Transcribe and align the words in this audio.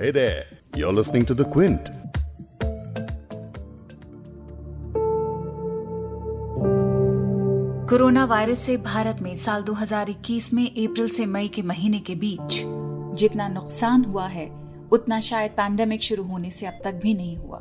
Hey 0.00 0.12
there, 0.12 0.44
you're 0.76 0.92
listening 0.92 1.24
to 1.28 1.34
The 1.34 1.44
Quint. 1.44 1.88
Corona 7.88 8.24
virus 8.24 8.58
से 8.58 8.76
भारत 8.76 9.22
में 9.22 9.34
साल 9.34 9.62
2021 9.62 10.52
में 10.54 10.64
अप्रैल 10.66 11.08
से 11.08 11.26
मई 11.26 11.48
के 11.48 11.62
महीने 11.62 12.00
के 12.00 12.14
बीच 12.14 12.60
जितना 13.18 13.48
नुकसान 13.48 14.04
हुआ 14.04 14.26
है 14.26 14.46
उतना 14.92 15.20
शायद 15.30 15.50
पैंडेमिक 15.58 16.02
शुरू 16.02 16.24
होने 16.24 16.50
से 16.50 16.66
अब 16.66 16.78
तक 16.84 17.00
भी 17.02 17.14
नहीं 17.14 17.36
हुआ। 17.36 17.60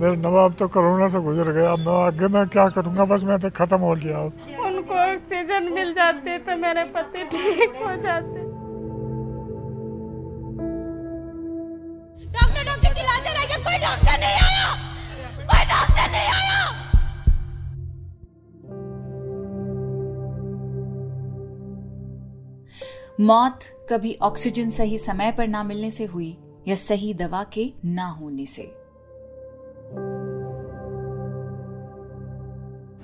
मेरे 0.00 0.16
नवाब 0.16 0.54
तो 0.58 0.68
कोरोना 0.68 1.08
से 1.08 1.20
गुजर 1.20 1.52
गया। 1.52 1.76
मैं 1.76 2.00
आगे 2.06 2.28
मैं 2.28 2.48
क्या 2.48 2.68
करूँगा? 2.78 3.04
बस 3.04 3.24
मैं 3.24 3.38
तो 3.40 3.50
खत्म 3.60 3.80
हो 3.80 3.94
गया। 4.04 4.24
अब 4.24 4.32
उनको 4.66 4.94
ऑक्सीजन 5.04 5.72
मिल 5.74 5.92
जाती 5.94 6.38
तो 6.38 6.56
मेरे 6.56 6.84
पति 6.96 7.24
ठीक 7.36 7.82
हो 7.84 7.96
जाते 8.02 8.37
मौत 23.18 23.64
कभी 23.90 24.16
ऑक्सीजन 24.22 24.68
सही 24.70 24.98
समय 24.98 25.30
पर 25.32 25.46
ना 25.48 25.62
मिलने 25.64 25.90
से 25.90 26.04
हुई 26.04 26.36
या 26.68 26.74
सही 26.74 27.12
दवा 27.14 27.42
के 27.52 27.64
ना 27.84 28.06
होने 28.10 28.46
से। 28.46 28.62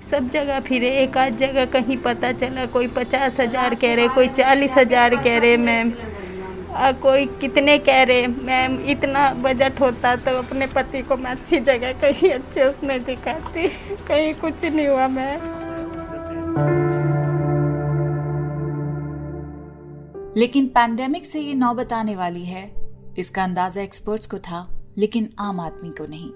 सब 0.09 0.29
जगह 0.33 0.59
फिरे, 0.59 0.89
एक 0.99 1.17
आध 1.17 1.37
जगह 1.37 1.65
कहीं 1.65 1.97
पता 1.97 2.31
चला, 2.31 2.65
कोई 2.65 2.87
पचास 2.87 3.39
हज़ार 3.39 3.75
कह 3.75 3.95
रहे, 3.95 4.07
कोई 4.07 4.27
चालीस 4.29 4.77
हज़ार 4.77 5.15
कह 5.15 5.37
रहे, 5.39 5.57
मैम। 5.57 5.91
कोई 7.01 7.25
कितने 7.41 7.77
कह 7.79 8.03
रहे, 8.03 8.27
मैम, 8.27 8.79
इतना 8.89 9.29
बजट 9.33 9.81
होता 9.81 10.15
तो 10.15 10.37
अपने 10.37 10.67
पति 10.67 11.01
को 11.01 11.17
मैं 11.17 11.31
अच्छी 11.31 11.59
जगह 11.61 11.93
कहीं 12.01 12.31
अच्छे 12.31 12.65
उसमें 12.65 13.03
दिखाती। 13.03 13.67
कहीं 14.07 14.33
कुछ 14.33 14.65
नहीं 14.65 14.87
हुआ, 14.87 15.07
मैम। 15.07 16.94
लेकिन 20.37 20.67
पैंडेमिक 20.67 21.25
से 21.25 21.41
ये 21.41 21.53
नौबत 21.53 21.93
आने 21.93 22.15
वाली 22.15 22.45
है। 22.45 22.75
इसका 23.17 23.43
अंदाज़ा 23.43 23.81
एक्सपर्ट्स 23.81 24.27
को 24.27 24.39
था, 24.39 24.85
लेकिन 24.97 25.29
आम 25.39 25.59
आदमी 25.59 25.89
को 25.89 26.05
नहीं। 26.09 26.31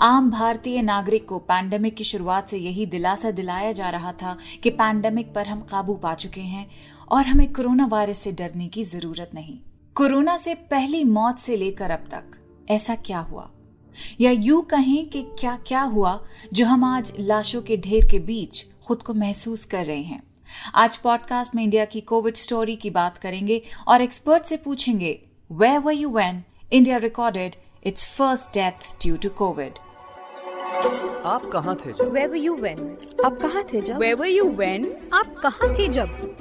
आम 0.00 0.30
भारतीय 0.30 0.82
नागरिक 0.82 1.28
को 1.28 1.38
पैंडेमिक 1.38 1.94
की 1.94 2.04
शुरुआत 2.04 2.48
से 2.48 2.58
यही 2.58 2.86
दिलासा 2.86 3.30
दिलाया 3.30 3.72
जा 3.72 3.90
रहा 3.90 4.12
था 4.12 4.36
कि 4.62 4.70
पैंडेमिक 4.70 5.34
पर 5.34 5.46
हम 5.46 5.60
काबू 5.60 5.94
पा 5.94 6.14
चुके 6.14 6.40
हैं 6.40 6.70
और 7.10 7.26
हमें 7.26 7.52
कोरोना 7.52 7.86
वायरस 7.86 8.18
से 8.18 8.32
डरने 8.32 8.68
की 8.68 8.84
ज़रूरत 8.84 9.30
नहीं। 9.34 9.58
कोरोना 9.94 10.36
से 10.36 10.54
पहली 10.54 11.04
मौत 11.04 11.38
से 11.38 11.56
लेकर 11.56 11.90
अब 11.90 12.08
तक, 12.10 12.24
ऐसा 12.70 12.94
क्या 12.94 13.18
हुआ? 13.18 13.50
या 14.20 14.30
यूँ 14.30 14.62
कहें 14.62 15.08
कि 15.08 15.22
क्या 15.22 15.56
क्या 15.66 15.82
हुआ 15.82 16.24
जो 16.52 16.66
हम 16.66 16.84
आज 16.84 17.12
लाशों 17.18 17.62
के 17.62 17.76
ढेर 17.76 18.08
के 18.10 18.18
बीच 18.18 18.66
खुद 18.86 19.02
को 19.02 19.14
महसूस 19.14 19.64
कर 19.64 19.84
रहे 19.84 20.02
हैं? 20.02 20.22
आज 20.74 20.96
पॉडकास्ट 20.96 21.54
में 21.54 21.62
इंडिया 21.64 21.84
की 21.84 22.00
कोविड 22.00 22.36
स्टोरी 22.36 22.76
की 22.76 22.90
बात 22.90 23.18
करेंगे 23.18 23.60
और 23.88 24.02
एक्सपर्ट 24.02 24.44
से 24.44 24.56
पूछेंगे 24.56 25.18
where 25.52 25.76
were 25.78 25.92
you 25.92 26.10
when 26.10 26.42
India 26.72 26.96
recorded 26.96 27.56
its 27.84 28.16
first 28.16 28.54
death 28.54 28.96
due 29.02 29.16
to 29.16 29.28
covid 29.38 29.78
आप 31.26 31.50
कहाँ 31.52 31.76
थे 31.76 31.92
जब 31.92 32.12
Where 32.12 32.28
were 32.28 32.42
you 32.44 32.56
when? 32.60 32.78
आप 33.24 33.38
कहाँ 33.42 33.64
थे 33.72 33.80
जब 33.80 33.98
Where 33.98 34.16
were 34.16 34.30
you 34.30 34.46
when? 34.60 34.86
आप 35.14 35.34
कहाँ 35.42 35.74
थे 35.78 35.88
जब 35.88 36.39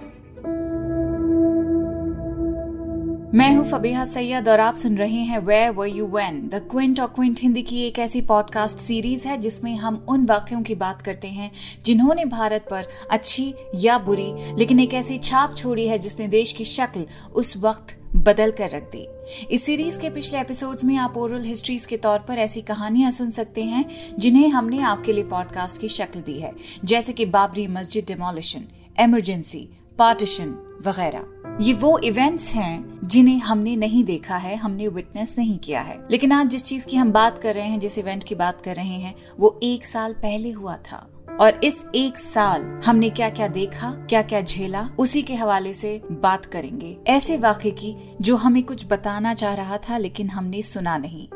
मैं 3.33 3.55
हूँ 3.55 3.65
फबीहा 3.65 4.05
सैयद 4.05 4.49
और 4.49 4.59
आप 4.59 4.75
सुन 4.75 4.97
रहे 4.97 5.17
हैं 5.21 5.39
where 5.39 5.69
were 5.69 5.87
you 5.87 6.05
when 6.07 6.47
the 6.49 6.55
Quint 6.71 6.99
और 6.99 7.07
क्विंट 7.07 7.39
हिंदी 7.39 7.61
की 7.61 7.81
एक 7.81 7.99
ऐसी 7.99 8.21
पॉडकास्ट 8.21 8.77
सीरीज़ 8.77 9.27
है 9.27 9.37
जिसमें 9.37 9.75
हम 9.75 10.05
उन 10.09 10.25
वाक्यों 10.25 10.61
की 10.61 10.75
बात 10.75 11.01
करते 11.01 11.27
हैं 11.27 11.51
जिन्होंने 11.85 12.25
भारत 12.25 12.65
पर 12.69 12.87
अच्छी 13.11 13.53
या 13.75 13.97
बुरी, 13.97 14.33
लेकिन 14.55 14.79
एक 14.79 14.93
ऐसी 14.93 15.17
छाप 15.17 15.55
छोड़ी 15.55 15.87
है 15.87 15.97
जिसने 15.97 16.27
देश 16.27 16.51
की 16.51 16.65
शक्ल 16.65 17.05
उस 17.33 17.57
वक्त 17.57 17.95
बदल 18.15 18.51
कर 18.51 18.69
रख 18.69 18.91
दी। 18.95 19.07
इस 19.51 19.63
सीरीज़ 19.63 19.99
के 19.99 20.09
पिछले 20.09 20.39
एपिसोड्स 20.39 20.83
में 20.83 20.95
आप 20.97 21.17
ओरल 21.17 21.43
हिस्ट्रीज 21.43 21.85
के 21.85 21.97
तौर 21.97 22.19
पर 22.19 22.37
ऐसी 22.37 22.61
कहानियाँ 22.61 23.11
सुन 23.11 23.31
सकते 23.31 23.63
हैं 23.63 23.85
जिन्हें 24.19 24.49
हमने 24.49 24.79
आपके 24.79 25.13
लिए 25.13 25.23
पॉडकास्ट 25.23 25.81
की 25.81 25.87
शक्ल 25.87 26.21
दी 26.21 26.39
है, 26.39 26.53
जैसे 26.85 27.13
कि 27.13 27.25
बाबरी 27.25 27.67
मस्जिद 27.67 28.05
डिमोलिशन 28.07 28.65
इमरजेंसी 28.99 29.69
पार्टीशन 29.97 30.81
वगैरह। 30.87 31.38
ये 31.61 31.73
वो 31.73 31.99
इवेंट्स 31.99 32.55
हैं 32.55 32.99
जिन्हें 33.03 33.39
हमने 33.39 33.75
नहीं 33.75 34.03
देखा 34.03 34.37
है, 34.37 34.55
हमने 34.55 34.87
विटनेस 34.87 35.35
नहीं 35.37 35.59
किया 35.59 35.81
है। 35.81 36.07
लेकिन 36.11 36.31
आज 36.31 36.47
जिस 36.47 36.63
चीज़ 36.63 36.87
की 36.87 36.97
हम 36.97 37.11
बात 37.11 37.37
कर 37.37 37.55
रहे 37.55 37.67
हैं, 37.67 37.79
जिस 37.79 37.97
इवेंट 37.97 38.23
की 38.23 38.35
बात 38.35 38.61
कर 38.61 38.75
रहे 38.75 38.87
हैं, 38.87 39.15
वो 39.39 39.59
एक 39.63 39.85
साल 39.85 40.13
पहले 40.13 40.51
हुआ 40.51 40.77
था। 40.77 41.09
और 41.39 41.59
इस 41.63 41.83
एक 41.95 42.17
साल 42.17 42.61
हमने 42.85 43.09
क्या 43.09 43.29
क्या 43.29 43.47
देखा 43.47 43.89
क्या 44.09 44.21
क्या 44.21 44.41
झेला, 44.41 44.89
उसी 44.99 45.21
के 45.21 45.33
हवाले 45.33 45.73
से 45.73 46.01
बात 46.11 46.45
करेंगे। 46.45 46.97
ऐसे 47.07 47.37
वाक़े 47.37 47.71
की 47.71 47.95
जो 48.21 48.35
हमें 48.35 48.63
कुछ 48.63 48.85
बताना 48.87 49.33
चाह 49.33 49.53
रहा 49.53 49.77
था 49.77 49.97
लेकिन 49.97 50.29
हमने 50.29 50.61
सुना 50.61 50.97
नहीं। 50.97 51.27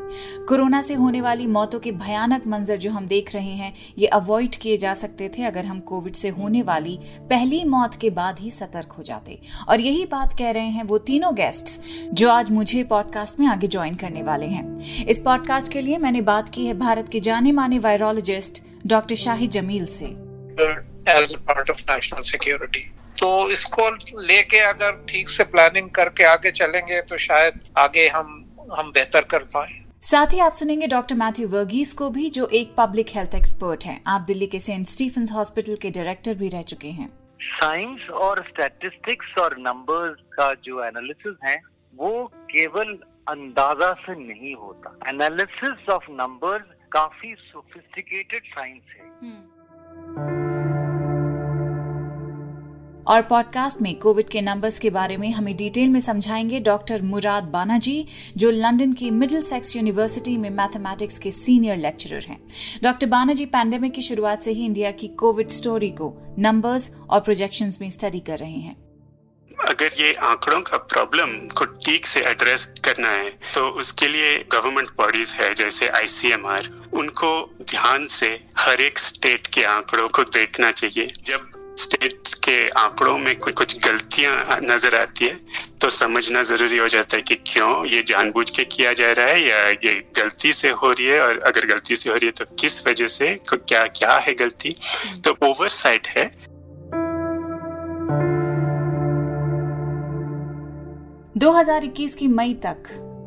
कोरोना 0.46 0.82
से 0.82 0.94
होने 0.94 1.20
वाली 1.20 1.46
मौतों 1.46 1.80
के 1.80 1.92
भयानक 1.92 2.46
मंजर 2.46 2.76
जो 2.76 2.90
हम 2.90 3.06
देख 3.06 3.34
रहे 3.34 3.52
हैं, 3.52 3.72
ये 3.98 4.06
अवॉइड 4.06 4.54
किए 4.54 4.76
जा 4.76 4.94
सकते 4.94 5.28
थे 5.28 5.44
अगर 5.44 5.66
हम 5.66 5.80
कोविड 5.80 6.14
से 6.14 6.28
होने 6.28 6.62
वाली 6.62 6.98
पहली 7.30 7.64
मौत 7.64 7.94
के 7.94 8.10
बाद 8.10 8.40
ही 8.40 8.50
सतर्क 8.50 8.92
हो 8.92 9.02
जाते। 9.02 9.40
और 9.68 9.80
यही 9.80 10.04
बात 10.06 10.38
कह 10.38 10.50
रहे 10.50 10.68
हैं 10.68 10.84
वो 10.84 10.98
तीनों 10.98 11.34
गेस्ट 11.34 11.80
जो 12.12 12.30
आज 12.30 12.50
मुझे 12.50 12.84
पॉडकास्ट 12.84 13.40
में 13.40 13.46
आगे 13.46 13.66
ज्वाइन 13.66 13.94
करने 13.94 14.22
वाले 14.22 14.46
हैं। 14.46 15.06
इस 15.06 15.18
पॉडकास्ट 15.18 15.72
के 15.72 15.80
लिए 15.80 15.98
मैंने 15.98 16.20
बात 16.20 16.48
की 16.48 16.66
है 16.66 16.78
भारत 16.78 17.08
के 17.08 17.20
जाने 17.20 17.52
माने 17.52 17.78
वायरोलॉजिस्ट 17.78 18.62
डॉक्टर 18.86 19.14
शाहिद 19.16 19.50
जमील 19.50 19.86
से। 19.88 20.06
As 21.10 21.34
a 21.34 21.38
part 21.46 21.70
of 21.70 21.80
national 21.90 22.22
security 22.22 22.80
तो 23.18 23.28
इसको 23.50 23.88
लेके 24.22 24.58
अगर 24.64 25.04
ठीक 25.08 25.28
से 25.28 25.44
प्लानिंग 25.46 25.88
करके 25.90 26.24
आगे 26.24 26.50
चलेंगे 26.52 27.00
तो 27.02 27.18
शायद 27.20 27.60
आगे 27.78 28.06
हम 28.08 28.40
हम 28.72 28.90
बेहतर 28.92 29.24
कर 29.30 29.42
पाए। 29.54 29.80
साथ 30.02 30.32
ही 30.32 30.38
आप 30.40 30.52
सुनेंगे 30.52 30.86
डॉक्टर 30.86 31.14
मैथ्यू 31.14 31.48
वर्गीस 31.48 31.92
को 31.94 32.08
भी 32.10 32.28
जो 32.30 32.46
एक 32.54 32.74
पब्लिक 32.78 33.08
हेल्थ 33.14 33.34
एक्सपर्ट 33.34 33.84
हैं। 33.84 34.00
आप 34.06 34.20
दिल्ली 34.20 34.46
के 34.46 34.58
सेंट 34.60 34.86
स्टीफन 34.86 35.26
हॉस्पिटल 35.32 35.76
के 35.82 35.90
डायरेक्टर 35.90 36.34
भी 36.34 36.48
रह 36.48 36.62
चुके 36.64 36.88
हैं। 36.90 37.08
साइंस 37.40 38.08
और 38.20 38.44
स्टैटिस्टिक्स 38.48 39.38
और 39.38 39.56
नंबर्स 39.60 40.20
का 40.34 40.52
जो 40.64 40.84
एनालिसिस 40.84 41.36
है 41.44 41.56
वो 41.94 42.12
केवल 42.50 42.92
अंदाज़ा 43.28 43.92
से 44.00 44.14
नहीं 44.18 44.54
होता। 44.56 44.96
एनालिसिस 45.08 45.88
ऑफ़ 45.90 46.10
नंबर्स 46.12 46.83
काफ़ी 46.94 47.34
सोफिस्टिकेटेड 47.34 48.42
साइंस 48.42 48.82
है। 48.96 49.04
और 53.06 53.22
पॉडकास्ट 53.22 53.82
में 53.82 53.98
कोविड 53.98 54.28
के 54.28 54.40
नंबर्स 54.40 54.78
के 54.78 54.90
बारे 54.90 55.16
में 55.16 55.30
हमें 55.30 55.56
डिटेल 55.56 55.88
में 55.88 56.00
समझाएँगे 56.00 56.60
डॉक्टर 56.60 57.02
मुराद 57.02 57.44
बानाजी 57.44 58.06
जो 58.36 58.50
लंदन 58.50 58.92
की 58.92 59.10
मिडिल 59.10 59.40
सेक्स 59.40 59.76
यूनिवर्सिटी 59.76 60.36
में 60.36 60.50
मैथमेटिक्स 60.50 61.18
के 61.18 61.30
सीनियर 61.30 61.76
लेक्चरर 61.76 62.24
हैं। 62.24 62.40
डॉक्टर 62.82 63.06
बानाजी 63.06 63.46
पैंडेमिक 63.46 63.92
की 63.92 64.02
शुरुआत 64.02 64.42
से 64.42 64.52
ही 64.52 64.64
इंडिया 64.64 64.90
की 64.90 65.08
कोविड 65.08 65.48
स्टोरी 65.48 65.90
को 65.90 66.34
नंबर्स 66.38 66.96
और 67.10 67.20
प्रोजेक्शंस 67.20 67.80
में 67.80 67.90
स्टडी 67.90 68.20
कर 68.20 68.38
रहे 68.38 68.50
हैं। 68.50 68.83
अगर 69.60 69.90
ये 70.00 70.12
आंकड़ों 70.12 70.60
का 70.60 70.76
प्रॉब्लम 70.76 71.26
को 71.48 71.64
ठीक 71.64 72.06
से 72.06 72.20
एड्रेस 72.20 72.74
करना 72.84 73.08
है 73.08 73.30
तो 73.54 73.68
उसके 73.68 74.08
लिए 74.08 74.44
गवर्नमेंट 74.52 74.88
बॉडीज 74.88 75.30
है 75.30 75.54
जैसे 75.54 75.88
आईसीएमआर 75.88 76.68
उनको 76.92 77.50
ध्यान 77.62 78.06
से 78.06 78.44
हर 78.58 78.80
एक 78.80 78.98
स्टेट 78.98 79.46
के 79.46 79.64
आंकड़ों 79.64 80.08
को 80.08 80.24
देखना 80.24 80.70
चाहिए। 80.70 81.06
जब 81.26 81.50
स्टेट 81.78 82.18
के 82.44 82.68
आंकड़ों 82.68 83.18
में 83.18 83.36
कुछ 83.38 83.54
कुछ 83.54 83.78
गलतियाँ 83.78 84.58
नज़र 84.62 84.94
आती 84.94 85.24
है 85.24 85.40
तो 85.80 85.90
समझना 85.90 86.42
ज़रूरी 86.42 86.76
हो 86.76 86.88
जाता 86.88 87.16
है 87.16 87.22
कि 87.22 87.34
क्यों 87.34 87.86
ये 87.86 88.02
जानबूझ 88.02 88.50
के 88.50 88.64
किया 88.64 88.92
जा 88.92 89.12
रहा 89.12 89.26
है 89.26 89.48
या 89.48 89.68
ये 89.68 89.94
गलती 90.16 90.52
से 90.52 90.70
हो 90.70 90.90
रही 90.90 91.06
है 91.06 91.20
और 91.20 91.38
अगर 91.38 91.66
गलती 91.66 91.96
से 91.96 92.10
हो 92.10 92.16
रही 92.16 92.26
है 92.26 92.32
तो 92.32 92.44
किस 92.44 92.86
वजह 92.86 93.08
से 93.08 93.40
क्या 93.54 93.82
क्या 93.82 94.12
है 94.12 94.34
गलती? 94.34 94.76
तो 95.24 95.36
ओवरसाइट 95.42 96.06
है 96.06 96.53
2021 101.44 102.14
की 102.14 102.28
मई 102.28 102.54
तक 102.54 102.82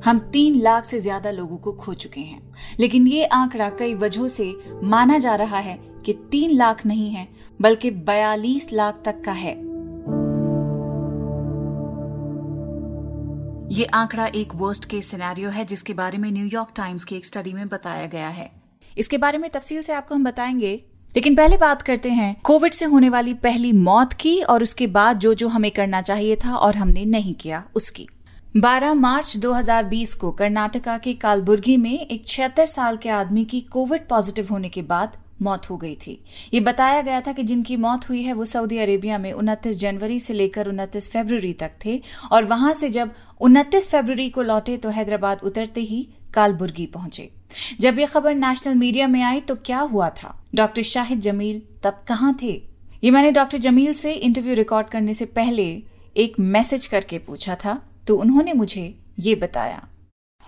हम 0.05 0.19
तीन 0.19 0.59
लाख 0.61 0.85
से 0.85 0.99
ज़्यादा 0.99 1.31
लोगों 1.31 1.57
को 1.57 1.71
खो 1.71 1.93
चुके 1.93 2.21
हैं। 2.21 2.55
लेकिन 2.79 3.07
ये 3.07 3.25
आंकड़ा 3.25 3.69
कई 3.69 3.93
वजहों 3.93 4.27
से 4.27 4.55
माना 4.83 5.17
जा 5.17 5.35
रहा 5.35 5.57
है 5.57 5.79
कि 6.05 6.13
तीन 6.13 6.51
लाख 6.51 6.85
नहीं 6.85 7.09
है, 7.09 7.27
बल्कि 7.61 7.91
बयालीस 7.91 8.73
लाख 8.73 9.01
तक 9.05 9.21
का 9.25 9.31
है। 9.31 9.53
ये 13.73 13.85
आंकड़ा 13.85 14.25
एक 14.25 14.55
वर्स्ट 14.55 14.85
केस 14.85 15.05
सिनेरियो 15.05 15.49
है, 15.49 15.65
जिसके 15.65 15.93
बारे 15.93 16.17
में 16.17 16.31
न्यूयॉर्क 16.31 16.69
टाइम्स 16.75 17.03
की 17.03 17.15
एक 17.15 17.25
स्टडी 17.25 17.53
में 17.53 17.67
बताया 17.67 18.07
गया 18.07 18.29
है। 18.29 18.51
इसके 18.97 19.17
बारे 19.17 19.37
में 19.37 19.49
तफसील 19.49 19.81
से 19.81 19.93
आपको 19.93 20.15
हम 20.15 20.23
बताएँगे 20.23 20.85
लेकिन 21.17 21.35
पहले 21.35 21.57
बात 21.57 21.81
करते 21.81 22.09
हैं, 22.09 22.41
कोविड 22.41 22.73
से 22.73 22.85
होने 22.85 23.09
वाली 23.09 23.33
पहली 23.33 23.71
मौत 23.71 24.11
की 24.13 24.41
और 24.41 24.63
उसके 24.63 24.87
बाद 24.87 25.19
जो 25.19 25.33
जो 25.33 25.47
हमें 25.47 25.69
करना 25.71 26.01
चाहिए 26.01 26.35
था 26.35 26.55
और 26.55 26.75
हमने 26.75 27.05
नहीं 27.05 27.33
किया 27.33 27.63
उसकी। 27.75 28.07
12 28.57 28.93
मार्च 28.93 29.37
2020 29.37 30.13
को 30.13 30.31
कर्नाटका 30.31 30.97
के 30.97 31.13
कालबुर्गी 31.13 31.77
में 31.77 32.07
एक 32.07 32.27
छिहत्तर 32.27 32.65
साल 32.65 32.97
के 32.97 33.09
आदमी 33.09 33.45
की 33.45 33.61
कोविड 33.61 34.07
पॉजिटिव 34.07 34.47
होने 34.51 34.69
के 34.69 34.81
बाद 34.81 35.17
मौत 35.41 35.69
हो 35.69 35.77
गई 35.77 35.95
थी। 35.95 36.23
ये 36.53 36.59
बताया 36.59 37.01
गया 37.01 37.21
था 37.21 37.31
कि 37.31 37.43
जिनकी 37.43 37.77
मौत 37.77 38.09
हुई 38.09 38.21
है 38.23 38.33
वो 38.33 38.45
सऊदी 38.45 38.77
अरेबिया 38.77 39.17
में 39.17 39.33
29 39.33 39.79
जनवरी 39.79 40.19
से 40.19 40.33
लेकर 40.33 40.67
29 40.67 41.11
फरवरी 41.11 41.53
तक 41.53 41.71
थे 41.85 42.01
और 42.31 42.43
वहाँ 42.43 42.73
से 42.73 42.89
जब 42.89 43.11
29 43.41 43.89
फरवरी 43.89 44.29
को 44.29 44.41
लौटे 44.41 44.77
तो 44.77 44.89
हैदराबाद 44.89 45.41
उतरते 45.43 45.81
ही 45.81 46.07
कालबुर्गी 46.33 46.85
पहुँचे। 46.85 47.29
जब 47.79 47.99
ये 47.99 48.05
खबर 48.05 48.33
नेशनल 48.35 48.75
मीडिया 48.75 49.07
में 49.07 49.21
आई 49.23 49.41
तो 49.41 49.55
क्या 49.55 49.79
हुआ 49.81 50.09
था? 50.11 50.33
डॉक्टर 50.55 50.81
शाहिद 50.83 51.19
जमील 51.21 51.61
तब 51.83 52.03
कहाँ 52.07 52.37
थे? 52.41 52.51
ये 53.03 53.11
मैंने 53.11 53.31
डॉक्टर 53.31 53.57
जमील 53.59 53.93
से 53.93 54.13
इंटरव्यू 54.13 54.55
रिकॉर्ड 54.55 54.87
करने 54.89 55.13
से 55.13 55.25
पहले 55.35 55.65
एक 56.15 56.39
मैसेज 56.39 56.85
करके 56.85 57.17
पूछा 57.19 57.55
था 57.55 57.81
तो 58.07 58.17
उन्होंने 58.17 58.53
मुझे 58.53 58.83
ये 59.19 59.35
बताया। 59.35 59.87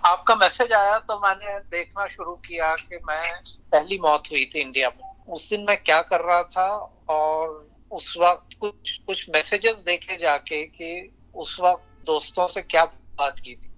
आपका 0.04 0.36
मैसेज 0.36 0.72
आया 0.74 0.98
तो 1.00 1.20
मैंने 1.20 1.58
देखना 1.72 2.08
शुरू 2.08 2.34
किया 2.48 2.76
कि 2.76 2.98
मैं 3.08 3.24
पहली 3.72 4.00
मौत 4.00 4.32
हुई 4.32 4.46
थी 4.46 4.60
इंडिया 4.62 4.90
में। 4.90 5.34
उस 5.34 5.50
दिन 5.50 5.66
मैं 5.68 5.78
क्या 5.78 6.02
कर 6.02 6.22
रहा 6.22 6.44
था 6.44 6.68
और 7.10 7.68
उस 7.92 8.16
वक्त 8.22 8.58
कुछ 8.60 8.98
कुछ 9.08 9.26
मैसेजेस 9.36 9.84
देखे 9.86 10.18
जाके 10.18 10.64
कि 10.66 11.10
उस 11.36 11.58
वक्त 11.62 12.06
दोस्तों 12.06 12.48
से 12.48 12.62
क्या 12.62 12.86
बात 12.86 13.40
की 13.40 13.56
थी। 13.56 13.69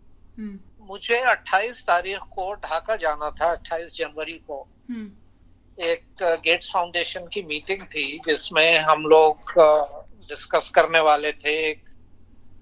मुझे 0.81 1.21
28 1.21 1.79
तारीख 1.87 2.19
को 2.19 2.53
ढाका 2.53 2.95
जाना 2.95 3.29
था 3.31 3.51
28 3.55 3.95
जनवरी 3.97 4.37
को 4.47 4.61
हम्म। 4.89 5.83
एक 5.83 6.23
गेट्स 6.23 6.71
फाउंडेशन 6.73 7.27
की 7.27 7.41
मीटिंग 7.43 7.83
थी 7.85 8.19
जिसमें 8.19 8.79
हम 8.79 9.05
लोग 9.05 9.53
डिस्कस 10.29 10.69
करने 10.69 10.99
वाले 10.99 11.31
थे 11.31 11.55
एक 11.69 11.89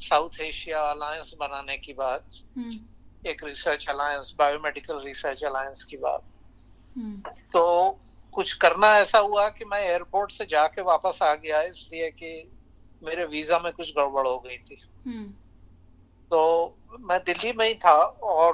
साउथ 0.01 0.39
एशिया 0.41 0.81
अलायंस 0.81 1.35
बनाने 1.39 1.77
की 1.77 1.93
बात 1.93 2.25
हम्म। 2.57 3.29
एक 3.29 3.43
research 3.43 3.89
alliance 3.89 4.35
biomedical 4.39 4.99
research 5.05 5.43
alliance 5.43 5.83
की 5.83 5.97
बात 5.97 6.23
हम्म। 6.95 7.31
तो 7.53 7.99
कुछ 8.33 8.53
करना 8.53 8.97
ऐसा 8.97 9.19
हुआ 9.19 9.49
कि 9.49 9.65
मैं 9.65 9.81
एयरपोर्ट 9.81 10.31
से 10.31 10.45
जाके 10.45 10.81
वापस 10.81 11.19
आ 11.23 11.33
गया 11.35 11.61
इसलिए 11.61 12.09
कि 12.11 12.31
मेरे 13.03 13.25
वीज़ा 13.25 13.59
में 13.59 13.71
कुछ 13.73 13.91
गड़बड़ 13.97 14.27
हो 14.27 14.39
गई 14.39 14.57
थी 14.57 14.81
हम्म। 15.07 15.33
तो 16.31 16.39
मैं 16.99 17.19
दिल्ली 17.19 17.51
में 17.53 17.67
ही 17.67 17.73
था 17.75 17.95
और 18.33 18.53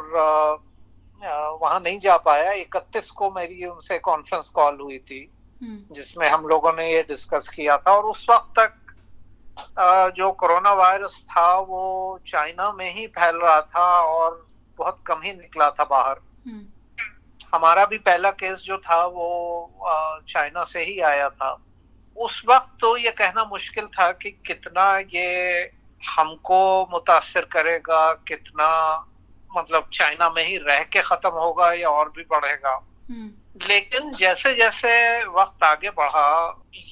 वहाँ 1.62 1.80
नहीं 1.80 2.00
जा 2.00 2.16
पाया। 2.18 2.52
इकतीस 2.54 3.10
को 3.12 3.30
मेरी 3.32 3.66
उनसे 3.66 3.98
कॉन्फ्रेंस 4.00 4.50
कॉल 4.50 4.80
हुई 4.82 4.98
थी 5.00 5.30
जिसमें 5.64 6.28
हम 6.30 6.48
लोगों 6.48 6.74
ने 6.74 6.92
ये 6.94 7.02
डिस्कस 7.04 7.50
किया 7.50 7.78
था। 7.78 7.92
और 7.92 8.04
उस 8.06 8.26
वक्त 8.30 8.60
तक 8.60 8.74
जो 10.18 10.32
कोरोना 10.32 10.74
वायरस 10.74 11.26
था 11.30 11.48
वो 11.60 11.84
चाइना 12.28 12.72
में 12.72 12.92
ही 12.94 13.06
फैल 13.08 13.36
रहा 13.36 13.62
था 13.76 13.86
और 14.02 14.46
बहुत 14.78 15.00
कम 15.08 15.22
ही 15.22 15.32
निकला 15.34 15.70
था 15.70 15.84
बाहर। 15.84 16.20
हम्म। 16.48 16.66
हमारा 17.56 17.86
भी 17.86 17.98
पहला 17.98 18.32
केस 18.32 18.60
जो 18.60 18.78
था 18.78 19.06
वो 19.08 19.30
चाइना 20.30 20.64
से 20.64 20.84
ही 20.84 21.00
आया 21.02 21.30
था। 21.30 21.58
उस 22.18 22.44
वक्त 22.50 22.78
तो 22.82 22.96
ये 22.98 23.12
कहना 23.12 23.44
मुश्किल 23.44 23.86
था 24.00 24.12
कि 24.12 24.32
कितना 24.48 24.98
ये 25.14 25.72
हमको 26.08 26.60
मुतासर 26.92 27.46
करेगा 27.52 28.14
कितना 28.28 28.70
मतलब 29.58 29.90
चाइना 29.94 30.30
में 30.30 30.46
ही 30.48 30.58
रह 30.58 30.84
के 30.84 31.02
खत्म 31.02 31.30
होगा 31.30 31.72
या 31.74 31.90
और 31.90 32.10
भी 32.10 32.24
बढ़ेगा 32.24 32.76
हम्म। 33.10 33.68
लेकिन 33.68 34.12
जैसे 34.12 34.54
जैसे 34.56 34.92
वक्त 35.30 35.64
आगे 35.64 35.90
बढ़ा 35.90 36.28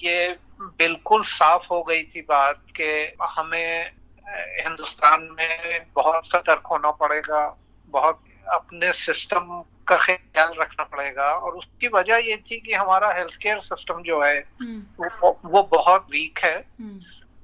ये 0.03 0.37
बिल्कुल 0.61 1.23
साफ़ 1.23 1.67
हो 1.71 1.81
गई 1.83 2.03
थी 2.03 2.21
बात 2.21 2.61
कि 2.79 2.91
हमें 3.21 3.91
हिंदुस्तान 4.27 5.27
में 5.37 5.85
बहुत 5.95 6.27
सतर्क 6.27 6.67
होना 6.67 6.91
पड़ेगा 6.91 7.45
बहुत 7.93 8.23
अपने 8.53 8.91
सिस्टम 8.93 9.63
का 9.87 9.97
ख्याल 9.97 10.53
रखना 10.59 10.83
पड़ेगा 10.83 11.25
और 11.35 11.53
उसकी 11.53 11.87
वजह 11.87 12.17
ये 12.17 12.37
थी 12.37 12.59
कि 12.59 12.73
हमारा 12.73 13.13
हेल्थ 13.13 13.35
केयर 13.41 13.59
सिस्टम 13.59 14.01
जो 14.01 14.21
है 14.23 14.37
हम्म। 14.61 15.05
वो, 15.23 15.39
वो 15.45 15.63
बहुत 15.63 16.07
वीक 16.11 16.39
है 16.43 16.57
हम्म। 16.79 16.99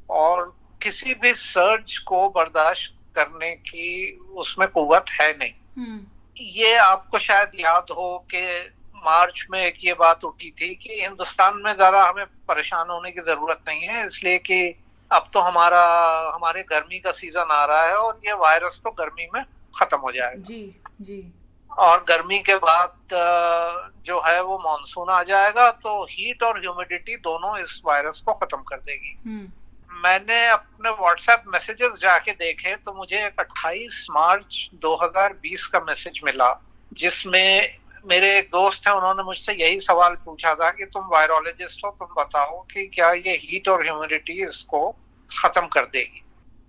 और 0.09 0.58
किसी 0.81 1.13
भी 1.13 1.33
सर्च 1.35 1.97
को 2.07 2.27
बर्दाश्त 2.29 2.93
करने 3.15 3.51
की 3.61 4.11
उसमें 4.37 4.67
कुत 4.67 5.09
है 5.11 5.31
नहीं 5.37 5.53
हम्म। 5.77 5.99
ये 6.37 6.75
आपको 6.75 7.19
शायद 7.19 7.51
याद 7.55 7.91
हो 7.91 8.17
कि 8.33 8.41
मार्च 8.95 9.45
में 9.51 9.59
एक 9.61 9.75
ये 9.83 9.93
बात 9.93 10.23
उठी 10.23 10.51
थी 10.51 10.73
कि 10.75 11.01
हिंदुस्तान 11.01 11.57
में 11.57 11.73
ज़्यादा 11.75 12.03
हमें 12.03 12.25
परेशान 12.47 12.89
होने 12.89 13.11
की 13.11 13.21
ज़रूरत 13.21 13.63
नहीं 13.67 13.81
है 13.81 14.05
इसलिए 14.07 14.37
कि 14.41 14.61
अब 15.11 15.29
तो 15.33 15.39
हमारा 15.39 15.81
हमारे 16.35 16.63
गर्मी 16.63 16.99
का 16.99 17.11
सीज़न 17.11 17.51
आ 17.51 17.63
रहा 17.65 17.83
है 17.83 17.95
और 17.97 18.19
ये 18.25 18.33
वायरस 18.37 18.81
तो 18.83 18.91
गर्मी 18.93 19.27
में 19.35 19.43
खत्म 19.75 19.97
हो 19.97 20.11
जाएगा 20.11 20.41
जी 20.43 20.63
जी 21.01 21.21
और 21.71 22.03
गर्मी 22.03 22.39
के 22.39 22.55
बाद 22.57 22.93
जो 24.05 24.19
है 24.21 24.41
वो 24.43 24.57
मानसून 24.59 25.09
आ 25.09 25.21
जाएगा 25.23 25.69
तो 25.83 26.03
हीट 26.05 26.43
और 26.43 26.59
ह्यूमिडिटी 26.59 27.15
दोनों 27.21 27.57
इस 27.59 27.81
वायरस 27.85 28.21
को 28.25 28.33
खत्म 28.35 28.61
कर 28.63 28.77
देगी 28.79 29.17
हम्म। 29.25 29.47
मैंने 30.03 30.47
अपने 30.47 30.89
व्हाट्सएप 30.89 31.43
मैसेजेस 31.47 31.99
जाके 32.01 32.31
देखे 32.31 32.75
तो 32.75 32.93
मुझे 32.93 33.25
एक 33.27 33.41
28 33.41 34.05
मार्च 34.11 34.69
2020 34.85 35.65
का 35.65 35.79
मैसेज 35.79 36.19
मिला 36.23 36.49
जिसमें 36.93 37.79
मेरे 38.07 38.37
एक 38.37 38.45
दोस्त 38.45 38.87
हैं 38.87 38.93
उन्होंने 38.95 39.23
मुझसे 39.23 39.53
यही 39.53 39.79
सवाल 39.79 40.15
पूछा 40.15 40.53
था 40.55 40.69
कि 40.69 40.85
तुम 40.85 41.03
वायरोलॉजिस्ट 41.07 41.85
हो 41.85 41.91
तुम 41.99 42.07
बताओ 42.23 42.61
कि 42.61 42.85
क्या 42.87 43.11
ये 43.11 43.37
हीट 43.43 43.67
और 43.69 43.83
ह्यूमिडिटी 43.83 44.33
इसको 44.45 44.89
खत्म 45.31 45.67
कर 45.67 45.85
देगी। 45.85 46.23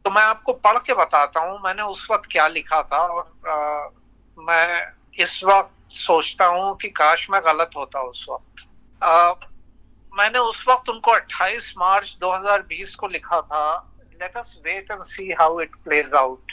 तो 0.05 0.11
मैं 0.11 0.23
आपको 0.23 0.53
पढ़ 0.53 0.79
के 0.79 0.95
बताता 0.95 1.41
हूँ 1.41 1.61
मैंने 1.65 1.83
उस 1.83 2.07
वक्त 2.11 2.29
क्या 2.33 2.49
लिखा 2.49 2.83
था 2.83 2.99
और 2.99 3.51
आ, 3.51 3.89
मैं 4.39 4.93
इस 5.19 5.41
वक्त 5.45 5.71
सोचता 5.91 6.47
हूँ 6.47 6.77
कि 6.77 6.89
काश 6.89 7.27
मैं 7.31 7.41
गलत 7.45 7.71
होता 7.77 8.03
उस 8.03 8.27
वक्त। 8.31 8.67
आ, 9.05 9.33
मैंने 10.13 10.39
उस 10.39 10.65
वक्त 10.69 10.89
उनको 10.89 11.17
28 11.19 11.73
मार्च 11.79 12.17
2020 12.23 12.95
को 13.01 13.09
लिखा 13.09 13.41
था 13.43 13.65
let 14.21 14.37
us 14.37 14.61
wait 14.65 14.91
and 14.91 15.03
see 15.05 15.31
how 15.41 15.61
it 15.61 15.75
plays 15.85 16.15
out 16.15 16.53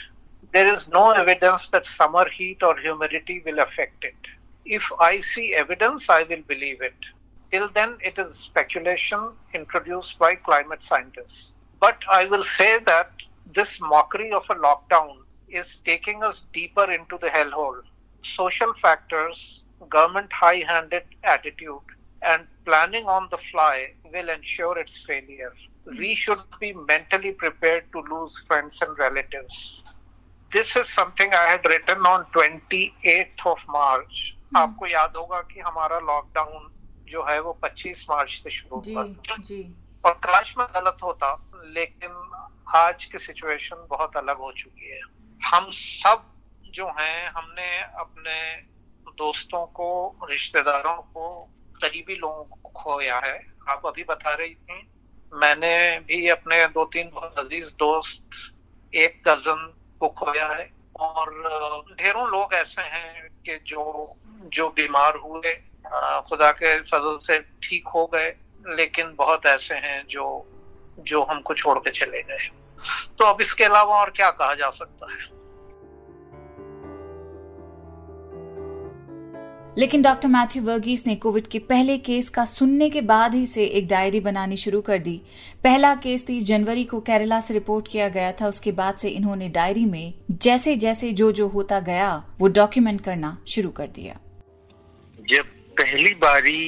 there 0.54 0.68
is 0.72 0.84
no 0.94 1.02
evidence 1.14 1.68
that 1.72 1.84
summer 1.86 2.30
heat 2.32 2.62
और 2.64 2.80
humidity 2.80 3.38
will 3.46 3.58
affect 3.62 4.04
it 4.04 4.28
if 4.66 4.92
I 5.04 5.20
see 5.22 5.46
evidence 5.60 6.10
I 6.10 6.24
will 6.24 6.44
believe 6.48 6.84
it 6.84 7.12
till 7.52 7.66
then 7.74 7.98
it 8.02 8.18
is 8.18 8.32
speculation 8.36 9.30
introduce 9.56 10.16
by 10.20 10.34
climate 10.46 10.82
scientist 10.82 11.54
but 11.82 12.08
I 12.16 12.26
will 12.26 12.42
say 12.48 12.76
that 12.86 13.28
this 13.56 13.78
mockery 13.82 14.30
of 14.40 14.52
a 14.52 14.56
lockdown 14.58 15.24
is 15.50 15.76
taking 15.84 16.22
us 16.22 16.42
deeper 16.54 16.92
into 17.10 17.18
the 17.18 17.32
hell 17.34 17.52
hole 17.52 17.82
social 18.24 18.72
factors 18.78 19.46
government 19.82 20.34
high 20.34 20.62
handed 20.68 21.14
attitude 21.28 21.96
and 22.22 22.46
planning 22.64 23.06
on 23.06 23.28
the 23.30 23.38
fly 23.38 23.92
will 24.12 24.28
ensure 24.28 24.78
its 24.78 24.98
failure. 25.04 25.52
We 25.98 26.14
should 26.14 26.38
be 26.60 26.72
mentally 26.72 27.32
prepared 27.32 27.84
to 27.92 28.00
lose 28.00 28.38
friends 28.46 28.80
and 28.82 28.98
relatives. 28.98 29.82
This 30.52 30.76
is 30.76 30.88
something 30.88 31.32
I 31.32 31.46
had 31.50 31.64
written 31.66 32.06
on 32.06 32.24
28th 32.34 33.46
of 33.46 33.64
March 33.68 34.34
हम्म। 34.48 34.60
आपको 34.60 34.86
याद 34.86 35.16
होगा 35.16 35.40
कि 35.52 35.60
हमारा 35.60 35.98
lockdown 36.00 36.70
जो 37.08 37.24
है 37.24 37.40
वो 37.40 37.58
25 37.64 38.04
मार्च 38.10 38.30
से 38.42 38.50
शुरू 38.50 38.80
हुआ 38.86 39.04
जी 39.48 39.60
और 40.04 40.12
काश 40.24 40.54
में 40.58 40.66
गलत 40.74 40.98
होता 41.02 41.32
लेकिन 41.74 42.16
आज 42.76 43.04
की 43.12 43.18
सिचुएशन 43.18 43.86
बहुत 43.90 44.16
अलग 44.16 44.38
हो 44.38 44.52
चुकी 44.58 44.90
है 44.90 45.00
हम 45.40 45.70
सब 45.74 46.24
जो 46.74 46.86
हैं 46.98 47.28
हमने 47.36 47.68
अपने 48.00 48.38
दोस्तों 49.18 49.64
को 49.76 49.90
रिश्तेदारों 50.30 50.96
को 51.14 51.28
करीबी 51.78 52.14
लोगों 52.16 52.44
को 52.44 52.68
खोया 52.76 53.18
है। 53.18 53.38
आप 53.68 53.86
अभी 53.86 54.04
बता 54.04 54.34
रही 54.34 54.54
थी 54.54 54.86
मैंने 55.32 55.76
भी 56.00 56.28
अपने 56.28 56.66
दो 56.66 56.84
तीन 56.84 57.08
अज़ीज़ 57.38 57.74
दोस्त, 57.74 58.22
एक 58.92 59.22
दर्जन 59.26 59.72
को 60.00 60.08
खोया 60.08 60.46
है 60.46 60.70
और 61.00 61.30
ढेरों 62.00 62.28
लोग 62.28 62.54
ऐसे 62.54 62.82
हैं 62.82 63.28
कि 63.46 63.58
जो 63.66 64.14
जो 64.54 64.68
बीमार 64.68 65.16
हुए 65.16 65.52
खुदा 66.28 66.50
के 66.52 66.78
फजल 66.80 67.18
से 67.22 67.38
ठीक 67.62 67.88
हो 67.88 68.06
गए, 68.06 68.28
लेकिन 68.66 69.14
बहुत 69.14 69.46
ऐसे 69.46 69.74
हैं 69.76 70.04
जो 70.06 70.24
जो 71.00 71.22
हमको 71.22 71.54
छोड़ 71.54 71.78
के 71.78 71.90
चले 71.90 72.22
गए। 72.22 72.48
तो 73.18 73.24
अब 73.24 73.40
इसके 73.40 73.64
अलावा 73.64 74.00
और 74.00 74.10
क्या 74.10 74.30
कहा 74.30 74.54
जा 74.54 74.70
सकता 74.70 75.12
है? 75.12 75.37
लेकिन 79.78 80.02
डॉक्टर 80.02 80.28
मैथ्यू 80.28 80.62
वर्गीस 80.62 81.06
ने 81.06 81.14
कोविड 81.16 81.46
के 81.46 81.58
पहले 81.64 81.96
केस 82.00 82.28
का 82.28 82.44
सुनने 82.44 82.88
के 82.90 83.00
बाद 83.00 83.34
ही 83.34 83.44
से 83.46 83.64
एक 83.64 83.86
डायरी 83.88 84.20
बनानी 84.20 84.56
शुरू 84.56 84.80
कर 84.80 84.98
दी 84.98 85.16
पहला 85.64 85.94
केस 85.96 86.26
तीस 86.26 86.44
जनवरी 86.44 86.84
को 86.84 87.00
केरला 87.00 87.38
से 87.40 87.54
रिपोर्ट 87.54 87.88
किया 87.88 88.08
गया 88.08 88.32
था 88.40 88.48
उसके 88.48 88.72
बाद 88.72 88.96
से 88.96 89.08
इन्होंने 89.10 89.48
डायरी 89.50 89.84
में 89.84 90.12
जैसे 90.42 90.74
जैसे 90.76 91.12
जो 91.12 91.30
जो 91.32 91.46
होता 91.48 91.78
गया 91.82 92.10
वो 92.40 92.48
डॉक्यूमेंट 92.54 93.00
करना 93.00 93.36
शुरू 93.48 93.70
कर 93.70 93.86
दिया 93.90 94.18
जब 95.18 95.54
पहली 95.76 96.14
बारी 96.18 96.60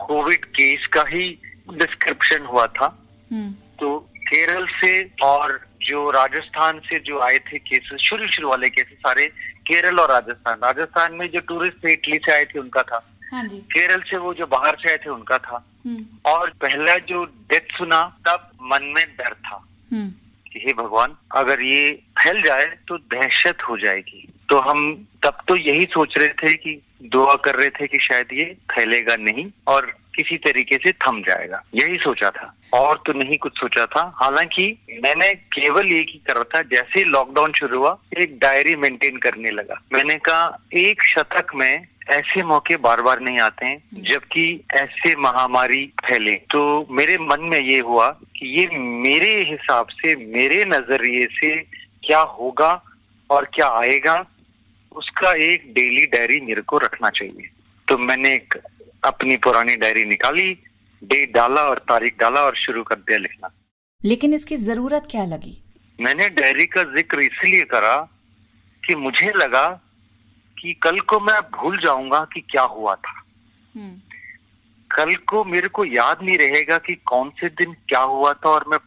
कोविड 0.00 0.44
केस 0.52 0.86
का 0.92 1.04
ही 1.08 1.28
डिस्क्रिप्शन 1.74 2.44
हुआ 2.46 2.66
था 2.76 2.96
हम्म। 3.30 3.50
तो 3.80 3.98
केरल 4.22 4.66
से 4.74 4.92
और 5.22 5.60
जो 5.82 6.10
राजस्थान 6.12 6.78
से 6.80 6.98
जो 7.00 7.20
आए 7.20 7.38
थे 7.46 7.58
केसेस 7.60 8.00
शुरू 8.02 8.26
शुरू 8.28 8.48
वाले 8.48 8.68
केसेस 8.70 8.98
सारे 8.98 9.30
केरल 9.70 9.98
और 9.98 10.10
राजस्थान। 10.10 10.58
राजस्थान 10.64 11.14
में 11.14 11.30
जो 11.30 11.40
टूरिस्ट 11.40 11.84
थे 11.84 11.92
इटली 11.92 12.18
से 12.18 12.32
आए 12.32 12.44
थे 12.44 12.58
उनका 12.58 12.82
था। 12.82 13.10
हाँ 13.32 13.44
जी। 13.44 13.58
केरल 13.58 14.00
से 14.00 14.18
वो 14.18 14.34
जो 14.34 14.46
बाहर 14.46 14.76
से 14.76 14.90
आए 14.90 14.96
थे 14.96 15.10
उनका 15.10 15.38
था। 15.38 15.64
हम्म। 15.86 16.30
और 16.30 16.50
पहला 16.50 16.96
जो 16.96 17.24
डेथ 17.24 17.76
सुना 17.78 18.16
तब 18.28 18.50
मन 18.62 18.82
में 18.82 19.04
डर 19.18 19.34
था 19.34 19.68
हम्म। 19.92 20.10
कि 20.52 20.58
हे 20.66 20.72
भगवान 20.72 21.16
अगर 21.36 21.60
ये 21.62 21.92
फैल 21.92 22.42
जाए 22.42 22.66
तो 22.88 22.98
दहशत 22.98 23.56
हो 23.68 23.78
जाएगी। 23.78 24.32
तो 24.48 24.58
हम 24.58 25.06
तब 25.22 25.38
तो 25.48 25.56
यही 25.56 25.84
सोच 25.84 26.14
रहे 26.18 26.28
थे 26.28 26.54
कि 26.54 26.82
दुआ 27.02 27.34
कर 27.34 27.54
रहे 27.54 27.70
थे 27.70 27.86
कि 27.86 27.98
शायद 27.98 28.26
ये 28.32 28.44
फैलेगा 28.44 29.16
नहीं। 29.16 29.50
और 29.66 29.94
किसी 30.14 30.36
तरीके 30.36 30.76
से 30.76 30.92
थम 30.92 31.20
जाएगा। 31.20 31.62
यही 31.74 31.96
सोचा 31.96 32.30
था। 32.30 32.54
और 32.72 33.02
तो 33.06 33.12
नहीं 33.12 33.38
कुछ 33.38 33.58
सोचा 33.58 33.86
था। 33.86 34.12
हालाँकि 34.16 34.78
मैंने 35.04 35.34
केवल 35.34 35.92
एक 35.92 36.06
ही 36.08 36.20
करा 36.26 36.42
था 36.42 36.62
जैसे 36.62 36.98
ही 36.98 37.04
लॉकडाउन 37.04 37.52
शुरू 37.52 37.78
हुआ 37.78 37.98
एक 38.18 38.38
डायरी 38.38 38.76
मेंटेन 38.76 39.16
करने 39.16 39.50
लगा। 39.50 39.80
मैंने 39.92 40.14
कहा 40.14 40.58
एक 40.74 41.02
शतक 41.02 41.46
में 41.54 41.86
ऐसे 42.08 42.42
मौके 42.42 42.76
बार 42.76 43.02
बार 43.02 43.20
नहीं 43.20 43.38
आते 43.38 43.66
हैं 43.66 43.82
जबकि 43.94 44.60
ऐसे 44.74 45.16
महामारी 45.16 45.92
फैले। 46.06 46.34
तो 46.34 46.86
मेरे 46.90 47.18
मन 47.18 47.40
में 47.40 47.60
ये 47.60 47.78
हुआ 47.78 48.10
कि 48.10 48.60
ये 48.60 48.78
मेरे 48.78 49.44
हिसाब 49.44 49.86
से 49.88 50.16
मेरे 50.16 50.64
नज़रिए 50.64 51.26
से 51.26 51.56
क्या 52.06 52.20
होगा 52.20 52.82
और 53.30 53.50
क्या 53.54 53.68
आएगा 53.68 54.24
उसका 54.96 55.32
एक 55.32 55.74
डेली 55.74 56.06
डायरी 56.06 56.40
मेरे 56.40 56.62
को 56.62 56.78
रखना 56.78 57.10
चाहिए। 57.10 57.50
तो 57.88 57.98
मैंने 57.98 58.34
एक 58.34 58.54
अपनी 59.06 59.36
पुरानी 59.36 59.76
डायरी 59.76 60.04
निकाली 60.04 60.58
डेट 61.02 61.34
डाला 61.34 61.62
और 61.62 61.78
तारीख 61.78 62.18
डाला 62.18 62.40
और 62.40 62.56
शुरू 62.56 62.82
कर 62.82 62.94
दिया 62.94 63.18
लिखना। 63.18 63.50
लेकिन 64.04 64.34
इसकी 64.34 64.56
ज़रूरत 64.56 65.04
क्या 65.10 65.24
लगी? 65.24 65.62
मैंने 66.00 66.28
डायरी 66.28 66.66
का 66.66 66.82
ज़िक्र 66.82 67.20
इसलिए 67.20 67.64
करा 67.64 68.08
कि 68.84 68.94
मुझे 68.94 69.32
लगा 69.36 69.68
कि 70.58 70.72
कल 70.72 71.00
को 71.00 71.20
मैं 71.20 71.40
भूल 71.40 71.78
जाऊँगा 71.78 72.24
कि 72.24 72.40
क्या 72.40 72.62
हुआ 72.62 72.94
था। 72.94 73.22
हम्म। 73.76 74.00
कल 74.90 75.14
को 75.14 75.44
मेरे 75.44 75.68
को 75.68 75.84
याद 75.84 76.18
नहीं 76.22 76.38
रहेगा 76.38 76.78
कि 76.78 76.94
कौन 76.94 77.30
से 77.30 77.48
दिन 77.48 77.72
क्या 77.72 78.00
हुआ 78.00 78.32
था 78.32 78.50
और 78.50 78.64
मैं 78.68 78.78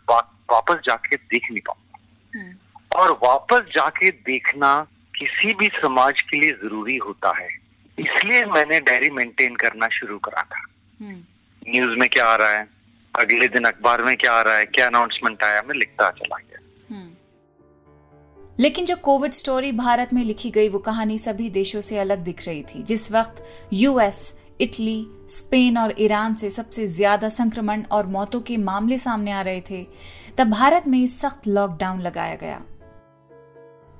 वापस 0.52 0.76
जाके 0.86 1.16
देख 1.16 1.52
नहीं 1.52 1.62
पाऊँगा। 1.62 2.00
हम्म। 2.40 2.56
और 3.00 3.12
वापस 3.12 3.72
जाके 3.76 4.12
देखना 4.12 4.88
किसी 5.16 5.54
भी 5.54 5.68
समाज 5.68 6.22
के 6.22 6.38
लिए 6.38 6.52
ज़रूरी 6.52 6.98
होता 6.98 7.38
है। 7.38 7.63
इसलिए 8.00 8.46
मैंने 8.46 8.80
डायरी 8.80 9.10
मेंटेन 9.10 9.56
करना 9.56 9.88
शुरू 9.88 10.18
करा 10.18 10.42
था। 10.42 10.66
हम्म। 11.02 11.24
न्यूज़ 11.70 12.00
में 12.00 12.10
क्या 12.10 12.26
आ 12.26 12.36
रहा 12.36 12.50
है? 12.50 12.68
अगले 13.20 13.48
दिन 13.48 13.64
अखबार 13.64 14.04
में 14.04 14.18
क्या 14.18 14.34
आ 14.34 14.42
रहा 14.42 14.58
है? 14.58 14.66
क्या 14.66 14.88
अनाउंसमेंट 14.88 15.44
आया? 15.44 15.62
मैं 15.62 15.76
लिखता 15.76 16.10
चला 16.10 16.38
गया। 16.38 16.60
हम्म। 16.96 17.12
लेकिन 18.60 18.86
जो 18.86 18.96
कोविड 18.96 19.32
स्टोरी 19.32 19.72
भारत 19.72 20.14
में 20.14 20.24
लिखी 20.24 20.52
गई 20.52 20.70
वो 20.70 20.80
कहानी 20.80 21.18
सभी 21.18 21.50
देशों 21.50 21.82
से 21.82 21.98
अलग 21.98 22.20
दिख 22.20 22.48
रही 22.48 22.64
थी। 22.64 22.84
जिस 22.84 23.12
वक्त 23.12 23.44
यूएस 23.74 24.40
इटली 24.62 25.08
स्पेन 25.30 25.78
और 25.78 25.94
ईरान 26.00 26.36
से 26.36 26.50
सबसे 26.50 26.88
ज़्यादा 26.88 27.30
संक्रमण 27.30 27.84
और 27.84 28.08
मौतों 28.08 28.42
के 28.42 28.58
मामले 28.58 28.98
सामने 28.98 29.32
आ 29.32 29.42
रहे 29.42 29.62
थे 29.62 29.88
तब 30.38 30.50
भारत 30.50 30.84
में 30.88 31.06
सख्त 31.08 31.48
लॉकडाउन 31.48 32.02
लगाया 32.02 32.36
गया। 32.36 32.62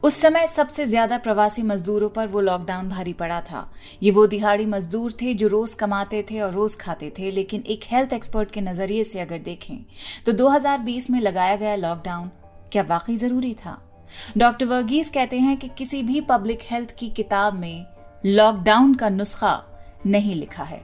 उस 0.04 0.16
समय 0.22 0.48
सबसे 0.48 0.86
ज़्यादा 0.86 1.18
प्रवासी 1.18 1.62
मजदूरों 1.64 2.08
पर 2.10 2.28
वो 2.28 2.40
लॉकडाउन 2.42 2.88
भारी 2.90 3.12
पड़ा 3.14 3.40
था। 3.42 3.60
ये 4.04 4.12
वो 4.12 4.26
दिहाड़ी 4.28 4.66
मजदूर 4.66 5.12
थे 5.22 5.34
जो 5.34 5.48
रोज 5.48 5.74
कमाते 5.74 6.22
थे 6.32 6.40
और 6.40 6.52
रोज 6.52 6.76
खाते 6.80 7.12
थे, 7.20 7.30
लेकिन 7.32 7.64
एक 7.66 7.84
हेल्थ 7.84 8.14
एक्सपर्ट 8.14 8.52
के 8.52 8.62
नज़रिए 8.62 9.04
से 9.04 9.20
अगर 9.20 9.38
देखें 9.42 9.78
तो 10.26 10.32
2020 10.34 11.10
में 11.10 11.20
लगाया 11.22 11.56
गया 11.56 11.76
लॉकडाउन 11.76 12.30
क्या 12.72 12.84
वाकई 12.84 13.16
ज़रूरी 13.16 13.54
था? 13.56 13.78
डॉक्टर 14.38 14.66
वर्गीस 14.66 15.10
कहते 15.10 15.40
हैं 15.40 15.56
कि 15.58 15.70
किसी 15.78 16.02
भी 16.04 16.22
पब्लिक 16.30 16.60
हेल्थ 16.72 16.96
की 17.00 17.10
किताब 17.12 17.54
में 17.54 17.86
लॉकडाउन 18.26 18.94
का 18.96 19.10
नुस्खा 19.12 19.56
नहीं 20.06 20.36
लिखा 20.36 20.64
है। 20.64 20.82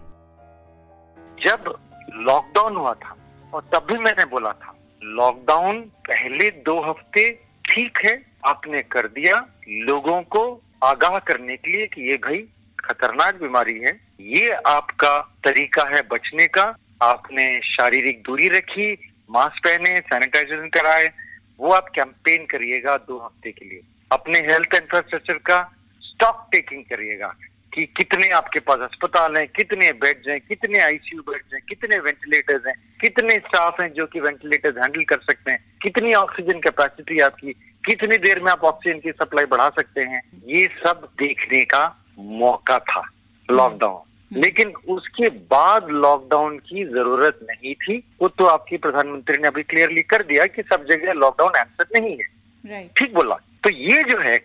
जब 1.38 1.74
लॉकडाउन 2.22 2.78
हुआ 2.78 2.94
था, 2.96 3.16
और 3.54 3.70
तब 3.74 3.88
भी 3.92 4.00
मैंने 4.00 4.26
बोला 4.28 4.52
था 4.54 4.76
लॉकडाउन 5.02 5.82
पहले 6.08 6.50
दो 6.66 6.80
हफ़्ते 6.82 7.30
ठीक 7.66 7.98
है 8.06 8.18
आपने 8.46 8.82
कर 8.82 9.08
दिया 9.08 9.36
लोगों 9.70 10.22
को 10.22 10.62
आगाह 10.84 11.18
करने 11.20 11.58
के 11.58 11.72
लिए 11.72 11.88
कि 11.88 12.10
ये 12.10 12.18
भाई 12.18 12.38
खतरनाक 12.80 13.36
बीमारी 13.36 13.80
है। 13.80 14.00
ये 14.22 14.50
आपका 14.50 15.20
तरीका 15.44 15.84
है 15.96 16.02
बचने 16.12 16.48
का। 16.48 16.64
आपने 17.02 17.62
शारीरिक 17.62 18.24
दूरी 18.24 18.48
रखी, 18.50 18.92
मास्क 19.30 19.64
पहने 19.68 20.00
सैनिटाइजेशन 20.00 20.68
कराए, 20.68 21.12
वो 21.60 21.72
आप 21.72 21.90
कैंपेन 21.90 22.46
करिएगा 22.46 22.98
दो 22.98 23.20
हफ़्ते 23.20 23.52
के 23.52 23.66
लिए। 23.66 23.82
अपने 24.12 24.40
हेल्थ 24.40 24.74
इंफ्रास्ट्रक्चर 24.76 25.34
का 25.34 25.62
स्टॉक 26.02 26.48
टेकिंग 26.52 26.84
करिएगा। 26.84 27.34
कि 27.74 27.86
कितने 27.86 28.30
आपके 28.30 28.60
पास 28.60 28.80
अस्पताल 28.80 29.38
हैं 29.38 29.48
कितने 29.48 29.92
बेड्स 29.92 30.28
हैं 30.28 30.40
कितने 30.42 30.80
आईसीयू 30.80 31.22
बेड्स 31.22 31.54
हैं 31.54 31.62
कितने 31.70 32.00
वेंटिलेटर्स 32.00 32.68
हैं 32.68 32.76
कितने 33.02 33.36
स्टाफ 33.38 33.82
हैं 33.82 33.94
जो 33.94 34.06
कि 34.06 34.20
वेंटिलेटर्स 34.20 34.78
हैंडल 34.78 35.04
कर 35.04 35.20
सकते 35.22 35.52
हैं 35.52 35.66
कितनी 35.82 36.14
ऑक्सीजन 36.14 36.60
कैपेसिटी 36.60 37.20
आपकी 37.20 37.54
कितनी 37.86 38.18
देर 38.18 38.40
में 38.40 38.52
आप 38.52 38.64
ऑक्सीजन 38.64 39.00
की 39.00 39.12
सप्लाई 39.12 39.46
बढ़ा 39.46 39.70
सकते 39.70 40.02
हैं 40.02 40.22
ये 40.46 40.68
सब 40.86 41.10
देखने 41.20 41.64
का 41.66 42.06
मौका 42.20 42.80
था 42.80 43.10
लॉकडाउन 43.52 44.40
लेकिन 44.40 44.70
उसके 44.70 45.30
बाद 45.30 45.88
लॉकडाउन 45.90 46.58
की 46.58 46.86
ज़रूरत 46.86 47.40
नहीं 47.44 47.76
थी 47.76 47.98
वो 48.22 48.28
तो 48.28 48.46
आपकी 48.46 48.78
प्रधानमंत्री 48.78 49.38
ने 49.38 49.48
अभी 49.48 49.64
क्लियरली 49.64 50.02
कर 50.02 50.24
दिया 50.24 50.46
कि 50.46 50.62
सब 50.62 50.86
जगह 50.92 51.14
लॉकडाउन 51.14 51.56
आंसर 51.56 52.00
नहीं 52.00 52.18
है। 52.18 52.88
ठीक 52.98 53.14
बोला। 53.14 53.36
तो 53.64 53.70
ये 53.70 54.04
जो 54.04 54.18
है 54.20 54.36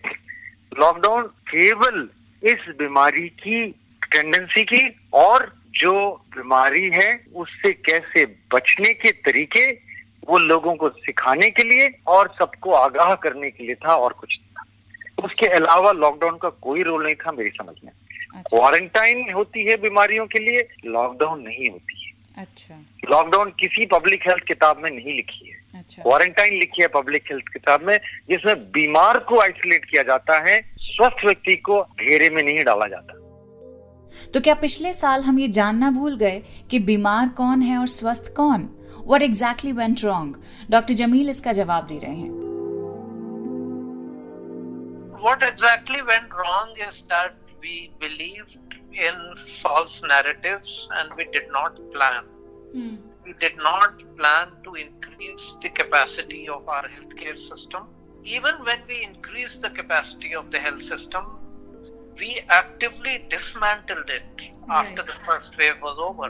लॉकडाउन 0.79 1.23
केवल 1.23 2.09
इस 2.45 2.75
बीमारी 2.79 3.27
की 3.29 3.65
टेंडेंसी 4.11 4.63
की 4.63 4.87
और 5.13 5.51
जो 5.81 5.93
बीमारी 6.35 6.89
है 6.89 7.09
उससे 7.35 7.71
कैसे 7.73 8.25
बचने 8.53 8.93
के 8.93 9.11
तरीके 9.11 9.65
वो 10.27 10.37
लोगों 10.37 10.75
को 10.75 10.89
सिखाने 10.89 11.49
के 11.49 11.63
लिए 11.63 11.89
और 12.07 12.33
सबको 12.39 12.71
आगाह 12.71 13.13
करने 13.15 13.49
के 13.51 13.63
लिए 13.63 13.75
था 13.75 13.95
और 13.95 14.13
कुछ 14.13 14.37
नहीं 14.39 14.53
था। 14.53 15.25
उसके 15.25 15.47
अलावा 15.47 15.91
लॉकडाउन 15.91 16.37
का 16.37 16.49
कोई 16.49 16.83
रोल 16.83 17.03
नहीं 17.05 17.15
था 17.15 17.31
मेरी 17.31 17.49
समझ 17.49 17.75
में। 17.85 17.91
क्वारंटाइन 18.49 19.19
अच्छा 19.19 19.33
होती 19.33 19.63
है 19.63 19.75
बीमारियों 19.77 20.25
के 20.27 20.39
लिए 20.39 20.67
लॉकडाउन 20.85 21.41
नहीं 21.41 21.69
होती 21.69 22.05
है। 22.05 22.11
अच्छा। 22.37 22.79
लॉकडाउन 23.09 23.49
किसी 23.49 23.85
पब्लिक 23.85 24.27
हेल्थ 24.27 24.43
किताब 24.43 24.81
में 24.83 24.89
नहीं 24.91 25.15
लिखी 25.15 25.49
है। 25.49 25.53
क्वारंटाइन 25.53 25.79
अच्छा। 25.79 26.01
क्वारंटाइन 26.03 26.53
लिखी 26.53 26.81
है 26.81 26.87
पब्लिक 26.87 27.23
हेल्थ 27.31 27.47
किताब 27.53 27.83
में 27.83 27.97
जिसमें 28.29 28.71
बीमार 28.71 29.19
को 29.19 29.39
आइसोलेट 29.39 29.85
किया 29.85 30.03
जाता 30.03 30.39
है 30.49 30.59
स्वस्थ 30.87 31.25
व्यक्ति 31.25 31.55
को 31.69 31.81
घेरे 31.83 32.29
में 32.29 32.41
नहीं 32.43 32.63
डाला 32.63 32.87
जाता 32.87 33.21
तो 34.33 34.41
क्या 34.41 34.53
पिछले 34.55 34.93
साल 34.93 35.21
हम 35.23 35.39
ये 35.39 35.47
जानना 35.57 35.89
भूल 35.91 36.15
गए 36.17 36.41
कि 36.71 36.79
बीमार 36.89 37.29
कौन 37.37 37.61
है 37.61 37.77
और 37.77 37.87
स्वस्थ 37.97 38.33
कौन 38.35 38.69
what 39.07 39.23
exactly 39.23 39.71
went 39.81 40.03
wrong 40.03 40.41
doctor 40.71 40.93
Jameel 41.03 41.29
इसका 41.29 41.51
जवाब 41.53 41.87
दे 41.87 41.99
रहे 41.99 42.15
हैं 42.15 42.43
what 45.25 45.43
exactly 45.45 46.01
went 46.07 46.33
wrong 46.39 46.73
is 46.87 46.97
that 47.11 47.37
we 47.61 47.91
believed 47.99 48.57
in 49.05 49.15
false 49.61 50.01
narratives 50.03 50.87
and 50.97 51.15
we 51.17 51.25
did 51.25 51.47
not 51.51 51.79
plan. 51.91 52.27
We 53.25 53.33
did 53.39 53.57
not 53.57 54.03
plan 54.17 54.51
to 54.65 54.75
increase 54.75 55.57
the 55.63 55.69
capacity 55.69 56.47
of 56.47 56.69
our 56.69 56.87
healthcare 56.87 57.39
system. 57.39 57.87
Even 58.25 58.55
when 58.63 58.79
we 58.87 59.03
increased 59.03 59.61
the 59.61 59.69
capacity 59.69 60.33
of 60.33 60.49
the 60.49 60.57
health 60.57 60.81
system, 60.81 61.25
we 62.17 62.39
actively 62.49 63.23
dismantled 63.29 64.09
it 64.09 64.49
after 64.67 64.95
right. 64.95 65.05
the 65.05 65.13
first 65.21 65.55
wave 65.57 65.81
was 65.81 65.97
over. 66.01 66.29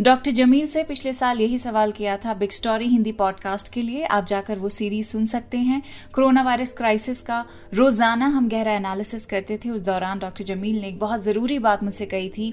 Doctor 0.00 0.30
Jameel 0.30 0.66
से 0.66 0.82
पिछले 0.84 1.12
साल 1.12 1.40
यही 1.40 1.58
सवाल 1.58 1.92
किया 1.92 2.16
था 2.24 2.34
big 2.34 2.50
story 2.50 2.86
Hindi 2.88 3.12
podcast 3.18 3.72
के 3.72 3.82
लिए 3.82 4.04
आप 4.06 4.26
जाकर 4.26 4.58
वो 4.58 4.68
सीरीज़ 4.68 5.08
सुन 5.08 5.26
सकते 5.26 5.58
हैं 5.58 5.82
कोरोना 6.14 6.42
वायरस 6.42 6.72
क्राइसिस 6.76 7.22
का 7.22 7.44
रोज़ाना 7.74 8.26
हम 8.36 8.48
गहरा 8.48 8.74
एनालिसिस 8.76 9.26
करते 9.26 9.58
थे 9.64 9.70
उस 9.70 9.82
दौरान 9.82 10.18
डॉक्टर 10.18 10.44
जमील 10.44 10.80
ने 10.80 10.88
एक 10.88 10.98
बहुत 10.98 11.20
ज़रूरी 11.22 11.58
बात 11.68 11.82
मुझसे 11.82 12.06
कही 12.06 12.30
थी 12.38 12.52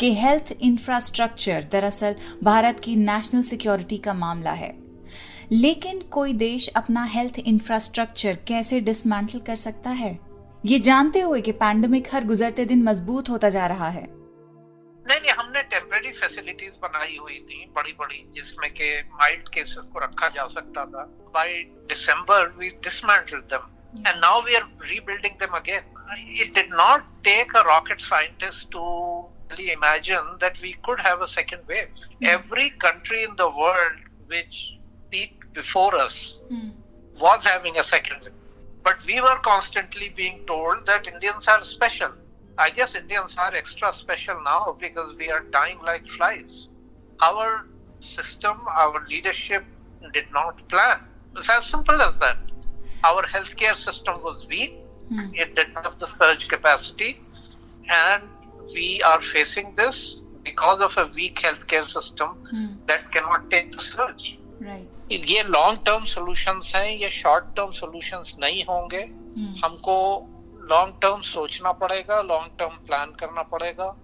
कि 0.00 0.14
हेल्थ 0.14 0.52
इंफ्रास्ट्रक्चर 0.60 1.68
दरअसल 1.72 2.16
भारत 2.44 2.80
की 2.84 2.96
नेशनल 3.04 3.42
सिक्योरिटी 3.52 3.98
का 3.98 4.14
मामला 4.14 4.52
है 4.64 4.85
लेकिन 5.52 6.00
कोई 6.00 6.32
देश 6.32 6.68
अपना 6.76 7.04
हेल्थ 7.04 7.38
इंफ्रास्ट्रक्चर 7.38 8.38
कैसे 8.48 8.80
डिसमेंटल 8.80 9.38
कर 9.38 9.56
सकता 9.56 9.90
है? 9.90 10.18
ये 10.66 10.78
जानते 10.78 11.20
हुए 11.20 11.40
कि 11.40 11.52
पैंडमिक 11.52 12.08
हर 12.14 12.24
गुजरते 12.24 12.64
दिन 12.64 12.82
मज़बूत 12.82 13.28
होता 13.30 13.48
जा 13.48 13.66
रहा 13.66 13.88
है। 13.88 14.02
नहीं 14.02 15.20
नहीं 15.20 15.32
हमने 15.32 15.62
टेम्पररी 15.62 16.10
फैसिलिटीज़ 16.12 16.74
बनाई 16.82 17.16
हुई 17.20 17.38
थी 17.50 17.64
बड़ी 17.76 17.92
बड़ी 17.92 18.24
जिसमें 18.34 18.70
के 18.70 19.02
माइल्ड 19.02 19.48
केसेस 19.48 19.88
को 19.92 19.98
रखा 19.98 20.28
जा 20.28 20.46
सकता 20.46 20.84
था। 20.84 21.04
By 21.34 21.54
December 21.88 22.48
we 22.58 22.68
dismantle 22.68 23.38
them 23.54 24.06
and 24.06 24.16
now 24.16 24.40
we 24.40 24.54
are 24.54 24.68
rebuilding 24.82 25.34
them 25.34 25.56
again 25.56 26.36
it 26.40 26.54
did 26.54 26.74
not 26.74 27.04
take 27.24 27.56
a 27.56 27.60
rocket 27.60 28.00
scientist 28.00 28.70
to 28.72 28.84
really 29.50 29.66
imagine 29.72 30.30
that 30.42 30.56
we 30.62 30.70
could 30.86 31.00
have 31.02 31.20
a 31.24 31.26
second 31.32 31.68
wave. 31.72 32.00
Every 32.30 32.64
country 32.84 33.20
in 33.26 33.36
the 33.40 33.46
world 33.58 34.00
which 34.32 34.56
peak 35.12 35.35
before 35.56 35.94
us 35.96 36.40
mm. 36.52 36.70
was 37.20 37.44
having 37.44 37.78
a 37.78 37.84
second 37.84 38.20
wind. 38.22 38.36
But 38.84 39.04
we 39.04 39.20
were 39.20 39.38
constantly 39.42 40.10
being 40.10 40.44
told 40.46 40.86
that 40.86 41.08
Indians 41.08 41.48
are 41.48 41.64
special. 41.64 42.12
I 42.58 42.70
guess 42.70 42.94
Indians 42.94 43.34
are 43.36 43.52
extra 43.54 43.92
special 43.92 44.40
now 44.42 44.76
because 44.80 45.16
we 45.16 45.30
are 45.30 45.40
dying 45.58 45.80
like 45.80 46.06
flies. 46.06 46.68
Our 47.20 47.66
system, 48.00 48.60
our 48.68 49.04
leadership 49.08 49.64
did 50.12 50.30
not 50.32 50.66
plan. 50.68 51.00
It's 51.36 51.50
as 51.50 51.66
simple 51.66 52.00
as 52.00 52.18
that. 52.20 52.38
Our 53.04 53.22
healthcare 53.24 53.76
system 53.76 54.22
was 54.22 54.46
weak, 54.48 54.78
mm. 55.10 55.30
it 55.34 55.54
did 55.54 55.74
not 55.74 55.84
have 55.84 55.98
the 55.98 56.06
surge 56.06 56.48
capacity, 56.48 57.20
and 57.88 58.22
we 58.72 59.02
are 59.02 59.20
facing 59.20 59.74
this 59.76 60.20
because 60.44 60.80
of 60.80 60.96
a 60.96 61.10
weak 61.14 61.36
healthcare 61.36 61.88
system 61.88 62.30
mm. 62.54 62.76
that 62.86 63.10
cannot 63.12 63.50
take 63.50 63.72
the 63.72 63.82
surge. 63.82 64.38
Right. 64.60 64.88
ये 65.12 65.42
long 65.42 65.78
term 65.86 66.04
solutions 66.04 66.72
हैं 66.76 66.96
ये 66.96 67.10
short 67.10 67.44
term 67.56 67.70
solutions 67.70 68.34
नहीं 68.40 68.64
होंगे 68.64 69.02
हमको 69.64 69.96
long 70.70 70.94
term 71.02 71.20
सोचना 71.20 71.72
पड़ेगा 71.72 72.20
long 72.22 72.58
term 72.58 72.70
plan 72.70 73.10
करना 73.10 73.42
पड़ेगा। 73.42 73.96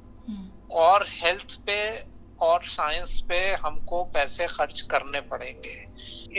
और 0.71 1.07
हेल्थ 1.09 1.61
पे 1.67 2.05
और 2.41 2.63
साइंस 2.63 3.23
पे 3.29 3.55
हमको 3.55 4.05
पैसे 4.05 4.47
खर्च 4.47 4.81
करने 4.81 5.21
पड़ेंगे। 5.21 5.87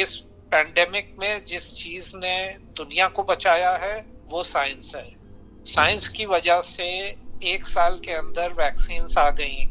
इस 0.01 0.17
पैंडेमिक 0.51 1.15
में 1.21 1.45
जिस 1.45 1.73
चीज़ 1.75 2.11
ने 2.15 2.57
दुनिया 2.77 3.07
को 3.07 3.23
बचाया 3.23 3.75
है 3.75 4.05
वो 4.27 4.43
साइंस 4.43 4.91
है। 4.95 5.15
साइंस 5.65 6.07
की 6.07 6.25
वजह 6.25 6.61
से 6.61 6.85
एक 7.43 7.65
साल 7.65 7.99
के 8.05 8.11
अंदर 8.11 8.49
वैक्सीन 8.49 9.05
आ 9.17 9.29
गई। 9.29 9.65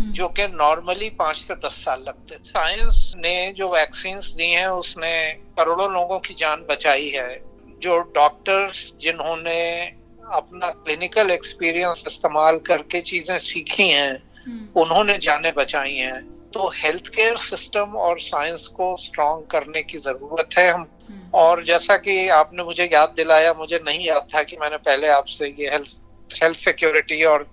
जो 0.00 0.28
कि 0.28 0.46
नॉर्मली 0.46 1.08
पाँच 1.10 1.36
से 1.36 1.54
दस 1.54 1.84
साल 1.84 2.00
लगते 2.00 2.36
थे 2.36 2.48
साइंस 2.48 3.12
ने 3.16 3.52
जो 3.52 3.68
वैक्सीन 3.68 4.18
दी 4.36 4.50
हैं 4.50 4.66
उसने 4.66 5.12
करोड़ों 5.58 5.92
लोगों 5.92 6.18
की 6.18 6.34
जान 6.34 6.64
बचाई 6.70 7.08
है। 7.08 7.30
जो 7.82 7.98
डॉक्टर्स 8.14 8.92
जिन्होंने 9.00 9.60
अपना 10.32 10.70
क्लिनिकल 10.70 11.30
एक्सपीरियंस 11.30 12.04
इस्तेमाल 12.06 12.58
करके 12.58 13.00
चीज़ें 13.00 13.38
सीखी 13.38 13.88
हैं 13.88 14.72
उन्होंने 14.76 15.18
जाने 15.18 15.52
बचाई 15.52 15.94
हैं। 15.94 16.50
तो 16.50 16.68
हेल्थ 16.68 17.08
केयर 17.08 17.36
सिस्टम 17.36 17.96
और 17.96 18.18
साइंस 18.20 18.66
को 18.66 18.96
स्ट्रॉन्ग 18.96 19.46
करने 19.46 19.82
की 19.82 19.98
ज़रूरत 19.98 20.58
है 20.58 20.70
हम। 20.70 20.86
और 21.34 21.64
जैसा 21.64 21.96
कि 21.96 22.28
आपने 22.28 22.62
मुझे 22.62 22.88
याद 22.92 23.12
दिलाया 23.16 23.52
मुझे 23.52 23.80
नहीं 23.84 24.06
याद 24.06 24.26
था 24.34 24.42
कि 24.42 24.56
मैंने 24.56 24.76
पहले 24.76 25.08
आपसे 25.08 25.46
ये 25.48 25.70
हेल्थ 25.70 26.00
हेल्थ 26.34 26.58
सिक्योरिटी 26.58 27.22
और 27.24 27.46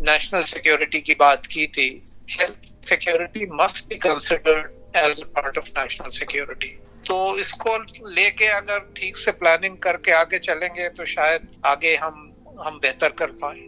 नेशनल 0.00 0.44
सिक्योरिटी 0.44 1.00
की 1.00 1.14
बात 1.14 1.46
की 1.46 1.66
थी 1.66 1.88
health 2.30 2.88
security 2.88 3.46
must 3.52 3.84
be 3.88 3.96
considered 3.98 4.96
as 4.96 5.20
a 5.22 5.26
part 5.36 5.58
of 5.58 5.68
national 5.78 6.10
security 6.10 6.76
तो 7.08 7.36
इसको 7.38 7.76
लेके 8.10 8.46
अगर 8.46 8.78
ठीक 8.96 9.16
से 9.16 9.32
प्लानिंग 9.32 9.76
करके 9.78 10.12
आगे 10.12 10.38
चलेंगे 10.38 10.88
तो 10.88 11.04
शायद 11.04 11.48
आगे 11.64 11.94
हम 11.96 12.30
हम 12.60 12.78
बेहतर 12.78 13.08
कर 13.08 13.30
पाए। 13.42 13.60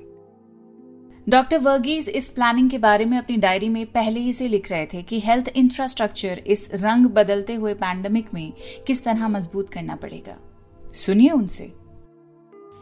डॉक्टर 1.29 1.59
वर्गीज 1.59 2.09
इस 2.09 2.31
प्लानिंग 2.31 2.71
के 2.71 2.79
बारे 2.79 3.05
में 3.05 3.17
अपनी 3.19 3.37
डायरी 3.37 3.69
में 3.69 3.87
पहले 3.87 4.21
ही 4.21 4.33
से 4.33 4.49
लिख 4.49 4.71
रहे 4.71 4.87
थे 4.87 5.03
कि 5.03 5.21
हेल्थ 5.21 5.49
इंफ्रास्ट्रक्चर 5.57 6.43
इस 6.47 6.69
रंग 6.75 7.07
बदलते 7.07 7.55
हुए 7.55 7.75
पैंडमिक 7.75 8.35
में 8.35 8.53
किस 8.87 9.05
तरह 9.05 9.29
मज़बूत 9.29 9.73
करना 9.73 9.97
पड़ेगा। 9.97 10.37
सुनिए 10.95 11.31
उनसे। 11.31 11.65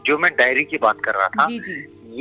जो 0.05 0.17
मैं 0.17 0.31
डायरी 0.37 0.63
की 0.63 0.77
बात 0.77 0.99
कर 1.01 1.15
रहा 1.15 1.27
था 1.27 1.45
जी 1.45 1.59
जी। 1.59 1.75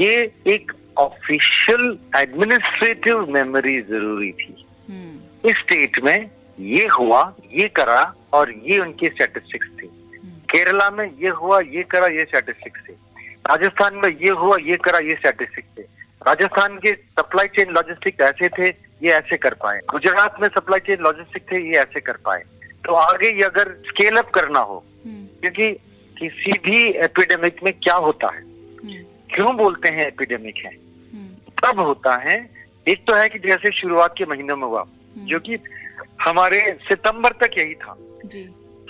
ये 0.05 0.33
एक 0.47 0.73
ऑफिशियल 0.99 1.99
एडमिनिस्ट्रेटिव 2.17 3.27
मेमोरी 3.27 3.81
ज़रूरी 3.81 4.33
थी। 4.33 4.67
हम्म। 4.89 5.49
इस 5.49 5.57
स्टेट 5.57 6.01
में 6.05 6.31
ये 6.61 6.87
हुआ 6.87 7.23
ये 7.53 7.69
करा 7.69 8.15
और 8.33 8.51
ये 8.51 8.79
उनके 8.79 9.09
स्टैटिस्टिक्स 9.09 9.69
थे। 9.83 9.87
केरला 10.51 10.91
में 10.91 11.05
ये 11.23 11.29
हुआ 11.29 11.61
ये 11.61 11.83
करा 11.83 12.07
ये 12.07 12.25
स्टैटिस्टिक्स 12.25 12.81
थे। 12.89 12.93
राजस्थान 13.47 13.95
में 13.95 14.09
ये 14.23 14.31
हुआ 14.31 14.57
ये 14.63 14.77
करा 14.77 14.99
ये 14.99 15.15
स्टैटिस्टिक्स 15.15 15.79
थे। 15.79 15.83
राजस्थान 16.27 16.79
के 16.79 16.93
सप्लाई 16.93 17.47
चेन 17.47 17.71
लॉजिस्टिक 17.71 18.21
ऐसे 18.21 18.49
थे 18.49 18.69
ये 19.03 19.11
ऐसे 19.13 19.37
कर 19.37 19.55
पाए। 19.55 19.81
गुजरात 19.91 20.37
में 20.43 20.49
सप्लाई 20.49 20.81
चेन 20.81 21.03
लॉजिस्टिक 21.03 21.43
थे 21.53 21.61
ये 21.71 21.79
ऐसे 21.79 22.01
कर 22.01 22.17
पाए। 22.25 22.43
तो 22.85 22.95
आगे 22.95 23.29
ये 23.29 23.43
अगर 23.43 23.73
स्केल 23.89 24.17
अप 24.17 24.31
करना 24.31 24.59
हो 24.59 24.85
हम्म। 25.05 25.27
क्योंकि 25.41 25.77
किसी 26.19 26.53
भी 26.53 26.89
एपिडेमिक 26.89 27.57
में 27.65 27.73
क्या 27.73 27.95
होता 27.95 28.33
है? 28.35 28.43
हम्म। 28.43 29.05
क्यों 29.35 29.57
बोलते 29.57 29.89
हैं 29.89 30.07
एपिडेमिक 30.07 30.57
है? 30.57 30.77
हम्म। 31.13 31.29
तब 31.65 31.81
होता 31.81 32.17
है 32.17 32.51
एक 32.89 33.05
तो 33.07 33.15
है 33.15 33.29
कि 33.29 33.39
जैसे 33.39 33.71
शुरुआत 33.73 34.15
के 34.19 34.25
महीनों 34.25 34.57
में 34.57 34.67
हुआ 34.67 34.87
जो 35.19 35.39
कि 35.39 35.57
हमारे 36.21 36.79
सितंबर 36.83 37.29
तक 37.29 37.59
यही 37.59 37.75
था। 37.75 37.97
जी। 38.25 38.45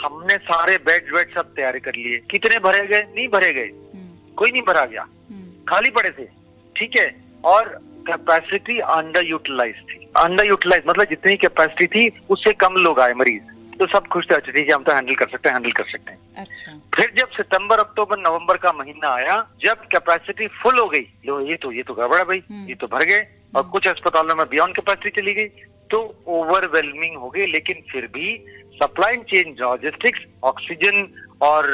हमने 0.04 0.38
सारे 0.38 0.76
बेड 0.76 1.14
वेड 1.14 1.34
सब 1.34 1.54
तैयार 1.54 1.78
कर 1.78 1.94
लिए। 1.94 2.18
कितने 2.18 2.58
भरे 2.58 2.86
गए? 2.86 3.02
नहीं 3.02 3.28
भरे 3.28 3.52
गए। 3.52 3.66
हम्म। 3.66 4.34
कोई 4.36 4.50
नहीं 4.50 4.62
भरा 4.62 4.84
गया। 4.84 5.02
हम्म। 5.02 5.64
खाली 5.68 5.90
पड़े 5.90 6.10
थे। 6.10 6.28
ठीक 6.76 6.90
है? 6.98 7.14
और 7.44 7.80
कैपेसिटी 8.10 8.78
अंडर 8.78 9.24
यूटिलाइज 9.24 9.74
थी। 9.74 9.94
अंडर 9.94 10.46
यूटिलाइज 10.46 10.82
मतलब 10.88 11.04
जितनी 11.04 11.36
कैपेसिटी 11.36 11.86
थी 11.86 12.20
उससे 12.30 12.52
कम 12.52 12.74
लोग 12.74 13.00
आए 13.00 13.12
मरीज़। 13.12 13.53
तो 13.74 13.86
सब 13.86 14.06
खुश 14.12 14.26
थे 14.30 14.34
अच्छा 14.34 14.52
ठीक 14.52 14.68
है 14.68 14.74
हम 14.74 14.82
तो 14.84 14.92
हैंडल 14.94 15.14
कर 15.14 15.28
सकते 15.28 15.48
हैं 15.48 15.54
हैंडल 15.56 15.72
कर 15.72 15.84
सकते 15.90 16.12
हैं। 16.12 16.44
अच्छा। 16.44 16.72
फिर 16.96 17.12
जब 17.18 17.30
सितंबर 17.36 17.78
अक्टूबर 17.78 18.18
नवंबर 18.18 18.56
का 18.64 18.72
महीना 18.72 19.08
आया 19.14 19.36
जब 19.64 19.86
कैपेसिटी 19.92 20.46
फुल 20.62 20.78
हो 20.78 20.86
गई 20.88 21.06
लो 21.26 21.40
ये 21.48 21.56
तो 21.62 21.72
ये 21.72 21.82
तो 21.82 21.94
गड़बड़ 21.94 22.18
है 22.18 22.24
भाई 22.24 22.42
हम्म। 22.50 22.68
ये 22.68 22.74
तो 22.74 22.86
भर 22.86 23.04
गए 23.04 23.26
और 23.56 23.62
कुछ 23.70 23.86
अस्पतालों 23.88 24.36
में 24.36 24.46
बियॉन्ड 24.50 24.76
कैपेसिटी 24.76 25.20
चली 25.20 25.34
गई 25.34 25.46
तो 25.90 25.98
ओवरवेलमिंग 26.36 27.16
हो 27.16 27.28
गई 27.30 27.46
लेकिन 27.46 27.82
फिर 27.90 28.06
भी 28.14 28.36
सप्लाई 28.82 29.16
चेन 29.30 29.54
लॉजिस्टिक्स 29.60 30.20
ऑक्सीजन 30.44 31.06
और 31.42 31.66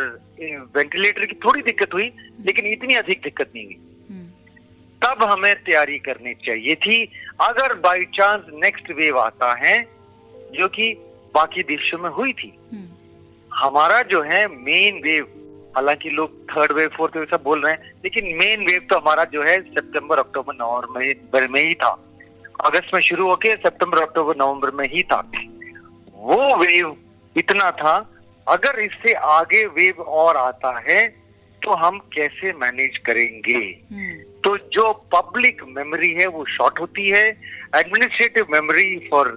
वेंटिलेटर 0.76 1.26
की 1.26 1.34
थोड़ी 1.44 1.62
दिक्कत 1.62 1.94
हुई 1.94 2.10
लेकिन 2.46 2.66
इतनी 2.66 2.94
अधिक 2.94 3.20
दिक्कत 3.24 3.52
नहीं 3.54 3.64
हुई। 3.66 3.78
हम्म। 4.10 4.26
तब 5.02 5.22
हमें 5.30 5.54
तैयारी 5.64 5.98
करनी 6.08 6.34
चाहिए 6.46 6.74
थी 6.86 7.04
अगर 7.42 7.74
बाई 7.86 8.04
चांस 8.14 8.42
नेक्स्ट 8.64 8.90
वेव 8.98 9.18
आता 9.18 9.54
है 9.64 9.76
जो 10.54 10.68
कि 10.68 10.92
बाकी 11.34 11.62
देशों 11.62 11.98
में 11.98 12.10
हुई 12.10 12.32
थी। 12.32 12.52
हम्म। 12.72 12.88
हमारा 13.52 14.02
जो 14.02 14.22
है 14.22 14.46
मेन 14.48 15.00
वेव 15.02 15.26
हालाँकि 15.76 16.10
लोग 16.10 16.32
थर्ड 16.50 16.72
वेव 16.72 16.88
फोर्थ 16.96 17.16
वेव 17.16 17.26
सब 17.30 17.42
बोल 17.42 17.62
रहे 17.62 17.72
हैं 17.72 17.92
लेकिन 18.04 18.24
मेन 18.36 18.60
वेव 18.60 18.86
तो 18.90 18.98
हमारा 18.98 19.24
जो 19.24 19.42
है 19.42 19.60
सितंबर 19.60 20.18
अक्टूबर 20.18 20.54
नवंबर 20.54 21.46
में 21.48 21.62
ही 21.62 21.74
था। 21.74 21.90
अगस्त 22.64 22.94
में 22.94 23.00
शुरू 23.00 23.28
होके 23.28 23.54
सितंबर 23.56 24.02
अक्टूबर 24.02 24.36
नवंबर 24.36 24.70
में 24.70 24.86
ही 24.88 25.02
था। 25.02 25.20
वो 26.14 26.56
वेव 26.56 26.96
इतना 27.36 27.70
था 27.70 27.94
अगर 28.46 28.78
इससे 28.78 29.12
आगे 29.12 29.64
वेव 29.66 30.02
और 30.02 30.36
आता 30.36 30.78
है 30.80 31.06
तो 31.62 31.74
हम 31.74 31.98
कैसे 32.14 32.52
मैनेज 32.52 32.98
करेंगे? 32.98 33.58
हम्म। 33.92 34.18
तो 34.44 34.56
जो 34.72 34.92
पब्लिक 35.14 35.62
मेमोरी 35.68 36.10
है 36.10 36.26
वो 36.26 36.44
शॉर्ट 36.48 36.80
होती 36.80 37.08
है। 37.08 37.26
Administrative 37.76 38.46
memory 38.50 39.08
for 39.10 39.28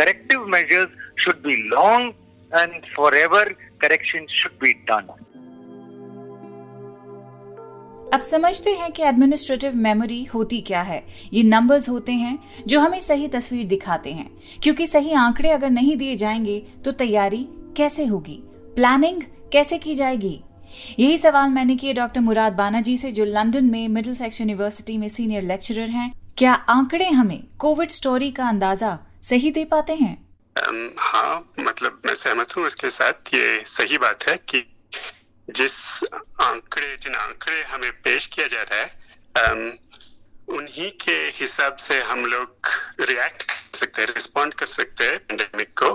measures 0.00 1.22
should 1.24 1.34
be 1.34 1.68
long 1.68 2.12
and 2.60 2.82
forever 3.16 3.48
correction 3.80 4.26
should 4.30 4.50
be 4.50 4.72
done 4.72 5.14
अब 8.14 8.20
समझते 8.20 8.70
हैं 8.70 8.92
कि 8.92 9.02
एडमिनिस्ट्रेटिव 9.02 9.76
मेमोरी 9.76 10.24
होती 10.24 10.60
क्या 10.60 10.82
है। 10.82 11.06
ये 11.32 11.42
नंबर्स 11.42 11.88
होते 11.88 12.12
हैं 12.12 12.38
जो 12.66 12.80
हमें 12.80 13.00
सही 13.00 13.28
तस्वीर 13.28 13.66
दिखाते 13.66 14.12
हैं। 14.12 14.30
क्योंकि 14.62 14.86
सही 14.86 15.12
आंकड़े 15.12 15.50
अगर 15.50 15.70
नहीं 15.70 15.96
दिए 15.96 16.14
जाएँगे 16.14 16.66
तो 16.84 16.90
तैयारी 16.90 17.48
कैसे 17.76 18.04
होगी? 18.06 18.42
प्लानिंग 18.76 19.22
कैसे 19.52 19.78
की 19.78 19.94
जाएगी? 19.94 20.40
यही 20.98 21.16
सवाल 21.16 21.50
मैंने 21.50 21.76
किए 21.76 21.92
डॉक्टर 21.92 22.20
मुराद 22.20 22.52
बानाजी 22.52 22.96
से, 22.96 23.12
जो 23.12 23.24
लंदन 23.24 23.64
में 23.64 23.88
मिडिल 23.88 24.14
सेक्स 24.14 24.40
यूनिवर्सिटी 24.40 24.98
में 24.98 25.08
सीनियर 25.08 25.42
लेक्चरर 25.42 25.90
हैं। 25.90 26.12
क्या 26.38 26.52
आंकड़े 26.52 27.08
हमें 27.08 27.44
कोविड 27.58 27.88
स्टोरी 27.88 28.30
का 28.30 28.48
अंदाज़ा 28.48 28.98
सही 29.22 29.50
दे 29.50 29.64
पाते 29.64 29.94
हैं? 29.94 30.16
हाँ 30.98 31.52
मतलब 31.60 32.00
मैं 32.06 32.14
सहमत 32.14 32.56
हूँ 32.56 32.66
इसके 32.66 32.90
साथ। 32.90 33.34
ये 33.34 33.64
सही 33.66 33.98
बात 33.98 34.28
है 34.28 34.36
कि 34.48 34.64
जिस 35.48 36.04
आंकड़े 36.40 36.96
जिन 36.96 37.14
आंकड़े 37.16 37.62
हमें 37.64 37.90
पेश 38.02 38.26
किया 38.26 38.46
जा 38.46 38.62
रहा 38.62 38.80
है 38.80 39.76
उन्हीं 40.48 40.90
के 41.00 41.16
हिसाब 41.34 41.76
से 41.76 42.00
हम 42.02 42.24
लोग 42.26 42.68
रिएक्ट 43.00 43.42
कर 43.42 43.78
सकते 43.78 44.02
हैं 44.02 44.08
रिस्पॉन्ड 44.08 44.54
कर 44.54 44.66
सकते 44.66 45.04
हैं 45.04 45.18
पेंडेमिक 45.18 45.78
को। 45.78 45.90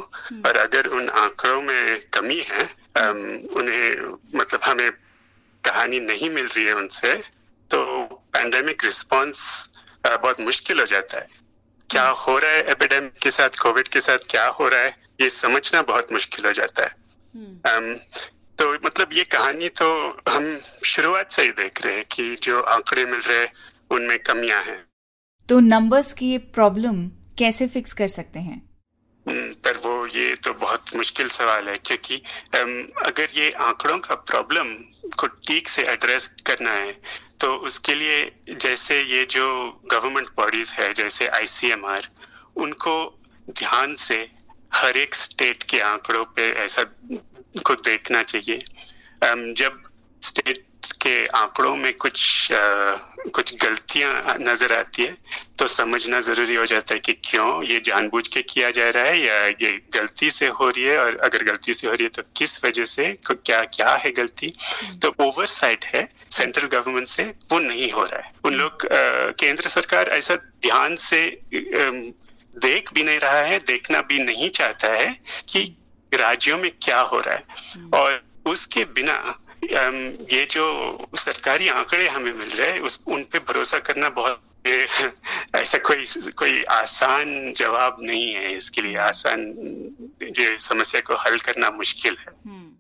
और 0.48 0.58
अगर 0.58 0.88
उन 0.88 1.10
आंकड़ों 1.10 1.62
में 1.62 2.02
कमी 2.14 2.40
है 2.50 2.64
उन्हें 3.58 4.18
मतलब 4.36 4.60
हमें 4.64 4.92
कहानी 5.64 6.00
नहीं 6.00 6.30
मिल 6.30 6.48
रही 6.48 6.66
है 6.66 6.74
उनसे 6.76 7.14
तो 7.72 8.04
पैंडेमिक 8.34 8.84
रिस्पॉन्स 8.84 9.70
बहुत 10.06 10.40
मुश्किल 10.42 10.80
हो 10.80 10.86
जाता 10.86 11.20
है। 11.20 11.43
क्या 11.90 12.08
हो 12.08 12.38
रहा 12.38 12.52
है 12.52 12.64
एपिडेमिक 12.64 13.14
के 13.14 13.32
साथ 13.32 13.50
कोविड 13.50 13.88
के 13.88 14.00
साथ 14.00 14.18
क्या 14.30 14.48
हो 14.48 14.68
रहा 14.68 14.80
है 14.80 14.96
ये 15.22 15.30
समझना 15.30 15.82
बहुत 15.82 16.12
मुश्किल 16.12 16.46
हो 16.46 16.52
जाता 16.52 16.84
है। 16.84 16.92
um, 17.62 18.00
तो 18.60 18.74
मतलब 18.74 19.10
ये 19.14 19.24
कहानी 19.24 19.70
तो 19.70 20.10
हम 20.30 20.60
शुरुआत 20.86 21.32
से 21.32 21.42
ही 21.42 21.50
देख 21.50 21.86
रहे 21.86 21.96
हैं 21.96 22.06
कि 22.06 22.36
जो 22.36 22.62
आंकड़े 22.62 23.06
मिल 23.06 23.20
रहे 23.20 23.40
हैं 23.40 23.54
उनमें 23.92 24.20
कमियाँ 24.20 24.64
हैं। 24.64 24.86
तो 25.50 25.60
नंबर्स 25.60 26.14
की 26.14 26.32
ये 26.32 26.38
प्रॉब्लम 26.38 27.08
कैसे 27.38 27.68
फिक्स 27.68 27.94
कर 27.94 28.08
सकते 28.08 28.40
हैं? 28.40 28.73
पर 29.28 29.78
वो 29.84 30.06
ये 30.08 30.34
तो 30.36 30.54
बहुत 30.56 30.96
मुश्किल 30.96 31.28
सवाल 31.30 31.68
है, 31.70 31.76
क्योंकि 31.78 32.22
अगर 32.54 33.28
ये 33.36 33.50
आंकड़ों 33.62 33.98
का 34.00 34.16
प्रॉब्लम 34.24 34.74
को 35.20 35.28
ठीक 35.48 35.70
से 35.70 35.84
एड्रेस 35.92 36.28
करना 36.46 36.72
है 36.72 36.92
तो 37.40 37.54
उसके 37.68 37.96
लिए 37.96 38.56
जैसे 38.58 39.02
ये 39.04 39.24
जो 39.30 39.46
गवर्नमेंट 39.92 40.28
बॉडीज 40.38 40.72
है, 40.72 40.94
जैसे 40.94 41.28
आईसीएमआर 41.30 42.08
उनको 42.58 42.96
ध्यान 43.52 43.96
से 44.00 44.18
हर 44.74 44.98
एक 44.98 45.16
स्टेट 45.16 45.64
के 45.64 45.80
आंकड़ों 45.84 46.24
पे 46.36 46.50
ऐसा 46.60 46.84
को 47.66 47.76
देखना 47.82 48.24
चाहिए। 48.24 48.60
जब 49.54 49.82
स्टेट 50.22 50.64
के 51.06 51.26
आंकड़ों 51.28 51.76
में 51.76 51.94
कुछ 51.94 52.52
आ, 52.52 52.96
कुछ 53.34 53.54
गलतियाँ 53.62 54.36
नज़र 54.40 54.74
आती 54.74 55.04
है 55.04 55.18
तो 55.60 55.68
समझना 55.68 56.20
ज़रूरी 56.20 56.56
हो 56.56 56.66
जाता 56.66 56.94
है 56.94 57.00
कि 57.00 57.14
क्यों 57.26 57.64
ये 57.64 57.80
जानबूझ 57.86 58.28
के 58.28 58.42
किया 58.44 58.72
जा 58.72 58.90
रहा 58.90 59.04
है 59.04 59.20
या 59.20 59.46
ये 59.46 59.72
गलती 59.94 60.32
से 60.32 60.48
हो 60.50 60.68
रही 60.70 60.84
है 60.84 60.98
और 60.98 61.18
अगर 61.24 61.44
गलती 61.44 61.74
से 61.74 61.88
हो 61.88 61.94
रही 61.94 62.04
है 62.04 62.10
तो 62.10 62.24
किस 62.38 62.64
वजह 62.66 62.86
से 62.86 63.06
क्या 63.28 63.60
क्या 63.76 63.96
है 63.96 64.12
गलती? 64.12 64.52
तो 65.02 65.14
ओवरसाइट 65.20 65.86
है 65.86 66.08
सेंट्रल 66.32 66.68
गवर्नमेंट 66.68 67.08
से 67.08 67.24
वो 67.52 67.60
नहीं 67.60 67.92
हो 67.92 68.04
रहा 68.04 68.20
है। 68.20 68.32
उन 68.46 68.54
लोग 68.54 68.88
केंद्र 69.40 69.70
सरकार 69.70 70.10
ऐसा 70.10 70.36
ध्यान 70.36 70.96
से 70.96 71.26
आ, 71.28 71.90
देख 72.56 72.94
भी 72.94 73.04
नहीं 73.04 73.20
रहा 73.20 73.42
है 73.42 73.60
देखना 73.68 74.02
भी 74.02 74.20
नहीं 74.24 74.50
चाहता 74.52 74.88
है 74.88 75.08
कि 75.50 75.64
राज्यों 76.12 76.58
में 76.58 76.72
क्या 76.82 77.00
हो 77.02 77.20
रहा 77.20 77.36
है। 77.36 77.90
और 77.94 78.24
उसके 78.46 78.84
बिना 78.96 79.16
ये 79.72 80.46
जो 80.52 81.08
सरकारी 81.16 81.68
आंकड़े 81.68 82.08
हमें 82.08 82.34
मिल 82.34 82.50
रहे 82.50 82.70
हैं, 82.72 82.80
उस, 82.80 83.00
उन 83.08 83.24
पे 83.24 83.40
भरोसा 83.40 83.80
करना 83.80 84.10
बहुत 84.10 84.42
ऐसा 85.56 85.78
कोई 85.78 86.06
कोई 86.36 86.64
आसान 86.64 87.54
जवाब 87.58 87.98
नहीं 88.02 88.34
है। 88.34 88.56
इसके 88.58 88.82
लिए 88.82 88.98
आसान, 88.98 89.42
ये 90.22 90.58
समस्या 90.60 91.02
को 91.02 91.16
हल 91.16 91.38
करना 91.38 91.70
मुश्किल 91.70 92.16
है। 92.20 92.34
हम्म। 92.46 92.72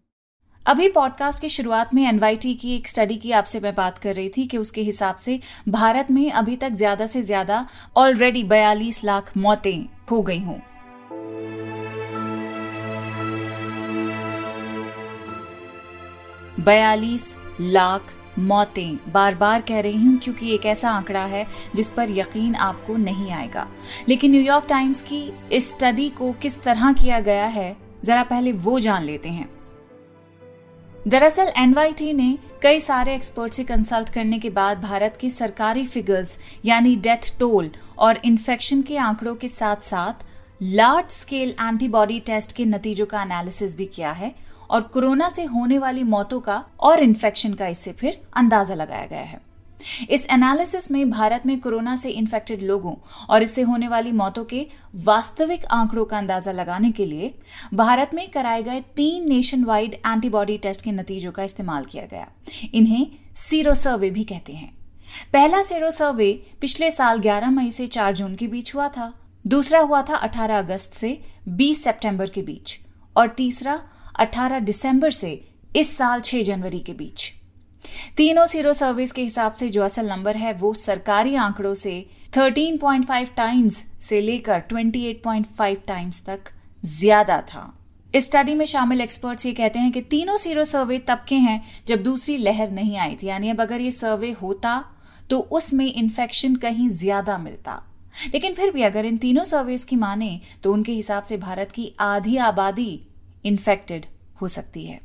अभी 0.65 0.87
पॉडकास्ट 0.89 1.41
की 1.41 1.49
शुरुआत 1.49 1.93
में 1.93 2.07
एनवाईटी 2.07 2.53
की 2.53 2.75
एक 2.75 2.87
स्टडी 2.87 3.17
की 3.17 3.31
आपसे 3.31 3.59
मैं 3.59 3.75
बात 3.75 3.97
कर 3.97 4.15
रही 4.15 4.29
थी 4.29 4.45
कि 4.47 4.57
उसके 4.57 4.81
हिसाब 4.81 5.15
से 5.15 5.39
भारत 5.69 6.11
में 6.11 6.31
अभी 6.31 6.55
तक 6.55 6.69
ज़्यादा 6.69 7.07
से 7.07 7.21
ज़्यादा 7.21 7.65
ऑलरेडी 7.97 8.43
बयालीस 8.43 9.03
लाख 9.03 9.37
मौतें 9.37 9.85
हो 10.11 10.21
गई 10.21 10.39
हूँ। 10.39 10.61
बयालीस 16.63 17.33
लाख 17.61 18.13
मौतें 18.39 19.11
बार 19.13 19.35
बार 19.35 19.61
कह 19.61 19.79
रही 19.79 20.05
हूँ 20.05 20.17
क्योंकि 20.17 20.53
एक 20.53 20.65
ऐसा 20.65 20.89
आंकड़ा 20.89 21.23
है 21.25 21.45
जिस 21.75 21.89
पर 21.91 22.11
यकीन 22.11 22.55
आपको 22.55 22.95
नहीं 22.97 23.31
आएगा। 23.31 23.67
लेकिन 24.09 24.31
न्यूयॉर्क 24.31 24.65
टाइम्स 24.69 25.01
की 25.01 25.21
इस 25.51 25.69
स्टडी 25.69 26.09
को 26.09 26.31
किस 26.33 26.61
तरह 26.63 26.93
किया 26.93 27.19
गया 27.19 27.45
है, 27.47 27.75
जरा 28.05 28.23
पहले 28.23 28.51
वो 28.51 28.79
जान 28.79 29.03
लेते 29.03 29.29
हैं। 29.29 29.49
दरअसल 31.07 31.51
एनवाईटी 31.57 32.11
ने 32.13 32.37
कई 32.61 32.79
सारे 32.79 33.15
एक्सपर्ट 33.15 33.53
से 33.53 33.63
कंसल्ट 33.63 34.09
करने 34.09 34.39
के 34.39 34.49
बाद 34.49 34.81
भारत 34.81 35.17
की 35.21 35.29
सरकारी 35.29 35.85
फिगर्स 35.85 36.37
यानी 36.65 36.95
डेथ 36.97 37.37
टोल 37.39 37.69
और 37.97 38.19
इन्फेक्शन 38.25 38.81
के 38.81 38.97
आंकड़ों 38.97 39.35
के 39.35 39.47
साथ 39.47 39.83
साथ 39.83 40.25
लार्ज 40.61 41.11
स्केल 41.11 41.49
एंटीबॉडी 41.61 42.19
टेस्ट 42.19 42.55
के 42.55 42.65
नतीजों 42.65 43.05
का 43.05 43.21
एनालिसिस 43.21 43.75
भी 43.77 43.85
किया 43.85 44.11
है। 44.11 44.33
और 44.69 44.81
कोरोना 44.83 45.29
से 45.29 45.43
होने 45.45 45.77
वाली 45.77 46.03
मौतों 46.03 46.39
का 46.39 46.63
और 46.79 46.99
इन्फेक्शन 46.99 47.53
का 47.53 47.67
इससे 47.67 47.91
फिर 47.91 48.21
अंदाज़ा 48.33 48.75
लगाया 48.75 49.05
गया 49.05 49.21
है। 49.21 49.41
इस 50.09 50.25
एनालिसिस 50.31 50.89
में 50.91 51.09
भारत 51.09 51.45
में 51.45 51.59
कोरोना 51.59 51.95
से 51.95 52.09
इन्फेक्टेड 52.09 52.61
लोगों 52.61 52.93
और 53.29 53.43
इससे 53.43 53.61
होने 53.61 53.87
वाली 53.87 54.11
मौतों 54.11 54.43
के 54.45 54.65
वास्तविक 54.95 55.65
आंकड़ों 55.71 56.05
का 56.05 56.17
अंदाज़ा 56.17 56.51
लगाने 56.51 56.91
के 56.91 57.05
लिए 57.05 57.33
भारत 57.73 58.11
में 58.13 58.29
कराए 58.31 58.61
गए 58.63 58.81
तीन 58.95 59.27
नेशन 59.29 59.63
वाइड 59.63 59.93
एंटीबॉडी 59.93 60.57
टेस्ट 60.57 60.83
के 60.83 60.91
नतीजों 60.91 61.31
का 61.31 61.43
इस्तेमाल 61.43 61.83
किया 61.83 62.05
गया। 62.05 62.27
इन्हें 62.73 63.07
सीरो 63.37 63.73
सर्वे 63.75 64.09
भी 64.09 64.23
कहते 64.23 64.53
हैं। 64.53 64.73
पहला 65.33 65.61
सीरो 65.61 65.91
सर्वे 65.91 66.31
पिछले 66.61 66.91
साल 66.91 67.19
11 67.21 67.51
मई 67.51 67.71
से 67.71 67.87
4 67.87 68.13
जून 68.13 68.35
के 68.35 68.47
बीच 68.47 68.73
हुआ 68.75 68.87
था। 68.87 69.13
दूसरा 69.45 69.79
हुआ 69.79 70.01
था 70.01 70.15
18 70.21 70.57
अगस्त 70.57 70.93
से 70.93 71.17
20 71.49 71.83
सितंबर 71.83 72.29
के 72.29 72.41
बीच 72.41 72.79
और 73.15 73.29
तीसरा 73.29 73.81
18 74.15 74.59
दिसंबर 74.61 75.11
से 75.11 75.39
इस 75.75 75.95
साल 75.97 76.21
6 76.21 76.43
जनवरी 76.43 76.79
के 76.79 76.93
बीच। 76.93 77.31
तीनों 78.17 78.45
सीरो 78.45 78.73
सर्विस 78.73 79.11
के 79.11 79.21
हिसाब 79.21 79.51
से 79.51 79.69
जो 79.69 79.83
असल 79.83 80.09
नंबर 80.09 80.35
है, 80.37 80.53
वो 80.53 80.73
सरकारी 80.73 81.35
आंकड़ों 81.35 81.73
से 81.75 82.05
13.5 82.33 83.35
टाइम्स 83.37 83.83
से 84.01 84.21
लेकर 84.21 84.61
28.5 84.63 85.87
टाइम्स 85.87 86.23
तक 86.25 86.51
ज़्यादा 86.83 87.39
था। 87.43 87.73
इस 88.13 88.25
स्टडी 88.25 88.53
में 88.55 88.65
शामिल 88.65 89.01
एक्सपर्ट्स 89.01 89.45
ये 89.45 89.53
कहते 89.53 89.79
हैं 89.79 89.91
कि 89.91 90.01
तीनों 90.01 90.37
सीरो 90.37 90.63
सर्वे 90.65 90.97
तब 90.99 91.25
के 91.27 91.35
हैं 91.37 91.61
जब 91.87 92.03
दूसरी 92.03 92.37
लहर 92.37 92.71
नहीं 92.71 92.97
आई 92.97 93.15
थी। 93.21 93.27
यानी 93.27 93.49
अब 93.49 93.61
अगर 93.61 93.81
ये 93.81 93.91
सर्वे 93.91 94.31
होता 94.31 94.83
तो 95.29 95.39
उसमें 95.51 95.85
इन्फेक्शन 95.85 96.55
कहीं 96.55 96.89
ज़्यादा 96.91 97.37
मिलता। 97.37 97.81
लेकिन 98.33 98.53
फिर 98.53 98.71
भी 98.71 98.81
अगर 98.83 99.05
इन 99.05 99.17
तीनों 99.17 99.43
सर्वेस 99.43 99.85
की 99.85 99.95
माने 99.95 100.39
तो 100.63 100.73
उनके 100.73 100.91
हिसाब 100.91 101.23
से 101.23 101.37
भारत 101.37 101.71
की 101.71 101.91
आधी 101.99 102.37
आबादी 102.39 102.91
इन्फेक्टेड 103.45 104.05
हो 104.41 104.47
सकती 104.47 104.85
है। 104.85 105.01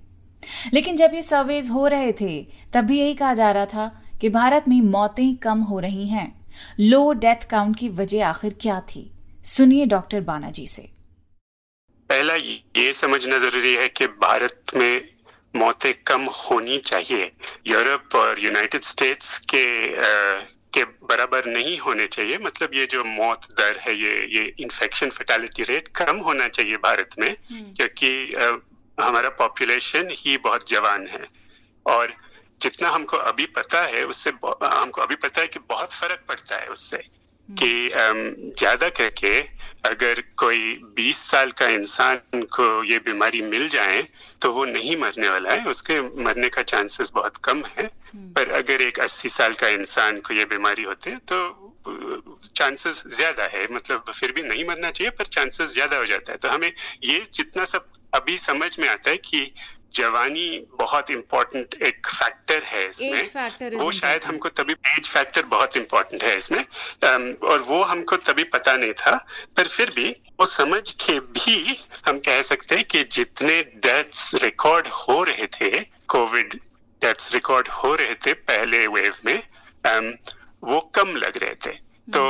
लेकिन 0.74 0.96
जब 0.96 1.10
ये 1.14 1.22
सर्वेज 1.22 1.70
हो 1.70 1.86
रहे 1.86 2.12
थे, 2.12 2.46
तब 2.72 2.80
भी 2.80 2.98
यही 2.98 3.14
कहा 3.14 3.34
जा 3.34 3.50
रहा 3.50 3.66
था 3.66 4.02
कि 4.20 4.28
भारत 4.28 4.64
में 4.68 4.80
मौतें 4.80 5.36
कम 5.36 5.58
हो 5.58 5.78
रही 5.78 6.08
हैं। 6.08 6.46
लो 6.80 7.12
डेथ 7.12 7.48
काउंट 7.50 7.78
की 7.78 7.88
वजह 7.88 8.26
आखिर 8.26 8.56
क्या 8.60 8.80
थी? 8.80 9.12
सुनिए 9.44 9.86
डॉक्टर 9.86 10.20
बानाजी 10.20 10.66
से। 10.66 10.82
पहला 12.08 12.34
ये 12.34 12.92
समझना 12.92 13.38
ज़रूरी 13.38 13.74
है 13.74 13.88
कि 13.88 14.06
भारत 14.06 14.62
में 14.76 15.08
मौतें 15.56 15.94
कम 16.06 16.22
होनी 16.22 16.78
चाहिए। 16.78 17.32
यूरोप 17.66 18.14
और 18.14 18.44
यूनाइटेड 18.44 18.82
स्टेट्स 18.82 19.38
के 19.54 19.88
के 20.74 20.84
बराबर 20.84 21.46
नहीं 21.46 21.78
होने 21.78 22.06
चाहिए। 22.06 22.38
मतलब 22.38 22.74
ये 22.74 22.86
जो 22.86 23.04
मौत 23.04 23.46
दर 23.58 23.76
है 23.76 23.94
ये 23.94 24.26
ये 24.36 24.54
इन्फेक्शन 24.58 25.10
फर्टेलिटी 25.10 25.62
रेट 25.62 25.88
कम 25.88 26.16
होना 26.16 26.48
चाहिए 26.48 26.76
भारत 26.76 27.08
में 27.18 27.36
क्योंकि 27.36 28.26
क्योंकि 28.26 29.02
हमारा 29.02 29.28
पॉपुलेशन 29.28 30.08
ही 30.12 30.36
बहुत 30.36 30.68
जवान 30.70 31.06
है। 31.06 31.28
और 31.86 32.14
जितना 32.62 32.90
हमको 32.90 33.16
अभी 33.16 33.46
पता 33.46 33.82
है 33.82 34.04
उससे 34.04 34.30
हमको 34.64 35.02
अभी 35.02 35.14
पता 35.14 35.40
है 35.40 35.48
कि 35.48 35.58
बहुत 35.58 35.92
फ़र्क 35.92 36.24
पड़ता 36.28 36.56
है 36.56 36.66
उससे। 36.66 36.96
हम्म। 36.96 37.17
कि 37.50 37.88
ज़्यादा 38.58 38.88
करके 38.90 39.38
अगर 39.84 40.22
कोई 40.36 40.74
20 40.96 41.18
साल 41.24 41.50
का 41.50 41.66
इंसान 41.68 42.42
को 42.54 42.66
ये 42.84 42.98
बीमारी 42.98 43.40
मिल 43.42 43.68
जाए 43.68 44.02
तो 44.42 44.52
वो 44.52 44.64
नहीं 44.64 44.96
मरने 44.96 45.28
वाला 45.28 45.52
है। 45.52 45.64
उसके 45.64 46.00
मरने 46.24 46.48
का 46.48 46.62
चांसेस 46.64 47.12
बहुत 47.14 47.36
कम 47.36 47.62
है। 47.68 47.84
हम्म। 47.84 48.32
पर 48.32 48.52
अगर 48.52 48.82
एक 48.82 48.98
80 49.00 49.28
साल 49.28 49.52
का 49.52 49.68
इंसान 49.68 50.20
को 50.20 50.34
ये 50.34 50.44
बीमारी 50.44 50.82
होती 50.82 51.14
तो 51.32 51.38
चांसेस 52.56 53.02
ज़्यादा 53.08 53.44
है। 53.52 53.66
मतलब 53.72 54.12
फिर 54.12 54.32
भी 54.32 54.42
नहीं 54.42 54.64
मरना 54.64 54.90
चाहिए 54.90 55.10
पर 55.10 55.24
चांसेस 55.26 55.72
ज़्यादा 55.72 55.96
हो 55.96 56.06
जाता 56.06 56.32
है। 56.32 56.38
तो 56.38 56.48
हमें 56.48 56.72
ये 57.04 57.22
जितना 57.34 57.64
सब 57.64 57.86
अभी 58.12 58.38
समझ 58.38 58.78
में 58.78 58.88
आता 58.88 59.10
है 59.10 59.16
कि 59.16 59.50
जवानी 59.94 60.48
बहुत 60.78 61.10
इम्पोर्टेंट 61.10 61.74
एक 61.82 62.06
फैक्टर 62.06 62.62
है 62.64 62.88
इसमें। 62.88 63.76
वो 63.76 63.90
शायद 63.92 64.24
हमको 64.24 64.48
तभी 64.50 64.72
एज 64.72 65.08
फैक्टर 65.08 65.46
बहुत 65.46 65.76
इम्पोर्टेंट 65.76 66.24
है 66.24 66.36
इसमें। 66.36 66.64
और 67.48 67.62
वो 67.68 67.82
हमको 67.84 68.16
तभी 68.18 68.44
पता 68.52 68.76
नहीं 68.76 68.92
था 68.94 69.16
पर 69.56 69.68
फिर 69.68 69.90
भी 69.94 70.08
वो 70.40 70.46
समझ 70.46 70.90
के 71.04 71.18
भी 71.20 71.76
हम 72.06 72.18
कह 72.20 72.42
सकते 72.42 72.74
हैं 72.74 72.84
कि 72.84 73.04
जितने 73.12 73.62
डेथ्स 73.86 74.34
रिकॉर्ड 74.42 74.86
हो 74.98 75.22
रहे 75.24 75.46
थे 75.54 75.70
कोविड 76.08 76.54
डेथ्स 77.02 77.32
रिकॉर्ड 77.34 77.68
हो 77.68 77.94
रहे 77.94 78.14
थे 78.26 78.32
पहले 78.32 78.86
वेव 78.86 79.14
में 79.26 79.38
वो 80.64 80.80
कम 80.94 81.16
लग 81.16 81.36
रहे 81.36 81.54
थे। 81.66 81.72
तो 82.08 82.22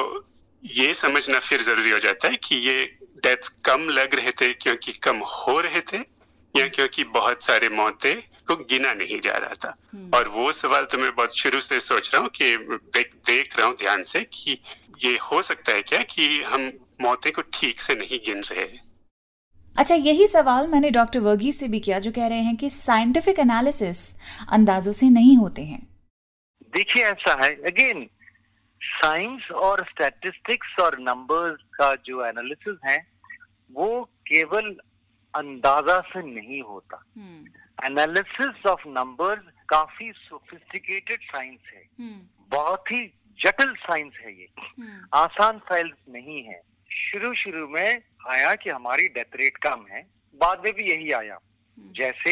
ये 0.62 0.92
समझना 0.94 1.38
फिर 1.38 1.61
ज़रूरी 1.62 1.90
हो 1.90 1.99
जाता 1.99 2.29
है 2.29 2.37
कि 2.44 2.57
ये 2.68 2.85
डेथ्स 3.25 3.49
कम 3.64 3.88
लग 3.90 4.14
रहे 4.14 4.31
थे 4.31 4.53
क्योंकि 4.55 4.92
कम 4.92 5.18
हो 5.27 5.61
रहे 5.61 5.81
थे। 5.92 5.99
या 6.59 6.66
क्योंकि 6.68 7.05
बहुत 7.05 7.42
सारे 7.42 7.68
मौतें 7.68 8.14
को 8.47 8.57
गिना 8.57 8.92
नहीं 8.94 9.21
जा 9.21 9.33
रहा 9.33 9.53
था। 9.64 9.77
हम्म। 9.94 10.11
और 10.14 10.29
वो 10.29 10.53
सवाल 10.53 10.85
तो 10.85 10.99
मैं 10.99 11.14
बहुत 11.14 11.38
शुरू 11.38 11.61
से 11.61 11.81
सोच 11.81 12.11
रहा 12.14 12.23
हूँ 12.23 12.29
कि 12.29 12.57
देख 12.97 13.14
देख 13.27 13.59
रहा 13.59 13.66
हूँ 13.66 13.77
ध्यान 13.77 14.03
से 14.03 14.25
कि 14.33 14.59
ये 15.05 15.16
हो 15.18 15.42
सकता 15.42 15.73
है 15.73 15.83
क्या 15.83 16.03
कि 16.03 16.42
हम 16.42 16.71
मौतें 17.01 17.33
को 17.33 17.42
ठीक 17.42 17.81
से 17.81 17.94
नहीं 17.94 18.18
गिन 18.27 18.42
रहे 18.42 18.68
अच्छा 19.77 19.94
यही 19.94 20.27
सवाल 20.27 20.66
मैंने 20.66 20.90
डॉक्टर 20.90 21.21
वर्गी 21.21 21.53
से 21.53 21.68
भी 21.68 21.81
किया 21.81 21.99
जो 21.99 22.12
कह 22.12 22.27
रहे 22.27 22.38
हैं 22.38 22.57
कि 22.57 22.71
साइंटिफिक 22.71 23.38
एनालिसिस 23.38 23.99
अंदाजों 24.49 24.92
से 24.92 25.09
नहीं 25.11 25.37
होते 25.37 25.62
हैं। 25.62 25.87
देखिए 26.75 27.05
ऐसा 27.05 27.44
है। 27.44 27.51
अगेन 27.55 28.09
साइंस 28.83 29.51
और 29.51 29.85
स्टैटिस्टिक्स 29.85 30.79
और 30.81 30.99
नंबर्स 30.99 31.62
का 31.75 31.94
जो 31.94 32.25
एनालिसिस 32.27 32.77
है 32.85 32.99
वो 33.73 34.05
केवल 34.05 34.75
अंदाज़ा 35.35 36.01
से 36.01 36.23
नहीं 36.23 36.62
होता। 36.62 37.05
एनालिसिस 37.85 38.67
ऑफ़ 38.67 38.88
नंबर्स 38.88 39.43
काफ़ी 39.69 40.12
सोफिस्टिकेटेड 40.12 41.21
साइंस 41.21 41.61
है। 41.75 41.88
हम्म। 42.01 42.47
बहुत 42.49 42.85
ही 42.93 43.07
जटिल 43.41 43.75
साइंस 43.75 44.12
है 44.21 44.38
ये। 44.38 44.49
हम्म। 44.61 45.19
आसान 45.19 45.59
साइंस 45.59 45.93
नहीं 46.09 46.45
है। 46.45 46.61
शुरू 46.93 47.35
शुरू 47.35 47.69
में 47.69 48.03
आया 48.29 48.55
कि 48.55 48.71
हमारी 48.71 49.09
डेथ 49.09 49.37
रेट 49.37 49.57
कम 49.57 49.87
है। 49.91 50.03
बाद 50.35 50.62
में 50.64 50.75
भी 50.75 50.83
यही 50.83 51.12
आया। 51.12 51.38
जैसे 51.79 52.31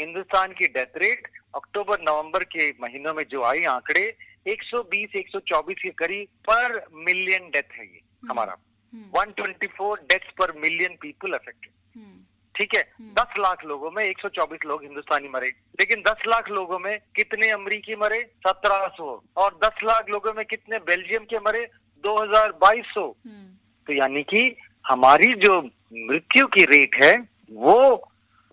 हिंदुस्तान 0.00 0.52
की 0.52 0.66
डेथ 0.66 0.96
रेट 0.96 1.28
अक्टूबर 1.54 2.00
नवंबर 2.00 2.44
के 2.44 2.70
महीनों 2.70 3.14
में 3.14 3.24
जो 3.24 3.42
आई 3.42 3.64
आंकड़े 3.64 4.16
120 4.46 5.08
124 5.16 5.74
के 5.74 5.90
करीब 5.90 6.26
पर 6.50 6.86
मिलियन 6.94 7.50
डेथ 7.50 7.72
है 7.72 7.84
ये 7.86 8.00
हमारा। 8.30 8.56
124 9.16 9.96
डेथ्स 9.96 10.30
पर 10.38 10.52
मिलियन 10.52 10.96
पीपल 11.00 11.32
अफेक्टेड 11.32 11.72
ठीक 12.56 12.74
है 12.74 12.82
दस 13.18 13.38
लाख 13.38 13.64
लोगों 13.64 13.90
में 13.90 14.02
124 14.04 14.64
लोग 14.66 14.82
हिंदुस्तानी 14.82 15.28
मरे। 15.28 15.48
लेकिन 15.80 16.02
10 16.02 16.26
लाख 16.28 16.50
लोगों 16.50 16.78
में 16.78 16.98
कितने 17.16 17.50
अमरीकी 17.50 17.96
मरे? 17.96 18.18
1700 18.46 19.22
और 19.36 19.58
10 19.64 19.82
लाख 19.84 20.10
लोगों 20.10 20.32
में 20.32 20.44
कितने 20.44 20.78
बेल्जियम 20.86 21.24
के 21.24 21.38
मरे? 21.38 21.66
2200 22.04 23.06
तो 23.86 23.92
यानी 23.92 24.22
कि 24.24 24.56
हमारी 24.84 25.32
जो 25.34 25.60
मृत्यु 25.92 26.46
की 26.46 26.64
रेट 26.66 26.96
है 27.02 27.16
वो 27.52 27.78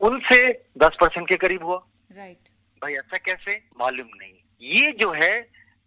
उनसे 0.01 0.37
10 0.77 0.97
परसेंट 1.01 1.27
के 1.27 1.35
करीब 1.37 1.63
हुआ। 1.63 1.77
राइट 2.11 2.49
भाई 2.81 2.93
ऐसा 2.93 3.17
कैसे? 3.17 3.55
मालूम 3.79 4.07
नहीं। 4.15 4.33
ये 4.61 4.91
जो 4.91 5.11
है 5.13 5.33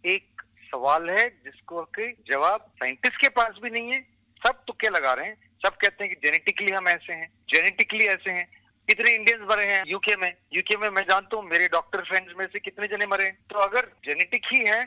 एक 0.05 0.41
सवाल 0.71 1.09
है 1.09 1.27
जिसको 1.45 1.81
के 1.95 2.07
जवाब 2.29 2.65
साइंटिस्ट 2.79 3.21
के 3.21 3.29
पास 3.35 3.59
भी 3.63 3.69
नहीं 3.69 3.91
है। 3.93 3.99
सब 4.41 4.63
तुक्के 4.67 4.89
लगा 4.89 5.13
रहे 5.13 5.25
हैं। 5.25 5.46
सब 5.65 5.75
कहते 5.75 6.03
हैं 6.03 6.13
कि 6.13 6.27
जेनेटिकली 6.27 6.71
हम 6.71 6.87
ऐसे 6.87 7.13
हैं 7.13 7.29
जेनेटिकली 7.53 8.05
ऐसे 8.05 8.31
हैं। 8.31 8.45
कितने 8.87 9.13
इंडियंस 9.15 9.41
मरे 9.51 9.65
हैं? 9.65 9.83
यूके 9.87 10.15
में। 10.15 10.33
यूके 10.53 10.77
में 10.77 10.89
मैं 10.89 11.03
जानता 11.03 11.37
हूँ, 11.37 11.45
मेरे 11.45 11.67
डॉक्टर 11.67 12.01
फ्रेंड्स 12.01 12.33
में 12.37 12.45
से 12.45 12.59
कितने 12.59 12.87
जने 12.87 13.05
मरे 13.05 13.25
हैं। 13.25 13.37
तो 13.49 13.59
अगर 13.59 13.91
जेनेटिक 14.05 14.45
ही 14.53 14.59
है 14.65 14.85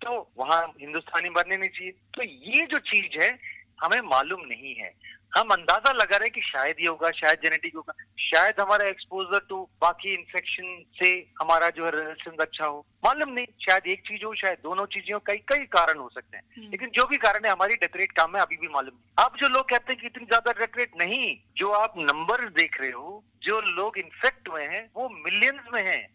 तो 0.00 0.32
वहाँ 0.38 0.62
हिंदुस्तानी 0.80 1.30
मरने 1.30 1.56
नहीं 1.56 1.70
चाहिए। 1.70 1.92
तो 2.14 2.22
ये 2.22 2.66
जो 2.66 2.78
चीज़ 2.78 3.18
है, 3.22 3.38
हमें 3.82 4.00
मालूम 4.00 4.40
नहीं 4.40 4.74
है। 4.74 4.94
हम 5.32 5.48
अंदाज़ा 5.50 5.92
लगा 5.92 6.16
रहे 6.16 6.26
हैं 6.26 6.32
कि 6.32 6.40
शायद 6.42 6.76
ये 6.80 6.86
होगा 6.86 7.10
शायद 7.12 7.38
जेनेटिक 7.42 7.74
होगा। 7.76 7.92
शायद 8.20 8.60
हमारा 8.60 8.86
एक्सपोजर 8.88 9.38
टू 9.48 9.62
बाकी 9.82 10.12
इन्फेक्शन 10.14 10.82
से 10.94 11.10
हमारा 11.40 11.68
जो 11.70 11.84
है 11.84 11.90
रेजिस्टेंस 11.90 12.40
अच्छा 12.40 12.66
हो। 12.66 12.84
मालूम 13.04 13.32
नहीं 13.32 13.46
शायद 13.60 13.86
एक 13.86 14.00
चीज़ 14.08 14.24
हो 14.24 14.34
शायद 14.34 14.58
दोनों 14.62 14.86
चीज़ें 14.94 15.12
हो 15.14 15.20
कई 15.26 15.36
कई 15.48 15.64
कारण 15.72 15.98
हो 15.98 16.08
सकते 16.14 16.36
हैं। 16.36 16.70
लेकिन 16.70 16.90
जो 16.94 17.06
भी 17.06 17.16
कारण 17.18 17.44
है 17.44 17.52
हमारी 17.52 17.74
डेथ 17.76 17.96
रेट 17.96 18.12
कम 18.12 18.36
है 18.36 18.42
अभी 18.42 18.56
भी 18.56 18.68
मालूम 18.68 18.94
नहीं। 18.94 19.24
अब 19.26 19.36
जो 19.40 19.48
लोग 19.48 19.68
कहते 19.68 19.92
हैं 19.92 20.00
कि 20.00 20.06
इतनी 20.06 20.26
ज़्यादा 20.26 20.52
डेथ 20.58 20.78
रेट 20.78 20.98
नहीं 20.98 21.36
जो 21.56 21.70
आप 21.74 21.94
नंबर 22.00 22.48
देख 22.58 22.80
रहे 22.80 22.90
हो 22.90 23.22
जो 23.42 23.60
लोग 23.60 23.98
इन्फेक्ट 23.98 24.48
हुए 24.48 24.64
हैं 24.64 24.84
वो 24.96 25.08
मिलियंस 25.10 25.72
में 25.72 25.82
हैं। 25.82 26.06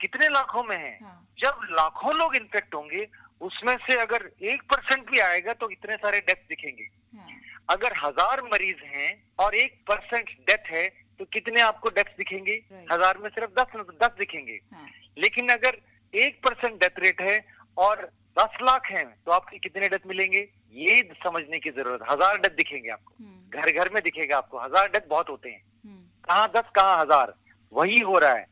कितने 0.00 0.28
लाखों 0.28 0.62
में 0.64 0.76
हैं? 0.76 0.98
हाँ। 1.02 1.26
जब 1.38 1.66
लाखों 1.72 2.14
लोग 2.16 2.36
इन्फेक्ट 2.36 2.74
होंगे 2.74 3.06
उसमें 3.40 3.76
से 3.80 3.94
अगर 4.00 4.30
एक 4.44 4.62
परसेंट 4.70 5.10
भी 5.10 5.18
आएगा 5.20 5.52
तो 5.54 5.70
इतने 5.70 5.96
सारे 5.96 6.20
डेथ 6.20 6.48
दिखेंगे। 6.48 6.88
हाँ। 7.16 7.28
अगर 7.70 7.92
हज़ार 7.98 8.42
मरीज़ 8.44 8.84
हैं 8.86 9.10
और 9.38 9.54
एक 9.54 9.74
परसेंट 9.88 10.30
डेथ 10.48 10.70
है 10.70 10.88
तो 11.20 11.24
कितने 11.26 11.60
आपको 11.60 11.88
डेथ 11.90 12.16
दिखेंगे? 12.18 12.52
हज़ार 12.92 13.18
में 13.18 13.28
सिर्फ़ 13.30 13.50
दस 13.52 13.76
दस 14.02 14.16
दिखेंगे। 14.18 14.58
हाँ। 14.72 14.88
लेकिन 15.16 15.48
अगर 15.48 15.76
एक 16.14 16.40
परसेंट 16.44 16.80
डेथ 16.80 16.98
रेट 16.98 17.20
है 17.22 17.38
और 17.76 18.08
दस 18.36 18.56
लाख 18.62 18.90
हैं 18.90 19.04
तो 19.16 19.32
आपके 19.32 19.58
कितने 19.58 19.88
डेथ 19.88 20.06
मिलेंगे? 20.06 20.48
ये 20.74 21.02
समझने 21.24 21.58
की 21.58 21.70
ज़रूरत। 21.70 22.00
हज़ार 22.10 22.38
डेथ 22.38 22.56
दिखेंगे 22.56 22.90
आपको। 22.90 23.14
हम्म। 23.18 23.60
घर 23.60 23.72
घर 23.72 23.90
में 23.94 24.02
दिखेगा 24.02 24.36
आपको। 24.36 24.58
हज़ार 24.58 24.88
डेथ 24.88 25.08
बहुत 25.08 25.30
होते 25.30 25.48
हैं। 25.48 25.62
हम्म। 25.84 26.02
कहाँ 26.24 26.50
दस 26.56 26.70
कहाँ 26.74 27.00
हज़ार? 27.00 27.34
वही 27.72 27.98
हो 28.00 28.18
रहा 28.18 28.32
है। 28.32 28.46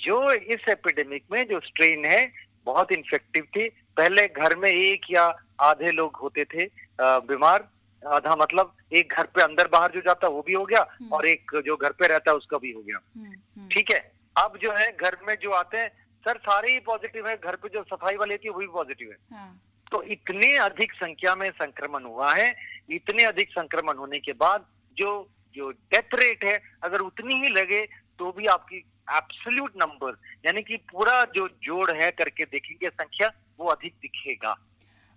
जो 0.00 0.32
इस 0.32 0.68
एपिडेमिक 0.68 1.24
में 1.32 1.46
जो 1.48 1.60
स्ट्रेन 1.60 2.04
है 2.04 2.32
बहुत 2.66 2.92
इन्फेक्टिव 2.92 3.44
थी। 3.56 3.68
पहले 3.96 4.26
घर 4.28 4.54
में 4.56 4.70
एक 4.70 5.10
या 5.10 5.24
आधे 5.62 5.90
लोग 5.92 6.16
होते 6.16 6.44
थे 6.44 6.68
बीमार। 7.00 7.68
आधा 8.02 8.34
मतलब 8.36 8.74
एक 8.92 9.12
घर 9.12 9.26
पे 9.34 9.42
अंदर 9.42 9.68
बाहर 9.68 9.90
जो 9.92 10.00
जाता 10.00 10.26
है 10.26 10.32
वो 10.32 10.42
भी 10.46 10.52
हो 10.52 10.64
गया 10.64 10.80
हम्म। 10.90 11.12
और 11.12 11.26
एक 11.28 11.50
जो 11.66 11.76
घर 11.76 11.92
पे 11.92 12.06
रहता 12.08 12.30
है 12.30 12.36
उसका 12.36 12.58
भी 12.58 12.72
हो 12.72 12.82
गया। 12.82 13.00
हम्म 13.16 13.26
हम्म। 13.26 13.68
ठीक 13.68 13.90
है? 13.90 13.98
अब 14.36 14.58
जो 14.62 14.72
है 14.72 14.90
घर 14.96 15.16
में 15.28 15.34
जो 15.42 15.50
आते 15.52 15.78
हैं 15.78 15.88
सर 16.26 16.38
सारे 16.38 16.72
ही 16.72 16.78
पॉजिटिव 16.86 17.28
है 17.28 17.36
घर 17.36 17.56
पे 17.56 17.68
जो 17.68 17.82
सफ़ाई 17.82 18.16
वाली 18.16 18.36
थी 18.36 18.48
वो 18.48 18.58
भी 18.58 18.66
पॉजिटिव 18.66 19.10
है। 19.10 19.16
हाँ। 19.32 19.60
तो 19.92 20.02
इतने 20.14 20.56
अधिक 20.58 20.92
संख्या 20.94 21.34
में 21.34 21.50
संक्रमण 21.50 22.04
हुआ 22.04 22.32
है 22.34 22.54
इतने 22.90 23.24
अधिक 23.24 23.50
संक्रमण 23.50 23.96
होने 23.96 24.18
के 24.18 24.32
बाद 24.32 24.64
जो 24.96 25.10
जो 25.56 25.70
डेथ 25.70 26.14
रेट 26.14 26.44
है 26.44 26.60
अगर 26.82 27.00
उतनी 27.00 27.34
ही 27.34 27.48
लगे 27.48 27.80
तो 28.18 28.32
भी 28.32 28.46
आपकी 28.46 28.76
एब्सोल्यूट 29.16 29.72
नंबर 29.76 30.16
यानी 30.46 30.62
कि 30.62 30.76
पूरा 30.92 31.22
जो 31.36 31.48
जोड़ 31.62 31.90
है 31.90 32.10
करके 32.10 32.44
देखेंगे 32.44 32.88
संख्या 32.88 33.32
वो 33.58 33.68
अधिक 33.68 33.94
दिखेगा। 34.02 34.54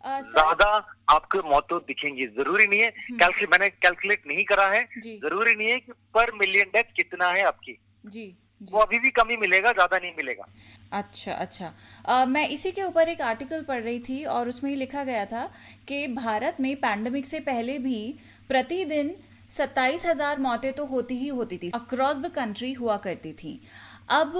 ज़्यादा 0.03 0.69
आपको 1.09 1.41
मौतों 1.49 1.79
दिखेंगी। 1.79 2.25
ज़रूरी 2.27 2.67
नहीं 2.67 2.79
है। 2.81 2.89
कैलकुलेट 2.91 3.49
मैंने 3.51 3.69
कैलकुलेट 3.71 4.23
नहीं 4.27 4.43
करा 4.45 4.67
है। 4.69 4.83
ज़रूरी 4.99 5.55
नहीं 5.55 5.69
है 5.69 5.79
कि 5.79 5.91
पर 6.15 6.31
मिलियन 6.35 6.71
डेथ 6.73 6.95
कितना 6.95 7.27
है 7.29 7.43
आपकी। 7.45 7.77
जी 8.05 8.33
वो 8.61 8.79
अभी 8.79 8.99
भी 8.99 9.09
कम 9.11 9.29
ही 9.29 9.37
मिलेगा 9.37 9.71
ज़्यादा 9.71 9.97
नहीं 9.97 10.11
मिलेगा। 10.17 10.45
अच्छा 10.91 11.33
अच्छा। 11.33 11.71
अ, 12.05 12.25
मैं 12.25 12.47
इसी 12.49 12.71
के 12.71 12.83
ऊपर 12.83 13.09
एक 13.09 13.21
आर्टिकल 13.21 13.63
पढ़ 13.63 13.81
रही 13.81 13.99
थी 13.99 14.23
और 14.25 14.49
उसमें 14.49 14.69
ये 14.69 14.75
लिखा 14.77 15.03
गया 15.03 15.25
था 15.25 15.45
कि 15.87 16.07
भारत 16.09 16.57
में 16.59 16.75
पैंडमिक 16.81 17.25
से 17.25 17.39
पहले 17.41 17.77
भी 17.79 17.99
प्रतिदिन 18.49 19.15
सत्ताईस 19.51 20.05
हज़ार 20.05 20.39
मौतें 20.39 20.71
तो 20.73 20.85
होती 20.85 21.17
ही 21.17 21.27
होती 21.29 21.57
थी। 21.57 21.71
अक्रॉस 21.75 22.17
द 22.17 22.31
कंट्री 22.35 22.71
हुआ 22.73 22.97
करती 22.97 23.33
थी। 23.33 23.59
अब 24.11 24.33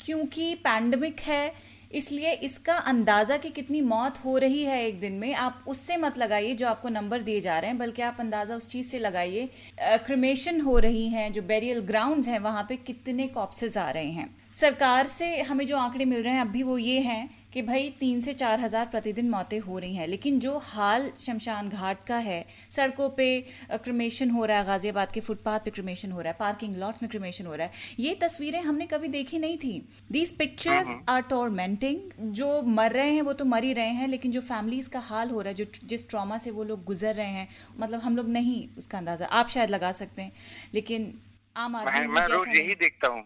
क्योंकि 0.00 0.54
पैंडमिक 0.64 1.20
है 1.20 1.52
इसलिए 1.90 2.32
इसका 2.44 2.74
अंदाज़ा 2.86 3.36
कि 3.36 3.50
कितनी 3.50 3.80
मौत 3.82 4.18
हो 4.24 4.36
रही 4.38 4.62
है 4.64 4.82
एक 4.86 5.00
दिन 5.00 5.12
में, 5.12 5.34
आप 5.34 5.64
उससे 5.68 5.96
मत 5.96 6.18
लगाइए 6.18 6.54
जो 6.54 6.66
आपको 6.66 6.88
नंबर 6.88 7.22
दिए 7.22 7.40
जा 7.40 7.58
रहे 7.58 7.70
हैं, 7.70 7.78
बल्कि 7.78 8.02
आप 8.02 8.16
अंदाज़ा 8.20 8.56
उस 8.56 8.68
चीज़ 8.70 8.88
से 8.88 8.98
लगाइए 8.98 9.48
क्रिमेशन 9.80 10.60
हो 10.60 10.78
रही 10.78 11.08
हैं, 11.08 11.32
जो 11.32 11.42
बेरियल 11.44 11.80
ग्राउंड्स 11.82 12.28
हैं, 12.28 12.38
वहाँ 12.40 12.66
पे 12.68 12.76
कितने 12.76 13.26
कॉप्सेज 13.28 13.78
आ 13.78 13.90
रहे 13.90 14.10
हैं। 14.10 14.34
सरकार 14.58 15.06
से 15.08 15.26
हमें 15.42 15.66
जो 15.66 15.76
आंकड़े 15.78 16.04
मिल 16.04 16.22
रहे 16.22 16.34
हैं 16.34 16.40
अभी 16.40 16.62
वो 16.62 16.78
ये 16.78 17.00
हैं 17.00 17.28
कि 17.52 17.62
भाई 17.62 17.88
तीन 18.00 18.20
से 18.20 18.32
चार 18.32 18.60
हज़ार 18.60 18.86
प्रतिदिन 18.86 19.28
मौतें 19.30 19.58
हो 19.60 19.78
रही 19.78 19.94
हैं। 19.96 20.06
लेकिन 20.06 20.38
जो 20.40 20.56
हाल 20.64 21.10
शमशान 21.20 21.68
घाट 21.68 22.04
का 22.06 22.16
है 22.18 22.44
सड़कों 22.70 23.08
पे 23.10 23.28
क्रिमेशन 23.74 24.30
हो 24.30 24.44
रहा 24.44 24.58
है 24.58 24.66
गाजियाबाद 24.66 25.12
के 25.12 25.20
फुटपाथ 25.20 25.60
पे 25.60 25.70
क्रिमेशन 25.70 26.12
हो 26.12 26.20
रहा 26.20 26.32
है 26.32 26.36
पार्किंग 26.38 26.74
लॉट्स 26.76 27.02
में 27.02 27.10
क्रिमेशन 27.10 27.46
हो 27.46 27.54
रहा 27.54 27.66
है 27.66 27.72
ये 28.00 28.14
तस्वीरें 28.22 28.60
हमने 28.62 28.86
कभी 28.86 29.08
देखी 29.08 29.38
नहीं 29.38 29.56
थी। 29.58 29.72
दीज 30.12 30.32
पिक्चर्स 30.38 30.94
आर 31.08 31.22
टॉर्मेंटिंग 31.30 32.32
जो 32.34 32.50
मर 32.72 32.92
रहे 32.92 33.12
हैं 33.12 33.22
वो 33.22 33.32
तो 33.32 33.44
मर 33.46 33.64
ही 33.64 33.72
रहे 33.72 33.92
हैं 33.92 34.08
लेकिन 34.08 34.32
जो 34.32 34.40
फैमिलीज़ 34.42 34.90
का 34.90 35.00
हाल 35.08 35.30
हो 35.30 35.40
रहा 35.40 35.48
है 35.48 35.54
जो 35.54 35.64
जिस 35.86 36.08
ट्रामा 36.10 36.38
से 36.38 36.50
वो 36.50 36.64
लोग 36.64 36.84
गुजर 36.84 37.14
रहे 37.14 37.30
हैं 37.30 37.48
मतलब 37.78 38.00
हम 38.00 38.16
लोग 38.16 38.28
नहीं 38.30 38.60
उसका 38.78 38.98
अंदाज़ा 38.98 39.26
आप 39.32 39.48
शायद 39.48 39.70
लगा 39.70 39.92
सकते 39.94 40.22
हैं। 40.22 40.32
लेकिन 40.74 41.12
आम 41.56 41.76
आदमी 41.76 42.06
मैं 42.08 42.26
रोज 42.28 42.56
यही 42.58 42.74
देखता 42.76 43.08
हूँ। 43.08 43.24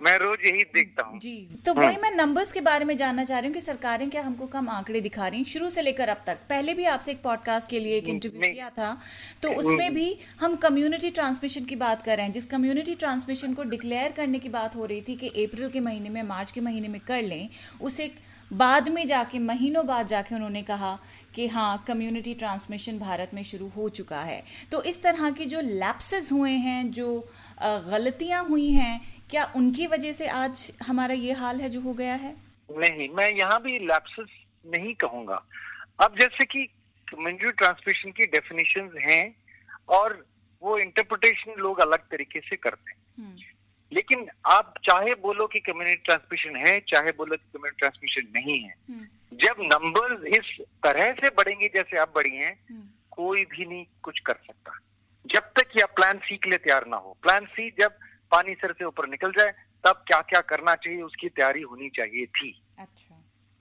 मैं 0.00 0.16
रोज 0.18 0.38
यही 0.46 0.62
देखता 0.64 1.02
हूँ। 1.02 1.18
जी 1.20 1.60
तो 1.66 1.72
वही 1.74 1.96
मैं 1.96 2.10
नंबर्स 2.10 2.52
के 2.52 2.60
बारे 2.60 2.84
में 2.84 2.96
जानना 2.96 3.24
चाह 3.24 3.38
रही 3.38 3.48
हूँ 3.48 3.54
कि 3.54 3.60
सरकारें 3.60 4.08
क्या 4.10 4.22
हमको 4.22 4.46
कम 4.46 4.68
आंकड़े 4.68 5.00
दिखा 5.00 5.26
रही 5.26 5.38
हैं? 5.38 5.46
शुरू 5.46 5.70
से 5.70 5.82
लेकर 5.82 6.08
अब 6.08 6.22
तक। 6.26 6.38
पहले 6.48 6.74
भी 6.74 6.84
आपसे 6.86 7.12
एक 7.12 7.22
पॉडकास्ट 7.22 7.70
के 7.70 7.80
लिए 7.80 7.96
एक 7.96 8.08
इंटरव्यू 8.08 8.40
किया 8.42 8.68
था 8.70 8.96
तो 9.42 9.52
उसमें 9.54 9.94
भी 9.94 10.16
हम 10.40 10.54
कम्युनिटी 10.58 11.10
ट्रांसमिशन 11.10 11.64
की 11.64 11.76
बात 11.76 12.02
कर 12.02 12.16
रहे 12.16 12.26
हैं। 12.26 12.32
जिस 12.32 12.46
कम्युनिटी 12.46 12.94
ट्रांसमिशन 12.94 13.54
को 13.54 13.62
डिक्लेयर 13.66 14.12
करने 14.12 14.38
की 14.38 14.48
बात 14.50 14.76
हो 14.76 14.86
रही 14.86 15.00
थी 15.00 15.16
कि 15.16 15.28
अप्रैल 15.44 15.68
के 15.68 15.80
महीने 15.80 16.10
में 16.10 16.22
मार्च 16.24 16.50
के 16.50 16.60
महीने 16.60 16.88
में 16.88 17.00
कर 17.00 17.22
लें 17.22 17.48
उसे 17.80 18.10
बाद 18.52 18.88
में 18.88 19.06
जाके 19.06 19.38
महीनों 19.38 19.86
बाद 19.86 20.06
जाके 20.06 20.34
उन्होंने 20.34 20.62
कहा 20.62 20.98
कि 21.34 21.46
हाँ 21.48 21.84
कम्युनिटी 21.88 22.34
ट्रांसमिशन 22.34 22.98
भारत 22.98 23.30
में 23.34 23.42
शुरू 23.42 23.68
हो 23.68 23.88
चुका 23.88 24.20
है। 24.20 24.42
तो 24.72 24.82
इस 24.82 25.02
तरह 25.02 25.30
की 25.30 25.44
जो 25.44 25.60
लैप्सेस 25.60 26.32
हुए 26.32 26.50
हैं 26.50 26.90
जो 26.90 27.08
गलतियाँ 27.62 28.44
हुई 28.44 28.70
हैं 28.72 29.00
क्या 29.30 29.44
उनकी 29.56 29.86
वजह 29.86 30.12
से 30.12 30.28
आज 30.28 30.72
हमारा 30.86 31.14
ये 31.14 31.32
हाल 31.32 31.60
है 31.60 31.68
जो 31.68 31.80
हो 31.80 31.92
गया 31.94 32.14
है? 32.14 32.34
नहीं 32.70 33.08
मैं 33.08 33.30
यहाँ 33.30 33.60
भी 33.62 33.78
लैप्सेस 33.78 34.28
नहीं 34.64 34.94
कहूँगा। 34.94 35.42
अब 36.04 36.18
जैसे 36.20 36.44
कि 36.44 36.64
कम्युनिटी 37.08 37.50
ट्रांसमिशन 37.52 38.10
की 38.10 38.26
डेफिनेशन 38.26 38.90
हैं 39.02 39.34
और 39.88 40.24
वो 40.62 40.78
इंटरप्रिटेशन 40.78 41.60
लोग 41.60 41.80
अलग 41.80 42.08
तरीके 42.10 42.40
से 42.40 42.56
करते 42.56 42.90
हैं। 42.90 42.98
हम्म, 43.18 43.36
लेकिन 43.92 44.26
आप 44.46 44.74
चाहे 44.84 45.14
बोलो 45.14 45.46
कि 45.46 45.60
कम्युनिटी 45.60 46.02
ट्रांसमिशन 46.04 46.56
है 46.56 46.78
चाहे 46.88 47.12
बोलो 47.18 47.36
कि 47.36 47.44
कम्युनिटी 47.54 47.76
ट्रांसमिशन 47.78 48.26
नहीं 48.34 48.58
है 48.60 48.74
हम्म, 48.90 49.06
जब 49.44 49.62
नंबर्स 49.72 50.24
इस 50.38 50.66
तरह 50.84 51.12
से 51.12 51.30
बढ़ेंगे 51.30 51.68
जैसे 51.74 51.98
अब 51.98 52.12
बढ़ी 52.14 52.34
हैं 52.36 52.52
हम्म, 52.70 52.82
कोई 53.10 53.44
भी 53.44 53.64
नहीं 53.64 53.84
कुछ 54.02 54.18
कर 54.26 54.34
सकता। 54.46 54.78
जब 55.24 55.50
तक 55.58 55.76
या 55.76 55.86
प्लान 55.86 56.18
सी 56.18 56.36
के 56.36 56.50
लिए 56.50 56.58
तैयार 56.58 56.86
ना 56.86 56.96
हो 56.96 57.16
प्लान 57.22 57.46
सी 57.46 57.70
जब 57.80 57.98
पानी 58.32 58.54
सर 58.54 58.72
से 58.72 58.84
ऊपर 58.84 59.08
निकल 59.08 59.32
जाए 59.38 59.52
तब 59.84 60.04
क्या 60.06 60.20
क्या 60.20 60.40
करना 60.40 60.74
चाहिए 60.74 61.02
उसकी 61.02 61.28
तैयारी 61.28 61.62
होनी 61.62 61.88
चाहिए 61.88 62.26
थी। 62.26 62.50
अच्छा। 62.78 63.14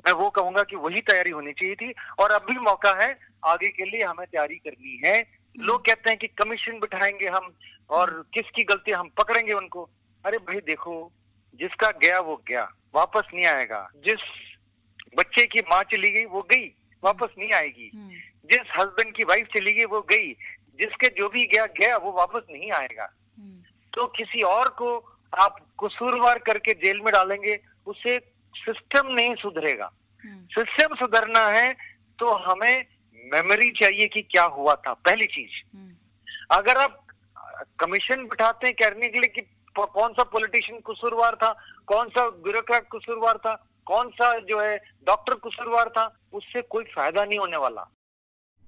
मैं 0.06 0.14
वो 0.14 0.30
कहूँगा 0.30 0.64
कि 0.64 0.76
वही 0.76 1.02
तैयारी 1.02 1.30
होनी 1.30 1.52
चाहिए 1.54 1.76
थी 1.76 1.94
और 2.20 2.32
अब 2.32 2.46
भी 2.52 2.60
मौका 2.60 2.92
है 3.04 3.20
आगे 3.46 3.70
के 3.70 3.86
लिए 3.86 4.04
हमें 4.04 4.26
तैयारी 4.28 4.56
करनी 4.56 5.02
है। 5.06 5.16
लोग 5.56 5.86
कहते 5.86 6.10
हैं 6.10 6.20
कि 6.20 6.28
कमीशन 6.28 6.80
बिठाएँगे 6.80 7.28
हम 7.28 7.54
और 7.90 8.12
किसकी 8.34 8.64
गलती 8.64 8.92
हम 8.92 9.10
पकड़ेंगे 9.18 9.54
उनको। 9.54 9.90
अरे 10.28 10.38
भाई 10.38 10.60
देखो 10.68 10.94
जिसका 11.60 11.90
गया 12.04 12.20
वो 12.20 12.36
गया 12.48 12.64
वापस 12.96 13.28
नहीं 13.34 13.46
आएगा। 13.46 13.80
जिस 14.06 14.24
बच्चे 15.18 15.46
की 15.48 15.60
माँ 15.70 15.82
चली 15.84 16.10
गई 16.12 16.26
वो 16.26 16.42
गई 16.42 16.66
वापस 17.04 17.36
नहीं 17.40 17.52
आएगी। 17.54 17.90
हम्म, 17.96 18.10
जिस 18.52 18.76
हस्बैंड 18.78 19.16
की 19.16 19.24
वाइफ 19.24 19.48
चली 19.48 19.74
गई 19.74 19.86
वो 19.86 20.02
गई 20.02 20.32
जिसके 20.80 21.08
जो 21.18 21.30
भी 21.30 21.46
गया 21.46 21.66
गया 21.80 21.98
वो 21.98 22.12
वापस 22.12 22.42
नहीं 22.52 22.72
आएगा। 22.72 23.06
तो 23.94 24.08
किसी 24.08 24.42
और 24.42 24.70
को 24.70 24.98
आप 25.34 25.60
कसूरवार 25.84 26.40
करके 26.40 26.74
जेल 26.74 27.02
में 27.02 27.12
डालेंगे 27.14 27.60
उससे 27.86 28.20
सिस्टम 28.56 29.14
नहीं 29.14 29.36
सुधरेगा। 29.36 29.92
सिस्टम 30.54 30.96
सुधरना 30.96 31.48
है 31.50 31.76
तो 32.20 32.34
हमें 32.44 32.86
मेमोरी 33.26 33.72
चाहिए 33.72 34.08
कि 34.08 34.22
क्या 34.22 34.44
हुआ 34.44 34.76
था 34.76 34.94
पहली 34.94 35.26
चीज़। 35.26 35.62
अगर 36.52 36.78
आप 36.78 37.06
कमीशन 37.80 38.28
बिठाते 38.28 38.68
हैं 38.68 38.76
कहने 38.76 39.08
के 39.08 39.20
लिए 39.20 39.30
कि 39.30 39.42
कौन 39.86 40.14
सा 40.14 40.24
पॉलिटिशियन 40.24 40.80
कसूरवार 40.80 41.36
था? 41.36 41.58
कौन 41.88 42.10
सा 42.10 42.30
ब्यूरोक्रेट 42.30 42.84
कसूरवार 42.84 43.38
था? 43.38 43.70
कौन 43.86 44.10
सा 44.10 44.40
जो 44.40 44.62
है 44.62 44.78
डॉक्टर 44.78 45.34
कसूरवार 45.34 45.90
था? 45.90 46.20
उससे 46.34 46.62
कोई 46.62 46.84
फ़ायदा 46.84 47.26
नहीं 47.26 47.40
होने 47.40 47.58
वाला। 47.58 47.94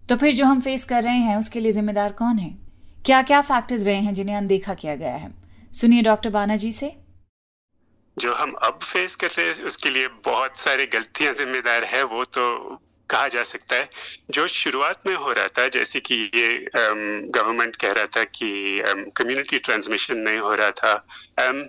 तो 0.10 0.18
फिर 0.18 0.34
जो 0.34 0.46
हम 0.46 0.62
फेस 0.62 0.86
कर 0.86 1.04
रहे 1.04 1.18
हैं 1.18 1.38
उसके 1.38 1.60
लिए 1.60 1.72
जिम्मेदार 1.72 2.12
कौन 2.12 2.38
है? 2.38 2.58
क्या 3.06 3.22
क्या 3.22 3.42
फैक्टर्स 3.42 3.86
रहे 3.86 3.96
हैं 3.96 4.14
जिन्हें 4.14 4.36
अनदेखा 4.36 4.74
किया 4.74 4.96
गया 4.96 5.16
है? 5.16 5.34
सुनिए 5.72 6.02
डॉक्टर 6.02 6.30
बाना 6.30 6.56
जी 6.56 6.72
से। 6.72 6.96
जो 8.18 8.34
हम 8.34 8.54
अब 8.54 8.80
फेस 8.84 9.16
कर 9.16 9.28
रहे 9.28 9.48
हैं 9.48 9.64
उसके 9.64 9.90
लिए 9.90 10.08
बहुत 10.08 10.58
सारे 10.58 10.86
गलतियाँ 10.86 11.34
जिम्मेदार 11.34 11.84
है 11.84 12.04
वो 12.04 12.26
तो 12.26 12.76
कहा 13.10 13.28
जा 13.28 13.44
सकता 13.44 13.76
है। 13.76 13.90
जो 14.32 14.48
शुरुआत 14.48 15.08
में 15.08 15.16
हो 15.16 15.32
रहा 15.32 15.48
था 15.48 15.68
जैसे 15.68 16.00
कि 16.00 16.16
ये 16.36 16.70
गवर्नमेंट 16.76 17.76
कह 17.76 17.92
रहा 17.92 18.06
था 18.06 18.24
कि 18.24 18.82
कम्युनिटी 19.16 19.60
ट्रांसमिशन 19.60 20.18
नहीं 20.18 20.40
हो 20.40 20.56
रहा 20.56 20.72
था 20.72 21.08
um, 21.42 21.64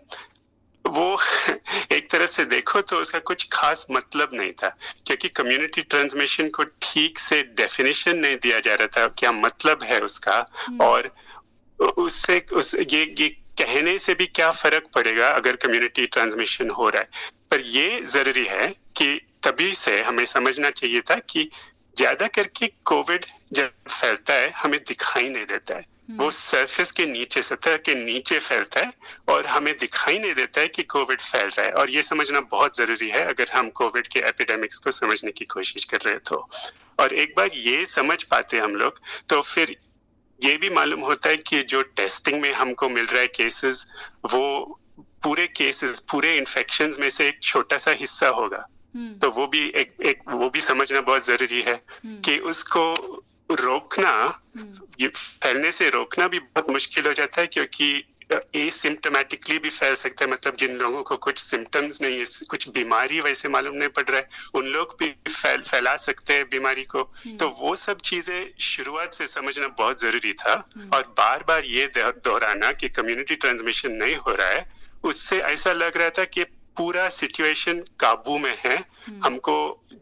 वो 0.87 1.18
एक 1.92 2.11
तरह 2.11 2.26
से 2.26 2.44
देखो 2.44 2.81
तो 2.81 2.96
उसका 2.96 3.18
कुछ 3.18 3.48
खास 3.53 3.87
मतलब 3.90 4.31
नहीं 4.35 4.53
था 4.53 4.68
क्योंकि 5.07 5.29
कम्युनिटी 5.29 5.83
ट्रांसमिशन 5.83 6.48
को 6.48 6.64
ठीक 6.64 7.18
से 7.18 7.42
डेफिनेशन 7.42 8.16
नहीं 8.16 8.37
दिया 8.37 8.61
जा 8.61 8.74
रहा 8.74 8.87
था 8.87 9.09
क्या 9.09 9.33
मतलब 9.33 9.83
है 9.83 10.00
उसका? 10.00 10.46
हम्म। 10.66 10.81
और 10.81 11.14
उससे 11.81 12.46
उस 12.53 12.74
ये 12.74 13.14
ये 13.18 13.29
कहने 13.29 13.98
से 13.98 14.14
भी 14.14 14.26
क्या 14.26 14.50
फ़र्क 14.50 14.88
पड़ेगा 14.94 15.29
अगर 15.29 15.57
कम्युनिटी 15.57 16.07
ट्रांसमिशन 16.07 16.70
हो 16.70 16.88
रहा 16.88 17.03
है? 17.03 17.09
पर 17.50 17.61
ये 17.61 18.00
ज़रूरी 18.05 18.44
है 18.44 18.66
कि 18.68 19.20
तभी 19.42 19.72
से 19.74 20.00
हमें 20.03 20.24
समझना 20.26 20.70
चाहिए 20.70 21.00
था 21.00 21.14
कि 21.31 21.48
ज़्यादा 21.96 22.26
करके 22.26 22.66
कोविड 22.85 23.24
जब 23.53 23.70
फैलता 23.90 24.35
है 24.35 24.50
हमें 24.57 24.79
दिखाई 24.81 25.29
नहीं 25.29 25.46
देता 25.46 25.76
है 25.76 25.85
वो 26.11 26.24
हम्म। 26.24 26.31
सरफेस 26.31 26.90
के 26.90 27.05
नीचे 27.07 27.42
सतह 27.42 27.76
के 27.76 27.94
नीचे 27.94 28.38
फैलता 28.38 28.81
है 28.81 28.92
और 29.29 29.46
हमें 29.46 29.76
दिखाई 29.79 30.18
नहीं 30.18 30.35
देता 30.35 30.61
है 30.61 30.68
कि 30.68 30.83
कोविड 30.83 31.20
फैल 31.20 31.48
रहा 31.48 31.66
है 31.66 31.72
और 31.72 31.90
ये 31.90 32.03
समझना 32.03 32.40
बहुत 32.40 32.76
ज़रूरी 32.76 33.09
है 33.09 33.24
अगर 33.24 33.50
हम 33.53 33.68
कोविड 33.70 34.07
के 34.07 34.20
एपिडेमिक्स 34.20 34.79
को 34.79 34.90
समझने 34.90 35.33
की 35.33 35.44
कोशिश 35.44 35.85
कर 35.85 36.00
रहे 36.00 36.18
तो 36.24 36.48
और 36.98 37.14
एक 37.14 37.35
बार 37.37 37.50
ये 37.57 37.85
समझ 37.87 38.22
पाते 38.24 38.59
हम 38.59 38.74
लोग 38.76 39.00
तो 39.29 39.40
फिर 39.42 39.76
ये 40.40 40.57
भी 40.57 40.70
मालूम 40.70 41.00
होता 41.00 41.29
है 41.29 41.37
कि 41.37 41.62
जो 41.62 41.83
टेस्टिंग 41.96 42.40
में 42.40 42.53
हमको 42.55 42.88
मिल 42.88 43.07
रहा 43.07 43.20
है 43.20 43.26
केसेस 43.26 43.85
वो 44.33 44.42
पूरे 45.22 45.46
केसेस 45.46 45.98
पूरे 46.00 46.37
इन्फेक्शन 46.37 46.92
में 47.00 47.11
से 47.11 47.29
एक 47.29 47.42
छोटा 47.42 47.79
सा 47.79 47.90
हिस्सा 47.90 48.29
होगा। 48.29 48.66
तो 48.94 49.31
वो 49.31 49.46
भी 49.46 49.66
एक 49.76 49.92
एक 50.03 50.22
वो 50.31 50.48
भी 50.50 50.61
समझना 50.61 51.00
बहुत 51.00 51.26
ज़रूरी 51.26 51.61
है 51.62 51.74
हम्म। 51.74 52.20
कि 52.20 52.38
उसको 52.50 52.92
रोकना 53.50 54.12
हम्म। 54.57 54.87
ये 55.00 55.09
फैलने 55.09 55.72
से 55.72 55.88
रोकना 55.90 56.29
भी 56.29 56.38
बहुत 56.38 56.70
मुश्किल 56.70 57.07
हो 57.07 57.12
जाता 57.12 57.40
है 57.40 57.46
क्योंकि 57.46 57.92
एसिम्टोमेटिकली 58.57 59.59
भी 59.59 59.70
फैल 59.70 59.94
सकता 59.94 60.24
है 60.24 60.31
मतलब 60.31 60.57
जिन 60.57 60.76
लोगों 60.76 61.03
को 61.03 61.16
कुछ 61.16 61.38
सिम्टम्स 61.38 62.00
नहीं 62.03 62.18
है 62.18 62.24
कुछ 62.50 62.68
बीमारी 62.68 63.20
वैसे 63.20 63.48
मालूम 63.48 63.74
नहीं 63.74 63.88
पड़ 63.88 64.05
रहा 64.05 64.18
है 64.18 64.29
उन 64.55 64.66
लोग 64.66 64.96
भी 64.98 65.11
फैल 65.29 65.62
फैला 65.62 65.96
सकते 65.98 66.35
हैं 66.35 66.44
बीमारी 66.50 66.85
को 66.85 67.03
हम्म। 67.03 67.37
तो 67.37 67.48
वो 67.61 67.74
सब 67.76 68.00
चीज़ें 68.03 68.53
शुरुआत 68.61 69.14
से 69.14 69.26
समझना 69.26 69.68
बहुत 69.79 70.00
ज़रूरी 70.00 70.33
था 70.35 70.53
हम्म। 70.76 70.88
और 70.96 71.14
बार 71.18 71.44
बार 71.48 71.64
ये 71.66 71.90
दोहराना 71.96 72.72
कि 72.72 72.88
कम्युनिटी 72.90 73.35
ट्रांसमिशन 73.37 73.92
नहीं 73.94 74.16
हो 74.16 74.35
रहा 74.35 74.48
है 74.48 74.66
उससे 75.05 75.40
ऐसा 75.40 75.72
लग 75.72 75.96
रहा 75.96 76.11
था 76.11 76.24
कि 76.26 76.44
पूरा 76.81 77.09
सिचुएशन 77.11 77.85
काबू 78.01 78.38
में 78.38 78.57
है। 78.66 78.77
हम्म। 78.77 79.21
हमको 79.25 79.55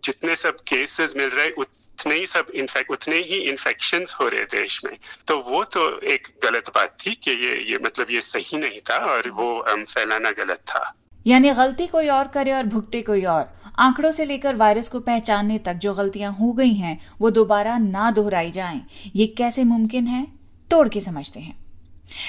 जितने 0.05 0.37
सब 0.37 0.57
केसेस 0.69 1.15
मिल 1.17 1.29
रहे 1.29 1.51
उतने 1.59 2.15
ही 2.15 2.27
सब 2.27 2.47
इन्फेक्ट 2.55 2.91
उतने 2.91 3.17
ही 3.17 3.39
इन्फेक्शन 3.51 4.05
हो 4.21 4.29
रहे 4.29 4.45
देश 4.45 4.81
में। 4.85 4.97
तो 5.29 5.39
वो 5.41 5.63
तो 5.65 5.83
एक 6.07 6.29
गलत 6.43 6.69
बात 6.69 6.97
थी 7.07 7.15
कि 7.15 7.31
ये 7.31 7.57
ये 7.71 7.79
मतलब 7.83 8.11
ये 8.11 8.21
सही 8.21 8.59
नहीं 8.59 8.81
था 8.81 8.97
और 9.07 9.31
वो 9.31 9.49
फैलाना 9.85 10.31
गलत 10.31 10.59
था। 10.69 10.83
यानी 11.27 11.51
गलती 11.51 11.87
कोई 11.87 12.09
और 12.09 12.29
करे 12.29 12.53
और 12.53 12.67
भुगते 12.67 13.03
कोई 13.03 13.25
और। 13.25 13.45
आंकड़ों 13.79 14.11
से 14.13 14.25
लेकर 14.25 14.55
वायरस 14.57 14.89
को 14.89 15.01
पहचानने 15.01 15.59
तक 15.59 15.75
जो 15.75 15.95
गलतियाँ 15.95 16.33
हो 16.33 16.53
गई 16.53 16.73
हैं 16.75 16.99
वो 17.21 17.31
दोबारा 17.31 17.77
ना 17.79 18.11
दोहराई 18.11 18.51
जाएँ। 18.51 18.81
ये 19.17 19.27
कैसे 19.39 19.65
मुमकिन 19.65 20.07
है? 20.07 20.27
तोड़ 20.71 20.89
के 20.89 21.01
समझते 21.01 21.41
हैं। 21.41 21.57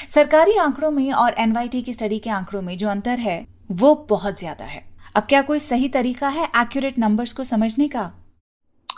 सरकारी 0.09 0.57
आंकड़ों 0.57 0.91
में 0.91 1.11
और 1.13 1.35
एनवाईटी 1.37 1.81
की 1.81 1.93
स्टडी 1.93 2.19
के 2.19 2.29
आंकड़ों 2.29 2.61
में 2.61 2.77
जो 2.77 2.89
अंतर 2.89 3.19
है 3.19 3.58
वो 3.69 3.93
बहुत 4.09 4.39
ज़्यादा 4.39 4.65
है। 4.65 4.83
अब 5.15 5.23
क्या 5.23 5.41
कोई 5.41 5.59
सही 5.59 5.89
तरीका 5.89 6.27
है 6.27 6.45
एक्यूरेट 6.57 6.97
नंबर्स 6.99 7.33
को 7.33 7.43
समझने 7.43 7.87
का? 7.87 8.11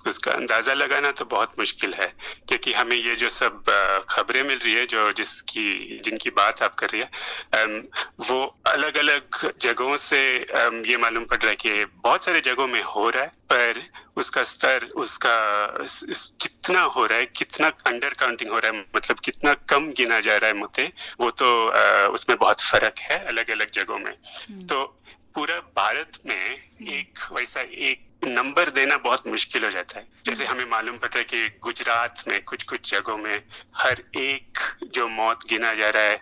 उसका 0.07 0.31
अंदाज़ा 0.31 0.73
लगाना 0.75 1.11
तो 1.13 1.25
बहुत 1.27 1.59
मुश्किल 1.59 1.93
है 1.93 2.07
क्योंकि 2.47 2.73
हमें 2.73 2.95
ये 2.97 3.15
जो 3.15 3.29
सब 3.31 3.63
खबरें 4.09 4.43
मिल 4.43 4.57
रही 4.57 4.73
है 4.73 4.85
जो 4.87 5.11
जिसकी 5.13 5.99
जिनकी 6.03 6.29
बात 6.33 6.63
आप 6.63 6.75
कर 6.75 6.89
रही 6.89 7.01
है 7.01 7.65
वो 8.23 8.39
अलग 8.67 8.97
अलग 8.97 9.41
जगहों 9.61 9.97
से 9.99 10.21
ये 10.85 10.97
मालूम 10.99 11.25
पड़ 11.25 11.37
रहा 11.37 11.49
है 11.49 11.55
कि 11.57 11.85
बहुत 12.03 12.25
सारे 12.25 12.41
जगहों 12.41 12.67
में 12.67 12.81
हो 12.85 13.09
रहा 13.09 13.23
है 13.23 13.39
पर 13.49 13.81
उसका 14.17 14.43
स्तर 14.45 14.85
उसका 14.97 15.35
कितना 16.41 16.81
हो 16.95 17.05
रहा 17.05 17.17
है 17.17 17.25
कितना 17.35 17.67
अंडर 17.87 18.13
काउंटिंग 18.19 18.51
हो 18.51 18.59
रहा 18.59 18.71
है 18.71 18.85
मतलब 18.95 19.19
कितना 19.19 19.53
कम 19.69 19.91
गिना 19.97 20.19
जा 20.19 20.37
रहा 20.37 20.47
है 20.47 20.55
मुते 20.55 20.91
वो 21.21 21.29
तो 21.33 21.51
उसमें 22.13 22.37
बहुत 22.37 22.61
फ़र्क 22.61 22.99
है 23.01 23.23
अलग 23.25 23.49
अलग 23.49 23.71
जगहों 23.71 23.99
में 23.99 24.11
हम्म। 24.11 24.65
तो 24.65 24.83
पूरा 25.35 25.59
भारत 25.59 26.11
में 26.25 26.69
एक 26.81 27.19
वैसा 27.31 27.61
एक 27.61 28.07
नंबर 28.27 28.69
देना 28.69 28.97
बहुत 28.97 29.27
मुश्किल 29.27 29.63
हो 29.63 29.71
जाता 29.71 29.99
है। 29.99 30.07
जैसे 30.25 30.45
हमें 30.45 30.65
मालूम 30.65 30.97
पता 30.97 31.17
है 31.17 31.23
कि 31.23 31.49
गुजरात 31.61 32.23
में 32.27 32.43
कुछ 32.43 32.63
कुछ 32.63 32.91
जगहों 32.91 33.17
में 33.17 33.43
हर 33.75 34.03
एक 34.15 34.57
जो 34.83 35.07
मौत 35.07 35.39
गिना 35.49 35.73
जा 35.73 35.89
रहा 35.89 36.03
है 36.03 36.21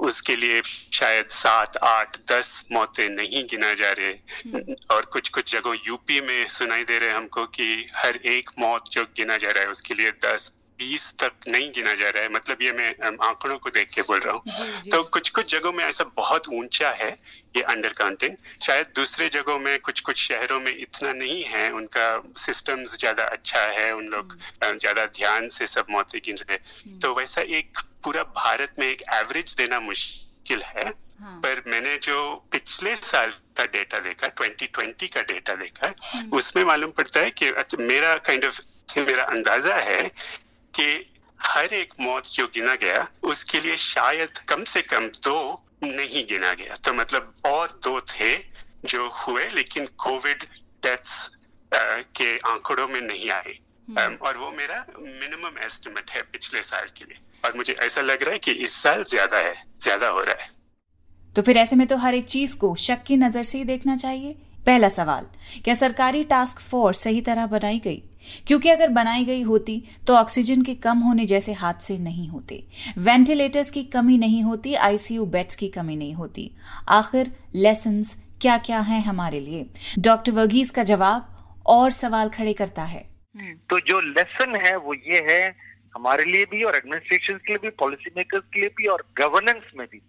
उसके 0.00 0.36
लिए 0.36 0.62
शायद 0.92 1.28
सात 1.28 1.76
आठ 1.76 2.16
दस 2.32 2.66
मौतें 2.72 3.08
नहीं 3.08 3.44
गिना 3.44 3.74
जा 3.74 3.90
रहे। 3.90 4.12
हम्म। 4.12 4.74
और 4.90 5.04
कुछ 5.04 5.28
कुछ 5.28 5.52
जगह 5.52 5.78
यूपी 5.86 6.20
में 6.20 6.48
सुनाई 6.48 6.84
दे 6.84 6.98
रहे 6.98 7.08
हैं 7.08 7.16
हमको 7.16 7.46
कि 7.46 7.86
हर 7.96 8.16
एक 8.16 8.50
मौत 8.58 8.88
जो 8.92 9.04
गिना 9.04 9.36
जा 9.36 9.50
रहा 9.50 9.62
है 9.62 9.70
उसके 9.70 9.94
लिए 9.94 10.10
दस 10.10 10.52
बीस 10.78 11.12
तक 11.18 11.48
नहीं 11.48 11.70
गिना 11.72 11.94
जा 11.94 12.08
रहा 12.08 12.22
है 12.22 12.28
मतलब 12.28 12.62
ये 12.62 12.72
मैं 12.72 12.88
आंकड़ों 13.20 13.56
को 13.58 13.70
देख 13.70 13.90
के 13.90 14.02
बोल 14.02 14.20
रहा 14.20 14.34
हूँ 14.34 14.90
तो 14.90 15.02
कुछ 15.10 15.30
कुछ 15.30 15.50
जगहों 15.52 15.72
में 15.72 15.84
ऐसा 15.84 16.04
बहुत 16.16 16.48
ऊँचा 16.50 16.90
है 16.92 17.10
ये 17.56 17.62
अंडर 17.64 17.92
काउंटिंग 17.92 18.36
शायद 18.62 18.86
दूसरे 18.96 19.28
जगहों 19.28 19.58
में 19.58 19.78
कुछ 19.80 20.00
कुछ 20.00 20.22
शहरों 20.22 20.60
में 20.60 20.72
इतना 20.72 21.12
नहीं 21.14 21.42
है 21.44 21.70
उनका 21.72 22.06
सिस्टम्स 22.38 22.98
ज़्यादा 22.98 23.24
अच्छा 23.30 23.62
है 23.72 23.90
उन 23.94 24.06
लोग 24.08 24.38
हम्म। 24.64 24.78
ज़्यादा 24.78 25.06
ध्यान 25.16 25.48
से 25.48 25.66
सब 25.68 25.86
मौतें 25.90 26.20
गिन 26.24 26.36
रहे 26.38 26.56
हम्म। 26.56 26.98
तो 26.98 27.14
वैसा 27.14 27.42
एक 27.54 27.78
पूरा 28.04 28.22
भारत 28.36 28.78
में 28.78 28.86
एक 28.86 29.02
एवरेज 29.14 29.54
देना 29.54 29.80
मुश्किल 29.80 30.62
है 30.66 30.92
हाँ। 31.20 31.40
पर 31.40 31.62
मैंने 31.66 31.96
जो 32.02 32.18
पिछले 32.52 32.94
साल 32.96 33.30
का 33.56 33.64
डेटा 33.66 33.98
देखा 34.00 34.28
2020 34.36 35.08
का 35.08 35.22
डेटा 35.24 35.54
देखा 35.54 35.92
हम्म। 36.04 36.36
उसमें 36.36 36.64
मालूम 36.64 36.90
पड़ता 36.90 37.20
है 37.20 37.30
कि 37.30 37.48
अच्छा, 37.48 37.82
मेरा 37.82 38.14
काइंड 38.16 38.42
kind 38.42 38.52
ऑफ़ 38.52 38.60
of, 38.60 38.98
मेरा 38.98 39.22
अंदाज़ा 39.26 39.74
है 39.74 40.10
कि 40.76 40.88
हर 41.40 41.74
एक 41.74 41.94
मौत 42.00 42.26
जो 42.28 42.46
गिना 42.46 42.74
गया 42.76 43.06
उसके 43.24 43.60
लिए 43.60 43.76
शायद 43.76 44.38
कम 44.48 44.64
से 44.64 44.82
कम 44.84 45.08
दो 45.24 45.38
नहीं 45.84 46.24
गिना 46.26 46.52
गया। 46.54 46.74
तो 46.84 46.92
मतलब 46.94 47.34
और 47.46 47.80
दो 47.84 48.00
थे 48.10 48.34
जो 48.84 49.08
हुए 49.18 49.48
लेकिन 49.50 49.86
कोविड 49.98 50.42
डेथ्स 50.82 51.30
के 51.72 52.36
आंकड़ों 52.48 52.86
में 52.88 53.00
नहीं 53.02 53.30
आए। 53.30 53.58
हम्म। 53.88 54.14
और 54.16 54.36
वो 54.36 54.50
मेरा 54.50 54.84
मिनिमम 54.98 55.58
एस्टिमेट 55.64 56.10
है 56.10 56.22
पिछले 56.32 56.62
साल 56.62 56.86
के 56.98 57.04
लिए। 57.04 57.20
और 57.44 57.56
मुझे 57.56 57.72
ऐसा 57.82 58.00
लग 58.00 58.22
रहा 58.22 58.32
है 58.32 58.38
कि 58.38 58.52
इस 58.64 58.74
साल 58.82 59.04
ज़्यादा 59.04 59.38
है 59.38 59.54
ज़्यादा 59.82 60.08
हो 60.08 60.20
रहा 60.20 60.42
है। 60.42 60.48
तो 61.36 61.42
फिर 61.42 61.56
ऐसे 61.58 61.76
में 61.76 61.86
तो 61.86 61.96
हर 61.96 62.14
एक 62.14 62.26
चीज़ 62.26 62.56
को 62.58 62.74
शक 62.80 63.02
की 63.06 63.16
नज़र 63.16 63.42
से 63.42 63.58
ही 63.58 63.64
देखना 63.64 63.96
चाहिए। 63.96 64.32
पहला 64.66 64.88
सवाल 64.88 65.26
क्या 65.64 65.74
सरकारी 65.74 66.22
टास्क 66.24 66.60
फोर्स 66.60 67.02
सही 67.04 67.20
तरह 67.20 67.46
बनाई 67.46 67.78
गई? 67.78 68.02
क्योंकि 68.46 68.70
अगर 68.70 68.88
बनाई 68.88 69.24
गई 69.24 69.42
होती 69.42 69.82
तो 70.06 70.16
ऑक्सीजन 70.16 70.62
के 70.62 70.74
कम 70.74 70.98
होने 70.98 71.24
जैसे 71.24 71.52
हादसे 71.52 71.98
नहीं 71.98 72.28
होते। 72.28 72.64
वेंटिलेटर्स 72.98 73.70
की 73.70 73.82
कमी 73.84 74.18
नहीं 74.18 74.42
होती 74.42 74.74
आईसीयू 74.74 75.26
बेड्स 75.26 75.56
की 75.56 75.68
कमी 75.68 75.96
नहीं 75.96 76.14
होती। 76.14 76.50
आखिर 76.88 77.36
लेसन 77.54 78.02
क्या 78.40 78.58
क्या 78.58 78.80
है 78.80 79.00
हमारे 79.00 79.40
लिए? 79.40 79.66
डॉक्टर 79.98 80.32
वर्गीज 80.32 80.70
का 80.70 80.82
जवाब 80.82 81.32
और 81.66 81.90
सवाल 81.90 82.28
खड़े 82.28 82.52
करता 82.52 82.82
है। 82.82 83.04
हम्म। 83.36 83.52
तो 83.70 83.78
जो 83.80 84.00
लेसन 84.00 84.56
है 84.66 84.76
वो 84.76 84.94
ये 84.94 85.26
है 85.30 85.66
हमारे 85.94 86.24
लिए 86.24 86.44
भी 86.44 86.62
और 86.62 86.76
एडमिनिस्ट्रेशन 86.76 87.34
के 87.34 87.52
लिए 87.52 87.58
भी 87.58 87.70
पॉलिसी 87.70 88.10
मेकर्स 88.16 88.42
के 88.54 88.60
लिए 88.60 88.68
भी 88.68 88.86
और 88.86 89.04
गवर्नेंस 89.18 89.62
में 89.76 89.86
भी। 89.92 90.00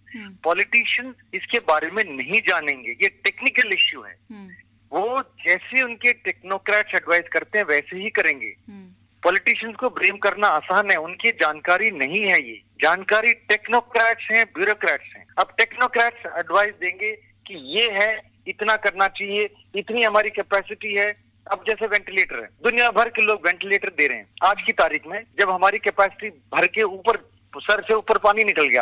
पॉलिटिशियन 0.43 1.07
हम्म। 1.07 1.37
इसके 1.37 1.59
बारे 1.59 1.91
में 1.91 2.03
नहीं 2.03 2.41
जानेंगे। 2.41 2.91
ये 2.91 3.07
टेक्निकल 3.07 3.73
इश्यू 3.73 4.01
है। 4.01 4.15
हम्म। 4.31 4.49
वो 4.91 5.21
जैसे 5.45 5.81
उनके 5.81 6.13
टेक्नोक्रेट्स 6.13 6.95
एडवाइस 6.95 7.27
करते 7.31 7.57
हैं 7.57 7.65
वैसे 7.65 7.97
ही 7.97 8.09
करेंगे। 8.09 8.53
हम्म। 8.69 8.85
पॉलिटिशियंस 9.23 9.75
को 9.75 9.89
ब्लेम 9.89 10.17
करना 10.17 10.47
आसान 10.47 10.91
है 10.91 10.97
उनकी 10.97 11.31
जानकारी 11.37 11.91
नहीं 11.91 12.21
है 12.21 12.39
ये। 12.41 12.61
जानकारी 12.81 13.33
टेक्नोक्रेट्स 13.49 14.27
हैं 14.31 14.45
ब्यूरोक्रेट्स 14.55 15.15
हैं। 15.15 15.25
अब 15.39 15.53
टेक्नोक्रेट्स 15.57 16.25
एडवाइस 16.37 16.73
देंगे 16.81 17.11
कि 17.47 17.55
ये 17.77 17.89
है 17.93 18.09
इतना 18.47 18.75
करना 18.77 19.07
चाहिए 19.09 19.49
इतनी 19.75 20.03
हमारी 20.03 20.29
कैपेसिटी 20.29 20.93
है। 20.93 21.09
अब 21.51 21.63
जैसे 21.67 21.87
वेंटिलेटर 21.87 22.35
है 22.35 22.47
दुनिया 22.63 22.89
भर 22.91 23.09
के 23.09 23.21
लोग 23.21 23.45
वेंटिलेटर 23.45 23.89
दे 23.89 24.07
रहे 24.07 24.17
हैं। 24.17 24.27
आज 24.45 24.61
की 24.61 24.71
तारीख 24.73 25.07
में 25.07 25.19
जब 25.39 25.49
हमारी 25.49 25.77
कैपेसिटी 25.79 26.29
भर 26.53 26.67
के 26.67 26.83
ऊपर 26.83 27.17
सर 27.53 27.81
से 27.81 27.93
ऊपर 27.93 28.17
पानी 28.17 28.43
निकल 28.43 28.67
गया 28.67 28.81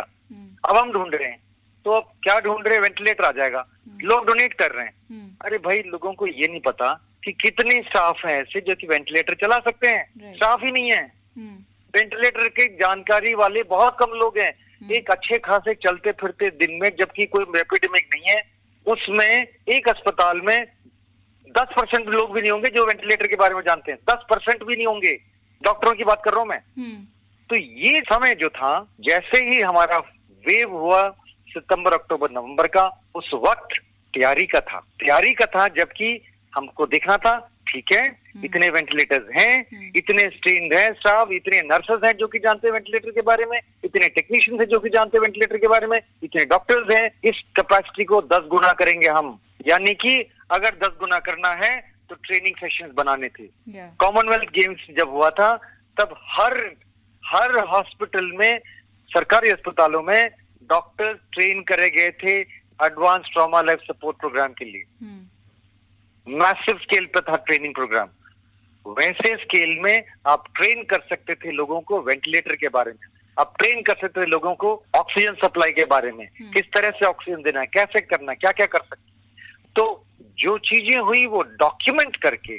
अब 0.70 0.78
हम 0.78 0.92
ढूंढ 0.92 1.16
रहे 1.16 1.28
हैं। 1.28 1.38
तो 1.86 1.92
अब 1.92 2.12
क्या 2.24 2.40
ढूंढ 2.40 2.68
रहे? 2.68 2.80
वेंटिलेटर 2.80 3.24
आ 3.24 3.32
जाएगा। 3.32 3.66
लोग 4.04 4.26
डोनेट 4.28 4.54
कर 4.54 4.72
रहे 4.72 4.86
हैं। 4.86 4.94
अरे 5.42 5.58
भाई 5.58 5.82
लोगों 5.86 6.14
को 6.14 6.28
ये 6.28 6.48
नहीं 6.48 6.60
पता 6.60 6.92
कि 7.24 7.32
कितने 7.32 7.80
स्टाफ 7.82 8.26
हैं 8.26 8.40
ऐसे 8.42 8.62
जो 8.62 8.76
कि 8.76 8.88
वेंटिलेटर 8.88 9.34
चला 9.34 9.60
सकते 9.60 9.88
हैं। 9.88 10.34
स्टाफ 10.36 10.64
ही 10.64 10.72
नहीं 10.72 10.92
है। 10.92 11.02
वेंटिलेटर 11.94 12.48
के 12.50 12.68
जानकारी 12.76 13.34
वाले 13.34 13.64
बहुत 13.64 13.98
कम 14.00 14.12
लोग 14.12 14.38
हैं। 14.38 14.54
एक 14.92 15.12
अच्छे 15.12 15.38
खासे 15.40 15.74
चलते 15.74 16.12
फिरते 16.12 16.50
दिन 16.60 16.78
में 16.82 16.90
जबकि 17.00 17.26
कोई 17.26 17.60
एपिडेमिक 17.60 18.08
नहीं 18.14 18.24
है 18.28 18.42
उसमें 18.86 19.48
एक 19.68 19.90
अस्पताल 19.90 20.42
में 20.42 20.66
दस 21.56 21.68
परसेंट 21.78 22.08
लोग 22.08 22.34
भी 22.34 22.42
नहीं 22.42 22.52
होंगे 22.52 22.70
जो 22.70 22.86
वेंटिलेटर 22.86 23.28
के 23.28 23.36
बारे 23.36 23.56
में 23.56 23.62
जानते 23.62 23.92
हैं। 23.92 24.00
दस 24.10 24.26
परसेंट 24.30 24.64
भी 24.64 24.76
नहीं 24.76 24.88
होंगे। 24.88 25.14
डॉक्टरों 25.62 25.94
की 25.94 26.04
बात 26.04 26.22
कर 26.26 26.32
रहा 26.32 26.40
हूँ 26.40 26.48
मैं। 26.48 26.60
तो 27.50 27.56
ये 27.56 28.02
समय 28.02 28.36
जो 28.36 28.50
था 28.50 28.72
जैसे 29.02 29.44
ही 29.46 29.62
हमारा 29.62 29.98
वेव 30.44 30.76
हुआ 30.78 31.02
सितंबर 31.56 31.94
अक्टूबर 31.94 32.32
नवंबर 32.32 32.68
का 32.68 32.86
उस 33.16 33.30
वक्त 33.44 33.80
तैयारी 34.14 34.46
का 34.46 34.60
था। 34.62 34.80
तैयारी 35.00 35.34
का 35.34 35.46
था 35.56 35.68
जबकि 35.78 36.10
हमको 36.54 36.86
देखना 36.88 37.18
था 37.18 37.36
ठीक 37.68 37.92
है 37.94 38.04
इतने 38.46 38.70
वेंटिलेटर्स 38.70 39.30
हैं 39.36 39.92
इतने 39.96 40.24
स्ट्रेन 40.30 40.74
हैं 40.74 40.92
स्टाफ 40.94 41.32
इतने 41.32 41.62
नर्सेस 41.64 42.04
हैं 42.04 42.12
जो 42.18 42.28
कि 42.28 42.40
जानते 42.40 42.68
हैं 42.68 42.74
वेंटिलेटर 42.74 43.12
के 43.12 43.22
बारे 43.22 43.46
में 43.46 43.60
इतने 43.84 44.10
टेक्नीशियंस 44.10 44.60
हैं 44.62 44.68
जो 44.70 44.80
कि 44.80 44.90
जानते 44.90 45.18
हैं 45.18 45.22
वेंटिलेटर 45.22 45.58
के 45.58 45.68
बारे 45.68 45.88
में 45.88 46.00
इतने 46.24 46.46
डॉक्टर्स 46.46 46.94
हैं 46.96 47.06
इस 47.24 47.42
कैपेसिटी 47.56 48.04
को 48.04 48.22
दस 48.34 48.48
गुना 48.50 48.72
करेंगे 48.74 49.08
हम। 49.10 49.38
यानी 49.68 49.94
कि 49.96 50.20
अगर 50.52 50.76
दस 50.84 50.96
गुना 51.00 51.20
करना 51.28 51.50
है 51.64 51.74
तो 52.10 52.16
ट्रेनिंग 52.24 52.56
सेशन 52.56 52.92
बनाने 52.98 53.28
थे। 53.30 53.48
कॉमनवेल्थ 54.00 54.50
गेम्स 54.56 54.88
जब 54.98 55.10
हुआ 55.10 55.30
था 55.40 55.56
तब 55.98 56.16
हर 56.32 56.58
हर 57.24 57.60
हॉस्पिटल 57.68 58.32
में 58.36 58.60
सरकारी 59.12 59.50
अस्पतालों 59.50 60.02
में 60.04 60.30
डॉक्टर 60.70 61.14
ट्रेन 61.34 61.62
करे 61.64 61.90
गए 61.90 62.12
थे 62.24 62.36
advance 62.80 63.30
trauma 63.34 63.62
life 63.62 63.80
support 63.84 64.18
program 64.20 64.54
के 64.54 64.66
लिए। 64.66 64.84
मैसिव 66.28 66.78
स्केल 66.84 67.06
पर 67.06 67.22
था 67.22 67.36
ट्रेनिंग 67.48 67.74
प्रोग्राम। 67.74 68.10
वैसे 68.86 69.36
स्केल 69.38 69.78
में 69.84 70.04
आप 70.28 70.44
ट्रेन 70.56 70.84
कर 70.84 71.06
सकते 71.10 71.36
थे 71.36 71.52
लोगों 71.52 71.80
को 71.82 72.02
वेंटिलेटर 72.02 72.56
के 72.56 72.70
बारे 72.70 72.92
में। 72.92 73.08
आप 73.38 73.54
ट्रेन 73.60 73.82
कर 73.82 73.96
सकते 74.02 74.22
थे 74.22 74.26
लोगों 74.26 74.54
को 74.56 74.72
ऑक्सीजन 74.96 75.34
सप्लाई 75.44 75.72
के 75.72 75.86
बारे 75.86 76.12
में। 76.12 76.28
किस 76.54 76.66
तरह 76.76 76.90
से 76.90 77.06
ऑक्सीजन 77.06 77.42
देना 77.42 77.60
है 77.60 77.66
कैसे 77.74 78.02
करना 78.02 78.32
है 78.32 78.36
क्या 78.36 78.52
क्या 78.52 78.66
कर 78.66 78.80
सकते 78.80 79.14
तो 79.76 80.06
जो 80.38 80.58
चीज़ें 80.68 80.98
हुई 81.00 81.26
वो 81.26 81.42
डॉक्यूमेंट 81.60 82.16
करके 82.24 82.56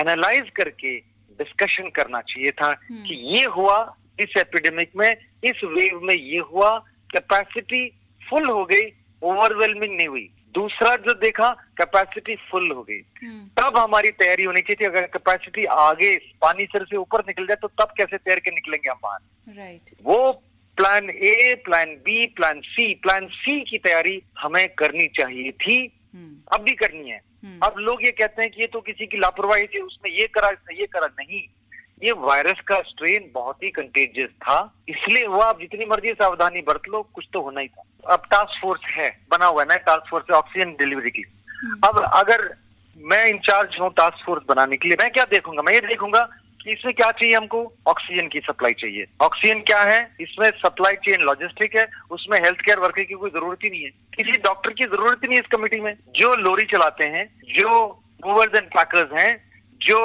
एनालाइज 0.00 0.50
करके 0.56 0.96
डिस्कशन 1.38 1.88
करना 1.96 2.20
चाहिए 2.22 2.50
था 2.52 2.72
कि 2.84 3.14
ये 3.34 3.44
हुआ 3.56 3.76
इस 4.20 4.36
एपिडेमिक 4.38 4.90
में 4.96 5.10
इस 5.44 5.64
वेव 5.64 6.00
में 6.02 6.14
ये 6.14 6.38
हुआ 6.52 6.70
कैपेसिटी 7.12 7.86
फुल 8.20 8.46
हो 8.46 8.64
गई 8.64 8.84
ओवरवेलमिंग 9.22 9.96
नहीं 9.96 10.08
हुई। 10.08 10.28
दूसरा 10.54 10.94
जो 10.96 11.12
देखा 11.14 11.48
कैपेसिटी 11.78 12.34
फुल 12.50 12.70
हो 12.70 12.82
गई। 12.82 13.00
तब 13.58 13.76
हमारी 13.78 14.10
तैयारी 14.12 14.44
होनी 14.44 14.60
चाहिए 14.60 14.76
थी। 14.80 14.86
अगर 14.86 15.06
कैपेसिटी 15.08 15.64
आगे 15.64 16.16
पानी 16.42 16.64
सर 16.66 16.84
से 16.84 16.96
ऊपर 16.96 17.24
निकल 17.28 17.46
जाए 17.46 17.56
तो 17.62 17.68
तब 17.80 17.94
कैसे 17.96 18.18
तैर 18.18 18.40
के 18.40 18.50
निकलेंगे 18.50 18.90
हम 18.90 18.98
बाहर? 19.02 19.20
राइट 19.56 19.94
वो 20.04 20.32
plan 20.78 21.10
A 21.10 21.54
plan 21.64 21.94
B 22.04 22.26
plan 22.26 22.60
C 22.60 22.94
plan 22.94 23.26
C 23.32 23.60
की 23.60 23.78
तैयारी 23.78 24.22
हमें 24.38 24.68
करनी 24.74 25.06
चाहिए 25.16 25.50
थी। 25.60 25.80
अब 26.52 26.60
भी 26.60 26.72
करनी 26.74 27.10
है। 27.10 27.20
अब 27.62 27.74
लोग 27.78 28.04
ये 28.04 28.10
कहते 28.10 28.42
हैं 28.42 28.50
कि 28.50 28.60
ये 28.60 28.66
तो 28.66 28.80
किसी 28.80 29.06
की 29.06 29.18
लापरवाही 29.18 29.66
थी 29.66 29.80
उसने 29.80 30.10
ये 30.20 30.26
करा 30.26 30.48
इसने 30.50 30.78
ये 30.80 30.86
करा। 30.86 31.06
नहीं। 31.20 31.42
ये 32.04 32.12
वायरस 32.20 32.60
का 32.66 32.80
स्ट्रेन 32.82 33.30
बहुत 33.34 33.62
ही 33.62 33.70
कंटेजियस 33.70 34.28
था। 34.42 34.58
इसलिए 34.88 35.26
हुआ 35.26 35.44
आप 35.46 35.60
जितनी 35.60 35.84
मर्ज़ी 35.86 36.12
सावधानी 36.12 36.60
बरत 36.62 36.88
लो 36.88 37.02
कुछ 37.14 37.28
तो 37.32 37.40
होना 37.42 37.60
ही 37.60 37.68
था। 37.68 38.12
अब 38.12 38.22
टास्क 38.30 38.60
फोर्स 38.62 38.92
है 38.94 39.08
बना 39.30 39.46
हुआ 39.46 39.62
है 39.62 39.68
ना 39.68 39.76
टास्क 39.86 40.10
फोर्स 40.10 40.30
ऑक्सीजन 40.36 40.70
डिलीवरी 40.78 41.10
की 41.10 41.24
अब 41.84 42.02
अगर 42.14 42.48
मैं 43.00 43.24
इंचार्ज 43.26 43.76
हूँ 43.80 43.90
टास्क 43.96 44.24
फोर्स 44.26 44.42
बनाने 44.48 44.76
के 44.76 44.88
लिए 44.88 44.96
मैं 45.00 45.10
क्या 45.12 45.24
देखूँगा? 45.30 45.62
मैं 45.62 45.72
ये 45.72 45.80
देखूँगा 45.82 46.22
कि 46.60 46.72
इसमें 46.72 46.94
क्या 46.94 47.10
चाहिए 47.10 47.34
हमको? 47.34 47.60
ऑक्सीजन 47.88 48.28
की 48.28 48.40
सप्लाई 48.40 48.72
चाहिए। 48.80 49.06
ऑक्सीजन 49.22 49.60
क्या 49.66 49.80
है? 49.82 50.00
इसमें 50.20 50.50
सप्लाई 50.58 50.94
चेन 51.06 51.22
लॉजिस्टिक 51.26 51.76
है 51.76 51.86
उसमें 52.10 52.38
हेल्थ 52.40 52.60
केयर 52.60 52.78
वर्कर 52.78 53.02
की 53.04 53.14
कोई 53.14 53.30
ज़रूरत 53.30 53.64
ही 53.64 53.70
नहीं 53.70 53.82
है। 53.82 53.90
किसी 54.16 54.38
डॉक्टर 54.42 54.72
की 54.72 54.84
ज़रूरत 54.86 55.22
ही 55.22 55.28
नहीं 55.28 55.38
है 55.38 55.44
इस 55.44 55.56
कमेटी 55.56 55.80
में। 55.80 55.94
जो 56.16 56.34
लोरी 56.36 56.64
चलाते 56.72 57.04
हैं 57.14 57.24
जो 57.54 57.70
मूवर्स 58.26 58.54
एंड 58.54 58.68
पैकर्स 58.70 59.18
हैं 59.18 59.32
जो 59.82 59.98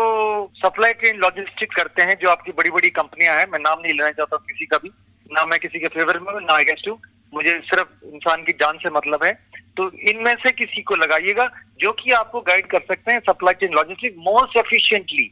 सप्लाई 0.55 0.93
चेन 1.01 1.17
लॉजिस्टिक 1.17 1.73
करते 1.75 2.01
हैं 2.01 2.17
जो 2.21 2.29
आपकी 2.29 2.51
बड़ी 2.51 2.69
बड़ी 2.69 2.89
कंपनियाँ 2.91 3.35
हैं 3.37 3.45
मैं 3.51 3.59
नाम 3.59 3.79
नहीं 3.79 3.93
लेना 3.93 4.11
चाहता 4.11 4.37
किसी 4.47 4.65
का 4.65 4.77
भी 4.77 4.89
ना 5.29 5.45
मैं 5.45 5.59
किसी 5.59 5.79
के 5.79 5.87
फेवर 5.87 6.19
में 6.19 6.33
ना 6.33 6.53
अगेंस्ट 6.55 6.87
हूँ 6.89 6.99
मुझे 7.33 7.57
सिर्फ़ 7.65 8.05
इंसान 8.05 8.43
की 8.43 8.51
जान 8.53 8.77
से 8.77 8.89
मतलब 8.89 9.23
है। 9.23 9.31
तो 9.77 9.89
इनमें 10.09 10.33
से 10.35 10.51
किसी 10.51 10.81
को 10.81 10.95
लगाइएगा 10.95 11.49
जो 11.79 11.91
कि 11.93 12.11
आपको 12.11 12.41
गाइड 12.41 12.67
कर 12.67 12.79
सकते 12.87 13.11
हैं 13.11 13.19
supply 13.19 13.53
chain 13.53 13.73
logistic 13.73 14.15
most 14.19 14.57
efficiently 14.57 15.29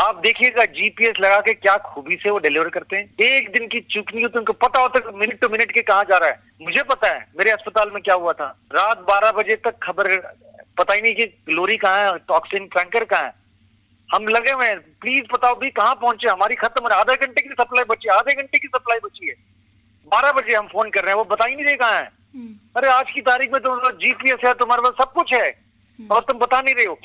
आप 0.00 0.20
देखिएगा 0.24 0.64
जीपीएस 0.74 1.20
लगा 1.20 1.40
के 1.40 1.54
क्या 1.54 1.76
खूबी 1.86 2.16
से 2.16 2.30
वो 2.30 2.38
डिलीवर 2.38 2.68
करते 2.68 2.96
हैं। 2.96 3.04
एक 3.20 3.48
दिन 3.52 3.66
की 3.68 3.80
चुकनी 3.90 4.22
हो 4.22 4.28
तो 4.28 4.38
उनको 4.38 4.52
पता 4.52 4.80
होता 4.80 5.00
है 5.06 5.18
मिनट 5.18 5.40
टू 5.40 5.48
मिनट 5.48 5.72
के 5.72 5.82
कहा 5.82 6.02
जा 6.02 6.18
रहा 6.18 6.28
है। 6.28 6.38
मुझे 6.62 6.82
पता 6.82 7.08
है 7.08 7.26
मेरे 7.38 7.50
अस्पताल 7.50 7.90
में 7.94 8.02
क्या 8.02 8.14
हुआ 8.14 8.32
था। 8.32 8.46
रात 8.74 8.98
बारह 9.08 9.32
बजे 9.32 9.56
तक 9.56 9.78
खबर 9.82 10.10
पता 10.80 10.94
ही 10.94 11.00
नहीं 11.00 11.14
कि 11.14 11.54
लोरी 11.54 11.76
कहाँ 11.76 11.98
है 11.98 12.10
ऑक्सीजन 12.30 12.66
टैंकर 12.74 13.04
कहाँ 13.04 13.22
है। 13.22 13.32
हम 14.08 14.28
लगे 14.28 14.52
हुए 14.52 14.66
हैं 14.66 14.78
प्लीज़ 15.00 15.24
बताओ 15.32 15.54
भी 15.56 15.70
कहाँ 15.72 15.94
पहुँचे 15.96 16.28
हमारी 16.28 16.54
खत्म 16.56 16.82
हो 16.82 16.94
आधे 16.94 17.16
घंटे 17.16 17.42
की 17.42 17.54
सप्लाई 17.54 17.84
बची 17.90 18.08
है 18.08 18.16
आधे 18.16 18.34
घंटे 18.34 18.58
की 18.58 18.68
सप्लाई 18.68 18.98
बची 19.04 19.28
है। 19.28 19.34
बारह 20.12 20.32
बजे 20.32 20.54
हम 20.54 20.66
फ़ोन 20.68 20.90
कर 20.90 21.04
रहे 21.04 21.10
हैं 21.10 21.18
वो 21.18 21.24
बता 21.24 21.46
ही 21.46 21.54
नहीं 21.54 21.64
रहे 21.64 21.76
कहाँ 21.76 22.00
है। 22.00 22.08
अरे 22.76 22.88
आज 22.90 23.10
की 23.12 23.20
तारीख 23.20 23.52
में 23.52 23.60
तुम्हारे 23.62 23.96
जीपीएस 23.98 24.44
है 24.44 24.52
तुम्हारे 24.54 24.82
पास 24.82 24.94
सब 24.98 25.12
कुछ 25.12 25.32
है। 25.34 25.48
और 25.98 26.20
तुम 26.22 26.38
बता 26.38 26.60
नहीं 26.62 26.74
रहे 26.74 26.84
हो। 26.84 26.98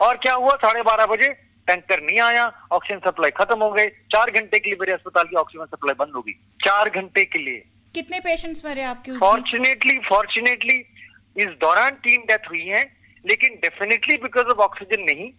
और 0.00 0.16
क्या 0.16 0.34
हुआ? 0.34 0.54
साढ़े 0.56 0.82
बारह 0.82 1.06
बजे 1.06 1.28
टैंकर 1.68 2.00
नहीं 2.02 2.20
आया 2.20 2.50
ऑक्सीजन 2.72 3.00
सप्लाई 3.00 3.30
खत्म 3.36 3.58
हो 3.62 3.70
गई 3.70 3.88
चार 4.12 4.30
घंटे 4.30 4.58
के 4.58 4.70
लिए 4.70 4.76
मेरे 4.80 4.92
अस्पताल 4.92 5.24
की 5.24 5.36
ऑक्सीजन 5.36 5.64
सप्लाई 5.66 5.94
बंद 5.98 6.14
हो 6.14 6.20
गई 6.22 6.32
चार 6.64 6.90
घंटे 6.90 7.24
के 7.24 7.38
लिए। 7.38 7.64
कितने 7.94 8.20
पेशेंट्स 8.20 8.64
मरे 8.66 8.82
आपके 8.84 9.18
फॉर्चुनेटली 9.18 9.98
फॉर्चुनेटली 10.08 10.76
इस 11.36 11.48
दौरान 11.60 11.90
तीन 12.04 12.20
डेथ 12.28 12.50
हुई 12.50 12.66
है। 12.66 12.84
लेकिन 13.26 13.58
डेफिनेटली 13.62 14.16
बिकॉज़ 14.18 14.46
ऑफ़ 14.46 14.58
ऑक्सीजन 14.60 15.02
नहीं, 15.02 15.30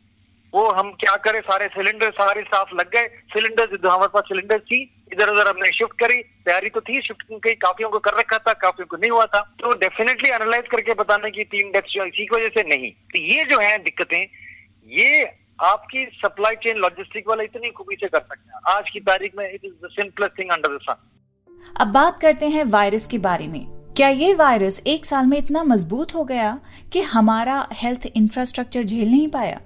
वो 0.54 0.68
हम 0.72 0.92
क्या 1.00 1.16
करें, 1.24 1.40
सारे 1.42 1.68
सिलेंडर 1.68 2.12
सारे 2.12 2.42
साफ़ 2.44 2.76
लग 2.76 2.92
गए 2.92 3.08
सिलेंडर 3.34 3.88
हमारे 3.88 4.08
पास 4.08 4.24
सिलेंडर 4.24 4.60
थी, 4.62 4.80
इधर 5.14 5.30
उधर 5.30 5.48
हमने 5.48 5.72
शिफ्ट 5.72 6.00
करी, 6.00 6.18
तैयारी 6.46 6.70
तो 6.70 6.82
थी 6.82 7.02
शिफ्ट 7.02 7.24
कई 7.44 7.54
काफियों 7.56 7.90
को 7.90 8.00
कर 8.00 8.18
रखा 8.20 8.38
था, 8.38 8.54
काफियों 8.56 8.88
को 8.88 8.98
नहीं 8.98 9.12
हुआ 9.12 9.26
था। 9.26 9.40
तो 9.62 9.74
डेफिनेटली 9.80 10.30
एनालाइज 10.30 10.68
करके 10.72 10.94
बताने 10.94 11.32
की 11.32 11.44
तीन 11.46 11.72
डेथ 11.72 11.90
जो 11.90 12.06
इसी 12.06 12.26
की 12.26 12.36
वजह 12.36 12.50
से 12.50 12.64
नहीं। 12.70 12.92
तो 12.92 13.20
ये 13.22 13.44
जो 13.44 13.60
है 13.60 13.78
दिक्कतें, 13.84 14.24
ये 14.92 15.24
आपकी 15.60 16.06
सप्लाई 16.16 16.56
चेन 16.64 16.78
लॉजिस्टिक 16.78 17.30
वाला 17.30 17.44
इतनी 17.44 17.70
खूबी 17.70 17.96
से 17.96 18.08
कर 18.08 18.20
सकते 18.20 18.50
हैं। 18.50 18.76
आज 18.76 18.90
की 18.90 19.00
तारीख 19.02 19.38
में 19.38 19.46
it 19.46 19.66
is 19.66 19.74
the 19.86 19.90
simplest 19.92 20.38
thing 20.40 20.52
under 20.52 20.76
the 20.76 20.80
sun 20.82 21.08
अब 21.82 21.88
बात 21.94 22.20
करते 22.22 22.48
हैं 22.48 22.64
वायरस 22.72 23.08
के 23.08 23.18
बारे 23.20 23.48
में। 23.48 23.77
क्या 23.98 24.10
ये 24.10 24.34
वायरस 24.34 24.82
एक 24.88 25.06
साल 25.06 25.26
में 25.26 25.38
इतना 25.38 25.64
मज़बूत 25.64 26.16
हो 26.16 26.24
गया 26.24 26.60
कि 26.94 27.02
हमारा 27.02 27.70
हेल्थ 27.74 28.06
इंफ्रास्ट्रक्चर 28.16 28.84
झेल 28.84 29.08
नहीं 29.08 29.28
पाया? 29.28 29.62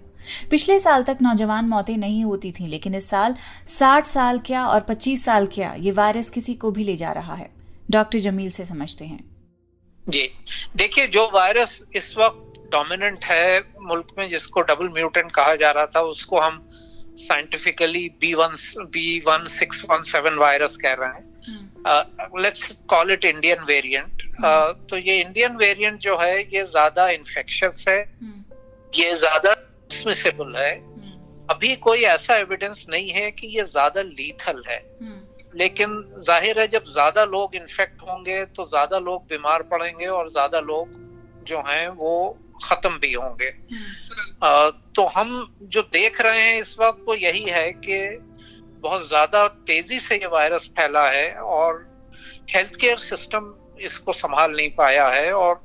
पिछले 0.52 0.80
साल 0.80 1.04
तक 1.04 1.18
नौजवान 1.22 1.66
मौतें 1.66 1.98
नहीं 1.98 2.26
होती 2.26 2.52
थीं, 2.52 2.68
लेकिन 2.68 2.96
इस 2.96 3.10
साल 3.10 3.36
60 3.68 4.06
साल 4.06 4.40
क्या 4.40 4.66
और 4.66 4.80
25 4.80 5.26
साल 5.26 5.46
क्या 5.46 5.74
ये 5.74 5.92
वायरस 5.92 6.30
किसी 6.30 6.54
को 6.54 6.72
भी 6.72 6.84
ले 6.84 6.96
जा 6.96 7.12
रहा 7.12 7.36
है? 7.36 7.52
डॉक्टर 7.92 8.20
जमील 8.20 8.50
से 8.50 8.66
समझते 8.66 9.06
हैं। 9.06 9.24
जी, 10.10 10.30
देखिए, 10.76 11.08
जो 11.08 11.32
वायरस 11.34 11.84
इस 11.96 12.16
वक्त 12.18 12.70
डोमिनेंट 12.72 13.26
है 13.26 13.60
मुल्क 13.82 14.08
में, 14.18 14.30
जिसको 14.30 14.62
डबल 14.62 14.90
म्यूटेंट 14.90 15.32
कहा 15.32 15.56
जा 15.56 15.72
रहा 15.72 15.86
था, 15.86 16.02
उसको 16.02 16.40
हम 16.40 16.70
scientifically 17.16 18.10
B 18.10 18.34
one 18.34 18.56
B 18.80 19.20
one 19.20 19.44
six 19.48 19.84
one 19.92 20.02
seven 20.02 20.34
virus 20.34 20.78
कह 20.78 20.94
रहे 20.94 21.10
हैं। 21.10 21.31
Let's 21.48 22.72
call 22.90 23.12
it 23.12 23.26
Indian 23.26 23.64
variant 23.66 24.24
तो 24.90 24.98
ये 24.98 25.20
इंडियन 25.22 25.56
वेरिएंट 25.58 26.00
जो 26.00 26.18
है 26.18 26.42
ये 26.44 26.64
ज़्यादा 26.66 27.10
इन्फेक्शस 27.10 27.84
है। 27.88 28.00
ये 28.94 29.14
ज़्यादा 29.16 29.54
ट्रांसमिसेबल 29.54 30.56
है। 30.58 30.74
अभी 31.50 31.76
कोई 31.78 32.02
ऐसा 32.06 32.36
एविडेंस 32.38 32.86
नहीं 32.90 33.12
है 33.12 33.30
कि 33.32 33.48
ये 33.48 33.64
ज़्यादा 33.66 34.02
लीथल 34.02 34.64
है। 34.68 34.80
लेकिन 35.56 35.94
ज़ाहिर 36.20 36.60
है 36.60 36.68
जब 36.68 36.86
ज़्यादा 36.88 37.24
लोग 37.26 37.56
इन्फेक्ट 37.56 38.02
होंगे 38.02 38.44
तो 38.48 38.66
ज़्यादा 38.66 39.00
लोग 39.00 39.24
बीमार 39.30 39.64
पड़ेंगे 39.72 40.08
और 40.10 40.30
ज़्यादा 40.30 40.60
लोग 40.62 41.00
जो 41.48 41.60
हैं 41.68 41.88
वो 41.90 42.14
खत्म 42.64 42.98
भी 43.00 43.12
होंगे। 43.14 43.50
आ, 44.44 44.70
तो 44.70 45.06
हम 45.08 45.56
जो 45.64 45.82
देख 45.94 46.22
रहे 46.22 46.42
हैं 46.42 46.60
इस 46.60 46.76
वक्त 46.80 47.06
वो 47.08 47.16
यही 47.16 47.44
है 47.50 47.72
कि 47.78 47.98
बहुत 48.82 49.08
ज़्यादा 49.08 49.48
तेज़ी 49.68 50.00
से 50.00 50.16
ये 50.16 50.28
वायरस 50.28 50.70
फैला 50.78 51.08
है 51.10 51.34
और 51.36 51.86
हेल्थ 52.50 52.76
केयर 52.76 52.98
सिस्टम 52.98 53.54
इसको 53.82 54.14
संभाल 54.14 54.52
नहीं 54.52 54.70
पाया 54.70 55.08
है 55.10 55.32
और 55.34 55.62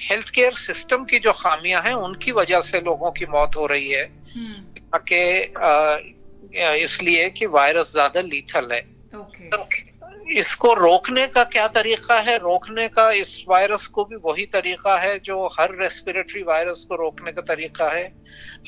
हेल्थ 0.00 0.30
केयर 0.30 0.52
सिस्टम 0.52 1.04
की 1.04 1.18
जो 1.18 1.32
खामियाँ 1.32 1.82
हैं 1.82 1.92
उनकी 1.94 2.32
वजह 2.32 2.60
से 2.60 2.80
लोगों 2.80 3.10
की 3.10 3.26
मौत 3.26 3.56
हो 3.56 3.66
रही 3.66 3.88
है। 3.90 4.04
कि 5.10 5.20
इसलिए 6.84 7.28
कि 7.30 7.46
वायरस 7.46 7.92
ज़्यादा 7.92 8.20
लीथल 8.20 8.72
है। 8.72 8.80
Okay. 9.16 9.50
तो 9.50 9.68
इसको 10.32 10.72
रोकने 10.74 11.26
का 11.26 11.44
क्या 11.44 11.66
तरीका 11.68 12.18
है? 12.20 12.36
रोकने 12.38 12.88
का 12.88 13.10
इस 13.12 13.44
वायरस 13.48 13.86
को 13.86 14.04
भी 14.04 14.16
वही 14.16 14.46
तरीका 14.46 14.96
है 14.98 15.18
जो 15.18 15.46
हर 15.60 15.74
रेस्पिरेटरी 15.74 16.42
वायरस 16.42 16.86
को 16.88 16.94
रोकने 16.94 17.32
का 17.32 17.42
तरीका 17.42 17.90
है। 17.90 18.06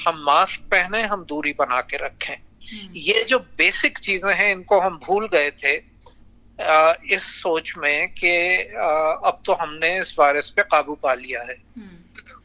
हम 0.06 0.22
मास्क 0.26 0.60
पहने 0.70 1.02
हम 1.02 1.24
दूरी 1.24 1.52
बना 1.52 1.80
के 1.80 1.96
रखें। 1.96 2.34
हम्म। 2.34 2.49
ये 2.98 3.24
जो 3.24 3.38
बेसिक 3.58 3.98
चीज़ें 3.98 4.32
हैं 4.34 4.50
इनको 4.52 4.80
हम 4.80 4.98
भूल 4.98 5.28
गए 5.28 5.50
थे 5.62 5.74
इस 7.14 7.22
सोच 7.42 7.72
में 7.78 8.08
कि 8.12 8.32
अब 9.24 9.40
तो 9.46 9.52
हमने 9.52 9.98
इस 10.00 10.14
वायरस 10.18 10.50
पे 10.56 10.62
काबू 10.62 10.94
पा 10.94 11.14
लिया 11.14 11.42
है 11.42 11.54
हम्म। 11.76 11.98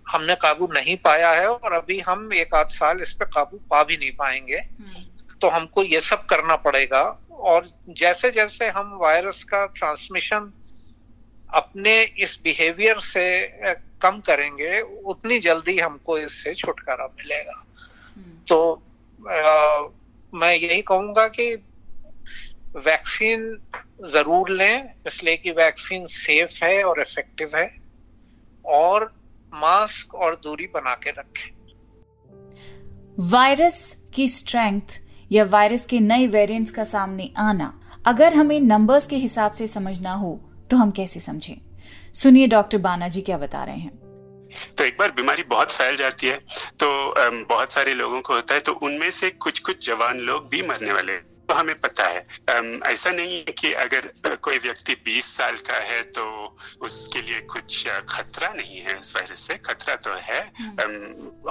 हमने 0.07 0.35
काबू 0.35 0.67
नहीं 0.67 0.95
पाया 0.97 1.31
है 1.31 1.47
और 1.47 1.73
अभी 1.73 1.99
हम 1.99 2.33
एक 2.33 2.53
आध 2.55 2.67
साल 2.69 3.01
इस 3.01 3.11
पे 3.11 3.25
काबू 3.25 3.57
पा 3.69 3.83
भी 3.83 3.97
नहीं 3.97 4.11
पाएँगे 4.11 4.57
हम्म। 4.57 5.03
तो 5.41 5.49
हमको 5.49 5.83
ये 5.83 5.99
सब 6.01 6.25
करना 6.25 6.55
पड़ेगा 6.57 7.01
और 7.31 7.69
जैसे 7.97 8.31
जैसे 8.31 8.67
हम 8.69 8.97
वायरस 9.01 9.43
का 9.43 9.65
ट्रांसमिशन 9.75 10.51
अपने 11.53 12.01
इस 12.19 12.39
बिहेवियर 12.43 12.99
से 13.01 13.25
कम 14.01 14.19
करेंगे 14.19 14.79
उतनी 15.05 15.39
जल्दी 15.39 15.77
हमको 15.79 16.17
इससे 16.17 16.53
छुटकारा 16.55 17.07
मिलेगा 17.07 17.63
हम्म। 18.15 18.43
तो 18.47 18.59
आ, 19.19 19.87
मैं 20.35 20.53
यही 20.53 20.81
कहूँगा 20.81 21.27
कि 21.29 21.53
वैक्सीन 22.77 23.57
ज़रूर 24.11 24.49
लें, 24.51 24.89
इसलिए 25.07 25.35
कि 25.37 25.51
वैक्सीन 25.53 26.05
सेफ़ 26.07 26.63
है 26.63 26.83
और 26.83 27.01
इफ़ेक्टिव 27.01 27.55
है, 27.55 27.67
और 28.65 29.05
मास्क 29.53 30.15
और 30.15 30.35
दूरी 30.35 30.65
बना 30.75 30.93
के 30.95 31.09
रखें। 31.11 31.49
वायरस 33.29 33.95
की 34.15 34.27
स्ट्रेंथ 34.27 34.99
या 35.31 35.43
वायरस 35.45 35.85
के 35.85 35.99
नए 36.01 36.27
वेरिएंट्स 36.29 36.71
का 36.71 36.83
सामने 36.85 37.29
आना, 37.39 37.73
अगर 38.05 38.33
हमें 38.33 38.59
नंबर्स 38.61 39.07
के 39.07 39.15
हिसाब 39.17 39.51
से 39.51 39.67
समझना 39.67 40.13
हो 40.13 40.39
तो 40.71 40.77
हम 40.77 40.91
कैसे 40.91 41.19
समझें? 41.19 41.55
सुनिए 42.13 42.47
डॉक्टर 42.47 42.77
बाना 42.79 43.07
जी 43.07 43.21
क्या 43.21 43.37
बता 43.37 43.63
रहे 43.63 43.77
हैं। 43.77 44.04
तो 44.77 44.83
एक 44.83 44.97
बार 44.97 45.11
बीमारी 45.11 45.43
बहुत 45.49 45.71
फैल 45.71 45.95
जाती 45.95 46.27
है 46.27 46.39
तो 46.79 46.89
बहुत 47.45 47.73
सारे 47.73 47.93
लोगों 47.93 48.21
को 48.21 48.33
होता 48.33 48.55
है 48.55 48.59
तो 48.61 48.73
उनमें 48.83 49.09
से 49.11 49.29
कुछ 49.39 49.59
कुछ 49.59 49.85
जवान 49.87 50.19
लोग 50.21 50.49
भी 50.49 50.61
मरने 50.61 50.91
वाले 50.91 51.17
तो 51.49 51.53
हमें 51.53 51.75
पता 51.75 52.03
है 52.03 52.81
ऐसा 52.85 53.11
नहीं 53.11 53.37
है 53.37 53.53
कि 53.53 53.71
अगर 53.79 54.07
कोई 54.43 54.57
व्यक्ति 54.57 54.95
20 55.07 55.25
साल 55.31 55.57
का 55.67 55.77
है 55.83 56.01
तो 56.11 56.25
उसके 56.81 57.21
लिए 57.21 57.39
कुछ 57.47 57.87
खतरा 58.09 58.53
नहीं 58.53 58.79
है 58.79 58.99
इस 58.99 59.15
वायरस 59.15 59.47
से 59.47 59.57
खतरा 59.65 59.95
तो 59.97 60.15
है 60.21 60.39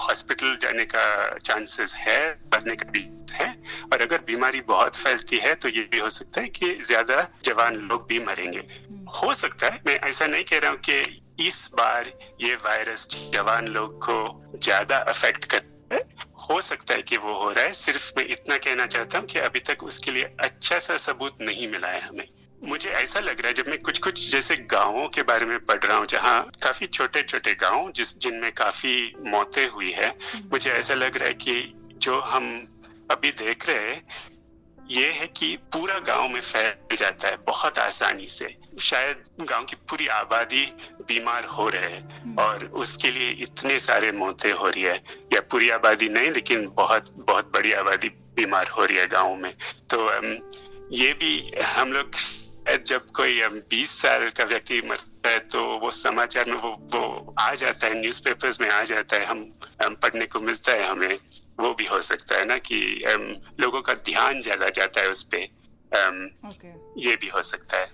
हॉस्पिटल 0.00 0.46
हम्म। 0.46 0.58
जाने 0.58 0.84
का 0.84 1.06
चांसेस 1.38 1.94
है 1.96 2.18
मरने 2.54 2.76
का 2.76 2.90
भी 2.90 3.08
है 3.32 3.48
और 3.92 4.02
अगर 4.02 4.24
बीमारी 4.26 4.60
बहुत 4.68 4.96
फैलती 4.96 5.38
है 5.38 5.54
तो 5.54 5.68
ये 5.68 5.88
भी 5.92 5.98
हो 5.98 6.10
सकता 6.10 6.40
है 6.40 6.48
कि 6.50 6.74
ज़्यादा 6.84 7.28
जवान 7.44 7.76
लोग 7.82 8.06
भी 8.08 8.18
मरेंगे 8.24 8.58
हम्म। 8.58 9.08
हो 9.12 9.34
सकता 9.36 9.66
है 9.66 9.80
मैं 9.86 9.98
ऐसा 10.00 10.26
नहीं 10.26 10.44
कह 10.44 10.58
रहा 10.58 10.70
हूँ 10.70 10.78
कि 10.80 11.23
इस 11.38 11.70
बार 11.74 12.10
ये 12.40 12.54
वायरस 12.54 13.08
जवान 13.34 13.68
लोग 13.68 13.98
को 14.04 14.58
ज़्यादा 14.58 14.96
अफेक्ट 14.96 15.44
कर 15.44 15.62
हो? 16.50 16.60
सकता 16.60 16.94
है 16.94 17.02
कि 17.02 17.16
वो 17.16 17.34
हो 17.34 17.50
रहा 17.50 17.64
है। 17.64 17.72
सिर्फ़ 17.72 18.12
मैं 18.16 18.24
इतना 18.24 18.56
कहना 18.56 18.86
चाहता 18.86 19.18
हूँ 19.18 19.26
कि 19.26 19.38
अभी 19.38 19.60
तक 19.60 19.82
उसके 19.82 20.10
लिए 20.10 20.24
अच्छा 20.40 20.78
सा 20.78 20.96
सबूत 20.96 21.36
नहीं 21.40 21.68
मिला 21.68 21.88
है 21.88 22.00
हमें। 22.00 22.26
मुझे 22.64 22.90
ऐसा 22.90 23.20
लग 23.20 23.38
रहा 23.38 23.48
है 23.48 23.54
जब 23.54 23.68
मैं 23.68 23.78
कुछ 23.78 23.98
कुछ 23.98 24.30
जैसे 24.30 24.56
गाँवों 24.56 25.08
के 25.08 25.22
बारे 25.22 25.46
में 25.46 25.58
पढ़ 25.64 25.82
रहा 25.84 25.96
हूँ 25.96 26.06
जहाँ 26.06 26.50
काफ़ी 26.62 26.86
छोटे 26.86 27.22
छोटे 27.22 27.54
गाँव 27.54 27.90
जिस 27.92 28.18
जिनमें 28.18 28.52
काफ़ी 28.52 29.12
मौतें 29.26 29.68
हुई 29.68 29.90
है 29.92 30.08
हम्म। 30.08 30.48
मुझे 30.52 30.70
ऐसा 30.70 30.94
लग 30.94 31.16
रहा 31.16 31.28
है 31.28 31.34
कि 31.34 31.74
जो 31.96 32.20
हम 32.20 32.66
अभी 33.10 33.30
देख 33.30 33.68
रहे 33.68 33.88
हैं 33.88 34.02
ये 34.90 35.10
है 35.12 35.26
कि 35.26 35.56
पूरा 35.72 35.98
गाँव 35.98 36.28
में 36.28 36.40
फैल 36.40 36.96
जाता 36.96 37.28
है 37.28 37.36
बहुत 37.46 37.78
आसानी 37.78 38.26
से। 38.28 38.54
शायद 38.80 39.22
गाँव 39.40 39.64
की 39.64 39.76
पूरी 39.90 40.06
आबादी 40.06 40.64
बीमार 41.08 41.44
हो 41.46 41.68
रहे 41.68 41.90
हैं 41.92 42.22
हम्म। 42.22 42.38
और 42.38 42.64
उसके 42.74 43.10
लिए 43.10 43.30
इतने 43.42 43.78
सारे 43.80 44.12
मौतें 44.12 44.52
हो 44.52 44.68
रही 44.68 44.82
है। 44.82 44.96
या 45.32 45.40
पूरी 45.40 45.70
आबादी 45.70 46.08
नहीं 46.08 46.30
लेकिन 46.30 46.66
बहुत 46.76 47.12
बहुत 47.18 47.52
बड़ी 47.54 47.72
आबादी 47.72 48.08
बीमार 48.36 48.68
हो 48.68 48.84
रही 48.84 48.96
है 48.96 49.06
गाँव 49.06 49.34
में। 49.36 49.52
तो 49.94 50.06
ये 50.94 51.12
भी 51.12 51.50
हम 51.66 51.92
लोग 51.92 52.10
जब 52.86 53.10
कोई 53.10 53.40
बीस 53.48 54.00
साल 54.02 54.28
का 54.30 54.44
व्यक्ति 54.44 54.80
मरता 55.24 55.30
है 55.30 55.38
तो 55.48 55.78
वो 55.80 55.90
समाचार 55.90 56.50
में 56.50 56.56
वो 56.56 56.70
वो 56.94 57.34
आ 57.38 57.54
जाता 57.54 57.86
है 57.86 58.00
न्यूज़पेपर्स 58.00 58.60
में 58.60 58.68
आ 58.70 58.82
जाता 58.84 59.16
है 59.16 59.26
हम 59.26 59.46
हम 59.84 59.94
पढ़ने 59.94 60.26
को 60.26 60.40
मिलता 60.40 60.72
है 60.72 60.88
हमें 60.88 61.18
वो 61.60 61.74
भी 61.74 61.84
हो 61.86 62.00
सकता 62.02 62.38
है 62.38 62.44
ना 62.44 62.56
कि 62.58 62.78
लोगों 63.60 63.82
का 63.82 63.94
ध्यान 64.04 64.40
ज़्यादा 64.42 64.68
जाता 64.70 65.00
है 65.00 65.08
उस 65.08 65.22
पर 65.24 65.46
okay. 66.48 66.72
ये 66.98 67.16
भी 67.16 67.28
हो 67.28 67.42
सकता 67.42 67.76
है। 67.76 67.86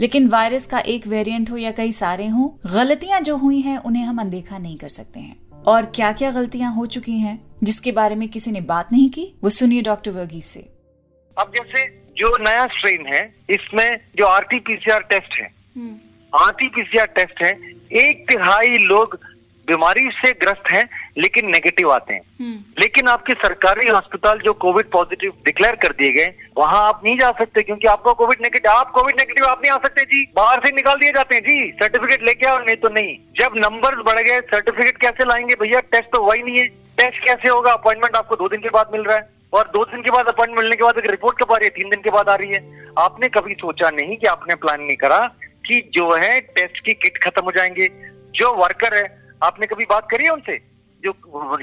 लेकिन 0.00 0.28
वायरस 0.28 0.66
का 0.66 0.78
एक 0.86 1.06
वेरिएंट 1.06 1.50
हो 1.50 1.56
या 1.56 1.70
कई 1.72 1.92
सारे 1.92 2.26
हों 2.28 2.48
गलतियाँ 2.66 3.20
जो 3.20 3.36
हुई 3.36 3.60
हैं 3.60 3.78
उन्हें 3.80 4.04
हम 4.04 4.20
अनदेखा 4.20 4.58
नहीं 4.58 4.76
कर 4.78 4.88
सकते 4.88 5.20
हैं। 5.20 5.62
और 5.64 5.86
क्या 5.94 6.12
क्या 6.12 6.30
गलतियाँ 6.30 6.72
हो 6.74 6.86
चुकी 6.86 7.18
हैं 7.18 7.38
जिसके 7.64 7.92
बारे 7.92 8.14
में 8.14 8.28
किसी 8.28 8.50
ने 8.50 8.60
बात 8.66 8.92
नहीं 8.92 9.08
की 9.10 9.32
वो 9.42 9.50
सुनिए 9.50 9.82
डॉक्टर 9.82 10.10
वर्गीस 10.10 10.46
से। 10.46 10.60
अब 11.36 11.52
जैसे 11.56 11.86
जो 12.18 12.36
नया 12.40 12.66
स्ट्रेन 12.68 13.06
है 13.06 13.22
इसमें 13.50 13.88
जो 14.18 14.26
आरटीपीसीआर 14.26 15.02
टेस्ट 15.10 15.40
है 15.40 15.50
आरटीपीसीआर 16.36 17.06
टेस्ट 17.06 17.42
है। 17.42 17.50
एक 17.92 18.26
तिहाई 18.30 18.78
लोग 18.78 19.18
बीमारी 19.66 20.08
से 20.10 20.32
ग्रस्त 20.32 20.70
हैं 20.70 20.88
लेकिन 21.18 21.50
नेगेटिव 21.50 21.92
आते 21.92 22.14
हैं। 22.14 22.20
हम्म। 22.40 22.60
लेकिन 22.78 23.08
आपके 23.08 23.32
सरकारी 23.32 23.86
अस्पताल 23.88 24.38
जो 24.38 24.52
कोविड 24.52 24.90
पॉजिटिव 24.90 25.32
डिक्लेयर 25.44 25.76
कर 25.76 25.88
दिए 25.88 26.12
गए 26.12 26.34
वहाँ 26.56 26.88
आप 26.88 27.00
नहीं 27.04 27.18
जा 27.18 27.30
सकते 27.30 27.62
क्योंकि 27.62 27.86
आपको 27.86 28.14
कोविड 28.14 28.38
नेगेटिव 28.42 28.70
आप 28.72 28.90
कोविड 28.90 29.14
नेगेटिव 29.18 29.44
आप 29.44 29.60
नहीं 29.62 29.72
आ 29.72 29.76
सकते 29.76 30.02
जी। 30.02 30.32
बाहर 30.36 30.60
से 30.66 30.72
निकाल 30.72 30.96
दिए 30.96 31.10
जाते 31.10 31.34
हैं 31.34 31.42
जी 31.42 31.70
सर्टिफिकेट 31.70 32.24
लेके 32.24 32.46
आओ 32.46 32.58
नहीं 32.58 32.76
तो 32.76 32.88
नहीं। 32.88 33.16
जब 33.40 33.52
नंबर 33.56 34.02
बढ़ 34.02 34.22
गए 34.22 34.40
सर्टिफिकेट 34.40 34.98
कैसे 34.98 35.24
लाएँगे 35.24 35.54
भैया? 35.54 35.80
टेस्ट 35.80 36.04
तो 36.04 36.22
वही 36.22 36.42
नहीं 36.42 36.58
है। 36.58 36.66
टेस्ट 36.66 37.24
कैसे 37.24 37.48
होगा? 37.48 37.72
अपॉइंटमेंट 37.72 38.16
आपको 38.16 38.36
दो 38.36 38.48
दिन 38.48 38.60
के 38.60 38.68
बाद 38.68 38.88
मिल 38.92 39.02
रहा 39.02 39.16
है। 39.16 39.30
और 39.52 39.64
दो 39.68 39.84
दिन 39.84 40.02
के 40.02 40.10
बाद 40.10 40.26
अपॉइंटमेंट 40.26 40.60
मिलने 40.60 40.76
के 40.76 40.84
बाद 40.84 40.98
एक 40.98 41.10
रिपोर्ट 41.10 41.42
कब 41.42 41.52
आ 41.52 41.56
रही 41.56 41.64
है? 41.64 41.70
तीन 41.70 41.90
दिन 41.90 42.00
के 42.00 42.10
बाद 42.10 42.28
आ 42.28 42.34
रही 42.34 42.50
है। 42.50 42.92
आपने 42.98 43.28
कभी 43.28 43.52
सोचा 43.52 43.90
नहीं 43.90 44.16
कि 44.16 44.26
आपने 44.26 44.54
प्लान 44.54 44.82
नहीं 44.82 44.96
करा? 44.96 45.34
कि 45.68 45.80
जो 45.94 46.10
है 46.14 46.40
टेस्ट 46.40 46.84
की 46.84 46.92
किट 46.94 47.18
खत्म 47.24 47.44
हो 47.44 47.52
जाएँगे। 47.52 47.88
जो 48.34 48.52
वर्कर 48.54 48.96
है 48.96 49.06
आपने 49.42 49.66
कभी 49.66 49.84
बात 49.84 50.08
करी 50.10 50.24
है 50.24 50.30
उनसे? 50.30 50.56
जो 51.02 51.12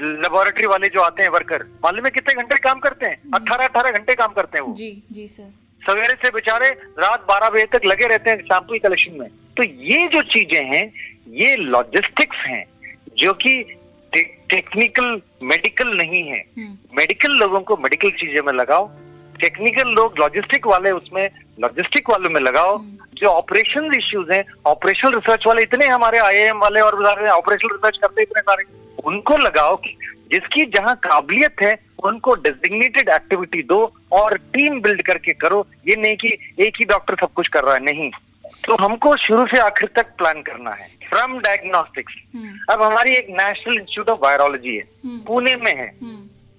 लेबोरेटरी 0.00 0.66
वाले 0.66 0.88
जो 0.88 1.00
आते 1.00 1.22
हैं 1.22 1.30
वर्कर 1.30 1.62
मालूम 1.84 2.04
में 2.04 2.12
कितने 2.12 2.34
घंटे 2.34 2.58
काम 2.58 2.78
करते 2.80 3.06
हैं? 3.06 3.16
अठारह 3.34 3.64
अठारह 3.64 3.90
घंटे 3.90 4.14
काम 4.14 4.32
करते 4.32 4.58
हैं 4.58 4.64
वो। 4.64 4.74
जी 4.74 4.90
जी 5.12 5.26
सर 5.28 5.52
सवेरे 5.82 6.14
से 6.14 6.30
बेचारे 6.30 6.68
रात 6.98 7.26
बारह 7.28 7.50
बजे 7.50 7.64
तक 7.72 7.84
लगे 7.86 8.06
रहते 8.06 8.30
हैं 8.30 8.36
सैंपल 8.42 8.78
कलेक्शन 8.78 9.18
में। 9.18 9.28
तो 9.56 9.62
ये 9.62 10.06
जो 10.08 10.22
चीज़ें 10.28 10.64
हैं 10.64 10.84
ये 11.34 11.56
लॉजिस्टिक्स 11.56 12.46
हैं 12.46 12.64
जो 13.18 13.32
कि 13.34 13.62
टेक्निकल 14.12 15.20
मेडिकल 15.42 15.96
नहीं 15.96 16.22
है। 16.22 16.42
मेडिकल 16.58 17.30
हम्म। 17.30 17.40
लोगों 17.40 17.60
को 17.60 17.76
मेडिकल 17.76 18.10
चीज़ें 18.10 18.40
में 18.42 18.52
लगाओ 18.52 18.86
टेक्निकल 19.40 19.88
लोग 19.94 20.18
लॉजिस्टिक 20.18 20.66
वाले 20.66 20.90
उसमें 20.90 21.28
लॉजिस्टिक 21.60 22.10
वालों 22.10 22.30
में 22.30 22.40
लगाओ 22.40 22.76
हम्म। 22.76 23.06
जो 23.14 23.28
ऑपरेशन 23.28 23.90
इश्यूज़ 23.94 24.32
हैं 24.32 24.44
ऑपरेशनल 24.66 25.14
रिसर्च 25.14 25.46
वाले 25.46 25.62
इतने 25.62 25.86
हमारे 25.86 26.18
आईएएम 26.20 26.58
वाले 26.58 26.80
और 26.80 27.26
ऑपरेशनल 27.28 27.72
रिसर्च 27.72 27.98
करते 28.02 28.22
इतने 28.22 28.40
सारे 28.40 28.64
उनको 29.04 29.36
लगाओ 29.36 29.76
कि 29.76 29.96
जिसकी 30.32 30.64
जहाँ 30.76 30.94
काबिलियत 31.02 31.62
है 31.62 31.74
उनको 32.04 32.34
डेजिग्नेटेड 32.34 33.08
एक्टिविटी 33.08 33.62
दो 33.62 33.80
और 34.12 34.36
टीम 34.54 34.80
बिल्ड 34.80 35.02
करके 35.02 35.32
करो 35.34 35.66
ये 35.88 35.96
नहीं 35.96 36.16
कि 36.16 36.36
एक 36.60 36.76
ही 36.78 36.84
डॉक्टर 36.84 37.14
सब 37.20 37.32
कुछ 37.32 37.48
कर 37.48 37.64
रहा 37.64 37.74
है 37.74 37.84
नहीं 37.84 38.10
तो 38.66 38.76
हमको 38.80 39.16
शुरू 39.16 39.46
से 39.46 39.58
आखिर 39.60 39.88
तक 39.96 40.06
प्लान 40.18 40.42
करना 40.42 40.70
है 40.74 40.88
फ्रॉम 41.08 41.38
डायग्नोस्टिक्स 41.38 42.14
हम्म। 42.34 42.72
अब 42.72 42.82
हमारी 42.82 43.14
एक 43.14 43.26
नेशनल 43.30 43.74
इंस्टीट्यूट 43.74 44.08
ऑफ़ 44.08 44.18
वायरोलॉजी 44.22 44.76
है 44.76 44.82
हम्म। 45.04 45.18
पुणे 45.18 45.54
में 45.56 45.74
है। 45.74 45.88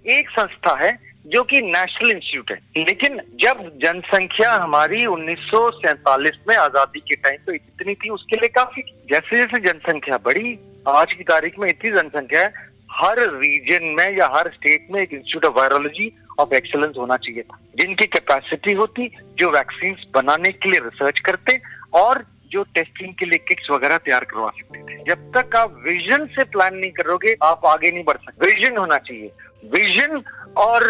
एक 0.06 0.30
संस्था 0.30 0.76
है 0.80 0.92
जो 1.28 1.44
कि 1.44 1.62
नेशनल 1.62 2.12
इंस्टीट्यूट 2.12 2.52
है। 2.52 2.58
लेकिन 2.78 3.18
जब 3.42 3.62
जनसंख्या 3.84 4.52
हमारी 4.54 5.06
उन्नीस 5.06 5.40
सौ 5.40 5.70
सैंतालीस 5.72 6.40
में 6.50 6.56
आज़ादी 6.56 7.00
के 7.00 7.16
टाइम 7.16 7.38
तो 7.38 7.54
इतनी 7.54 7.96
थी, 7.96 8.10
उसके 8.10 8.36
लिए 8.36 8.50
काफ़ी 8.50 8.82
जैसे 9.12 9.38
जैसे 9.38 9.60
जनसंख्या 9.60 10.18
बढ़ी, 10.18 10.60
आज 10.88 11.14
की 11.14 11.24
तारीख 11.24 11.60
में 11.60 11.70
इतनी 11.70 11.92
जनसंख्या 11.92 12.42
है, 12.42 12.54
हर 12.92 13.20
रीजन 13.20 13.86
में 13.86 14.18
या 14.18 14.28
हर 14.36 14.52
स्टेट 14.54 14.88
में 14.92 15.02
एक 15.02 15.14
institute 15.14 15.46
of 15.46 15.54
virology 15.54 16.12
of 16.40 16.54
excellence 16.54 16.96
होना 16.98 17.18
चाहिए 17.18 17.42
था। 17.42 17.60
जिनकी 17.76 18.06
कैपेसिटी 18.06 18.74
होती, 18.74 19.12
जो 19.40 19.50
वैक्सीन 19.52 19.96
बनाने 20.16 20.52
के 20.52 20.72
लिए 20.72 20.80
रिसर्च 20.80 21.20
करते 21.20 21.62
और 21.94 22.26
जो 22.52 22.64
टेस्टिंग 22.64 23.14
के 23.14 23.26
लिए 23.26 23.38
किट्स 23.38 23.68
वगैरह 23.72 23.98
तैयार 23.98 24.24
करवा 24.24 24.50
सकते 24.50 24.80
थे। 24.80 25.04
जब 25.04 25.32
तक 25.38 25.56
आप 25.56 25.84
विजन 25.88 26.26
से 26.26 26.44
प्लान 26.44 26.76
नहीं 26.76 26.92
करोगे, 26.92 27.36
आप 27.44 27.66
आगे 27.66 27.92
नहीं 27.92 28.04
बढ़ 28.04 28.18
सकते। 28.18 28.46
विजन 28.46 28.78
होना 28.78 28.98
चाहिए। 28.98 29.32
विजन 29.64 30.22
और 30.58 30.84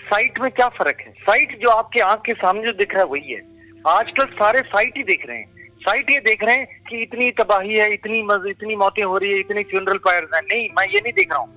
साइट 0.00 0.38
में 0.40 0.50
क्या 0.50 0.68
फ़र्क 0.68 1.00
है? 1.00 1.12
साइट 1.12 1.58
जो 1.60 1.68
आपके 1.68 2.00
आँख 2.00 2.22
के 2.26 2.32
सामने 2.32 2.62
जो 2.62 2.72
दिख 2.72 2.94
रहा 2.94 3.02
है 3.02 3.08
वही 3.08 3.32
है। 3.32 3.40
आजकल 3.86 4.24
सारे 4.24 4.60
साइट 4.60 4.96
ही 4.96 5.02
देख 5.02 5.26
रहे 5.26 5.36
हैं। 5.38 5.72
साइट 5.80 6.10
ये 6.10 6.18
देख 6.20 6.42
रहे 6.44 6.56
हैं 6.56 6.82
कि 6.88 7.02
इतनी 7.02 7.30
तबाही 7.30 7.74
है 7.74 7.92
इतनी 7.92 8.22
मज, 8.22 8.46
इतनी 8.48 8.76
मौतें 8.76 9.02
हो 9.02 9.18
रही 9.18 9.30
है 9.30 9.38
इतनी 9.38 9.62
फ्यूनरल 9.62 9.98
फायर 9.98 10.28
है। 10.34 10.40
नहीं 10.40 10.68
मैं 10.78 10.86
ये 10.88 11.00
नहीं 11.00 11.12
देख 11.12 11.32
रहा 11.32 11.40
हूँ। 11.40 11.56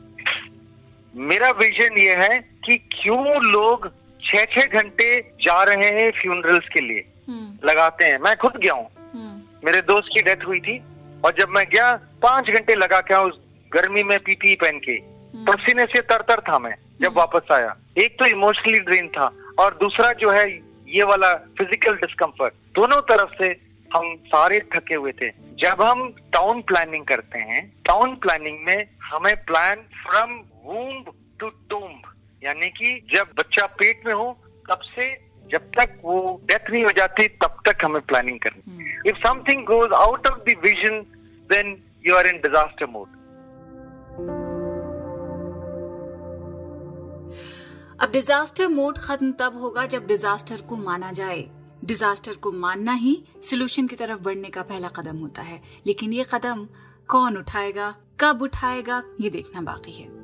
मेरा 1.15 1.49
विजन 1.51 1.97
ये 1.97 2.15
है 2.15 2.39
कि 2.65 2.77
क्यों 2.77 3.43
लोग 3.43 3.91
छह 4.23 4.45
छह 4.45 4.81
घंटे 4.81 5.19
जा 5.41 5.63
रहे 5.63 5.89
हैं 5.89 6.11
फ्यूनरल्स 6.11 6.67
के 6.73 6.81
लिए। 6.81 7.05
लगाते 7.65 8.05
हैं। 8.05 8.17
मैं 8.17 8.35
खुद 8.37 8.57
गया 8.57 8.73
हूँ। 8.73 8.89
मेरे 9.65 9.81
दोस्त 9.81 10.09
की 10.13 10.21
डेथ 10.21 10.45
हुई 10.47 10.59
थी 10.59 10.77
और 11.25 11.33
जब 11.39 11.49
मैं 11.49 11.65
गया 11.73 11.93
पाँच 12.21 12.49
घंटे 12.49 12.75
लगा 12.75 12.99
के 13.01 13.15
उस 13.15 13.39
गर्मी 13.71 14.03
में 14.03 14.19
पीपी 14.19 14.55
पहन 14.55 14.79
के। 14.79 14.97
पसीने 15.47 15.85
से 15.85 16.01
तर 16.03 16.21
तर 16.29 16.39
था 16.41 16.59
मैं 16.59 16.75
जब 17.01 17.13
वापस 17.17 17.51
आया। 17.51 17.75
एक 17.97 18.17
तो 18.19 18.25
इमोशनली 18.27 18.79
ड्रेन 18.81 19.07
था 19.09 19.31
और 19.59 19.77
दूसरा 19.81 20.11
जो 20.21 20.31
है 20.31 20.49
ये 20.87 21.03
वाला 21.03 21.33
फ़िज़िकल 21.57 21.95
डिस्कम्फर्ट 21.97 22.53
दोनों 22.75 23.01
तरफ़ 23.09 23.33
से 23.37 23.49
हम 23.91 24.15
सारे 24.27 24.59
थके 24.73 24.95
हुए 24.95 25.11
थे। 25.11 25.29
जब 25.59 25.81
हम 25.81 26.07
टाउन 26.33 26.61
प्लानिंग 26.63 27.05
करते 27.05 27.39
हैं 27.39 27.65
टाउन 27.87 28.15
प्लानिंग 28.23 28.59
में 28.67 28.87
हमें 29.03 29.35
plan 29.45 29.81
from 29.97 30.31
womb 30.65 31.11
to 31.39 31.49
tomb 31.69 32.09
यानी 32.41 32.69
कि 32.71 32.93
जब 33.13 33.33
बच्चा 33.39 33.65
पेट 33.79 34.05
में 34.05 34.13
हो 34.13 34.31
तब 34.69 34.79
से 34.95 35.09
जब 35.49 35.69
तक 35.77 35.97
वो 36.03 36.19
डेथ 36.45 36.69
नहीं 36.71 36.83
हो 36.83 36.91
जाती 36.97 37.27
तब 37.43 37.57
तक 37.65 37.85
हमें 37.85 38.01
प्लानिंग 38.01 38.39
करनी। 38.39 39.09
If 39.09 39.17
something 39.27 39.63
goes 39.65 39.93
out 39.95 40.27
of 40.27 40.39
the 40.41 40.55
vision 40.63 40.99
then 41.49 41.77
you 42.05 42.15
are 42.15 42.27
in 42.27 42.37
disaster 42.43 42.85
mode 42.91 43.19
अब 48.01 48.11
डिजास्टर 48.11 48.67
मोड 48.67 48.97
खत्म 48.97 49.31
तब 49.31 49.57
होगा 49.57 49.85
जब 49.85 50.07
डिजास्टर 50.07 50.61
को 50.61 50.77
माना 50.77 51.11
जाए। 51.11 51.49
डिजास्टर 51.85 52.33
को 52.33 52.51
मानना 52.51 52.93
ही 52.93 53.23
सोल्यूशन 53.41 53.87
की 53.87 53.95
तरफ़ 53.95 54.19
बढ़ने 54.19 54.49
का 54.49 54.61
पहला 54.61 54.87
कदम 54.87 55.17
होता 55.17 55.41
है। 55.41 55.61
लेकिन 55.87 56.13
ये 56.13 56.25
कदम 56.33 56.67
कौन 57.07 57.37
उठाएगा, 57.37 57.95
कब 58.19 58.41
उठाएगा, 58.41 59.03
ये 59.21 59.29
देखना 59.29 59.61
बाकी 59.61 59.91
है। 59.91 60.20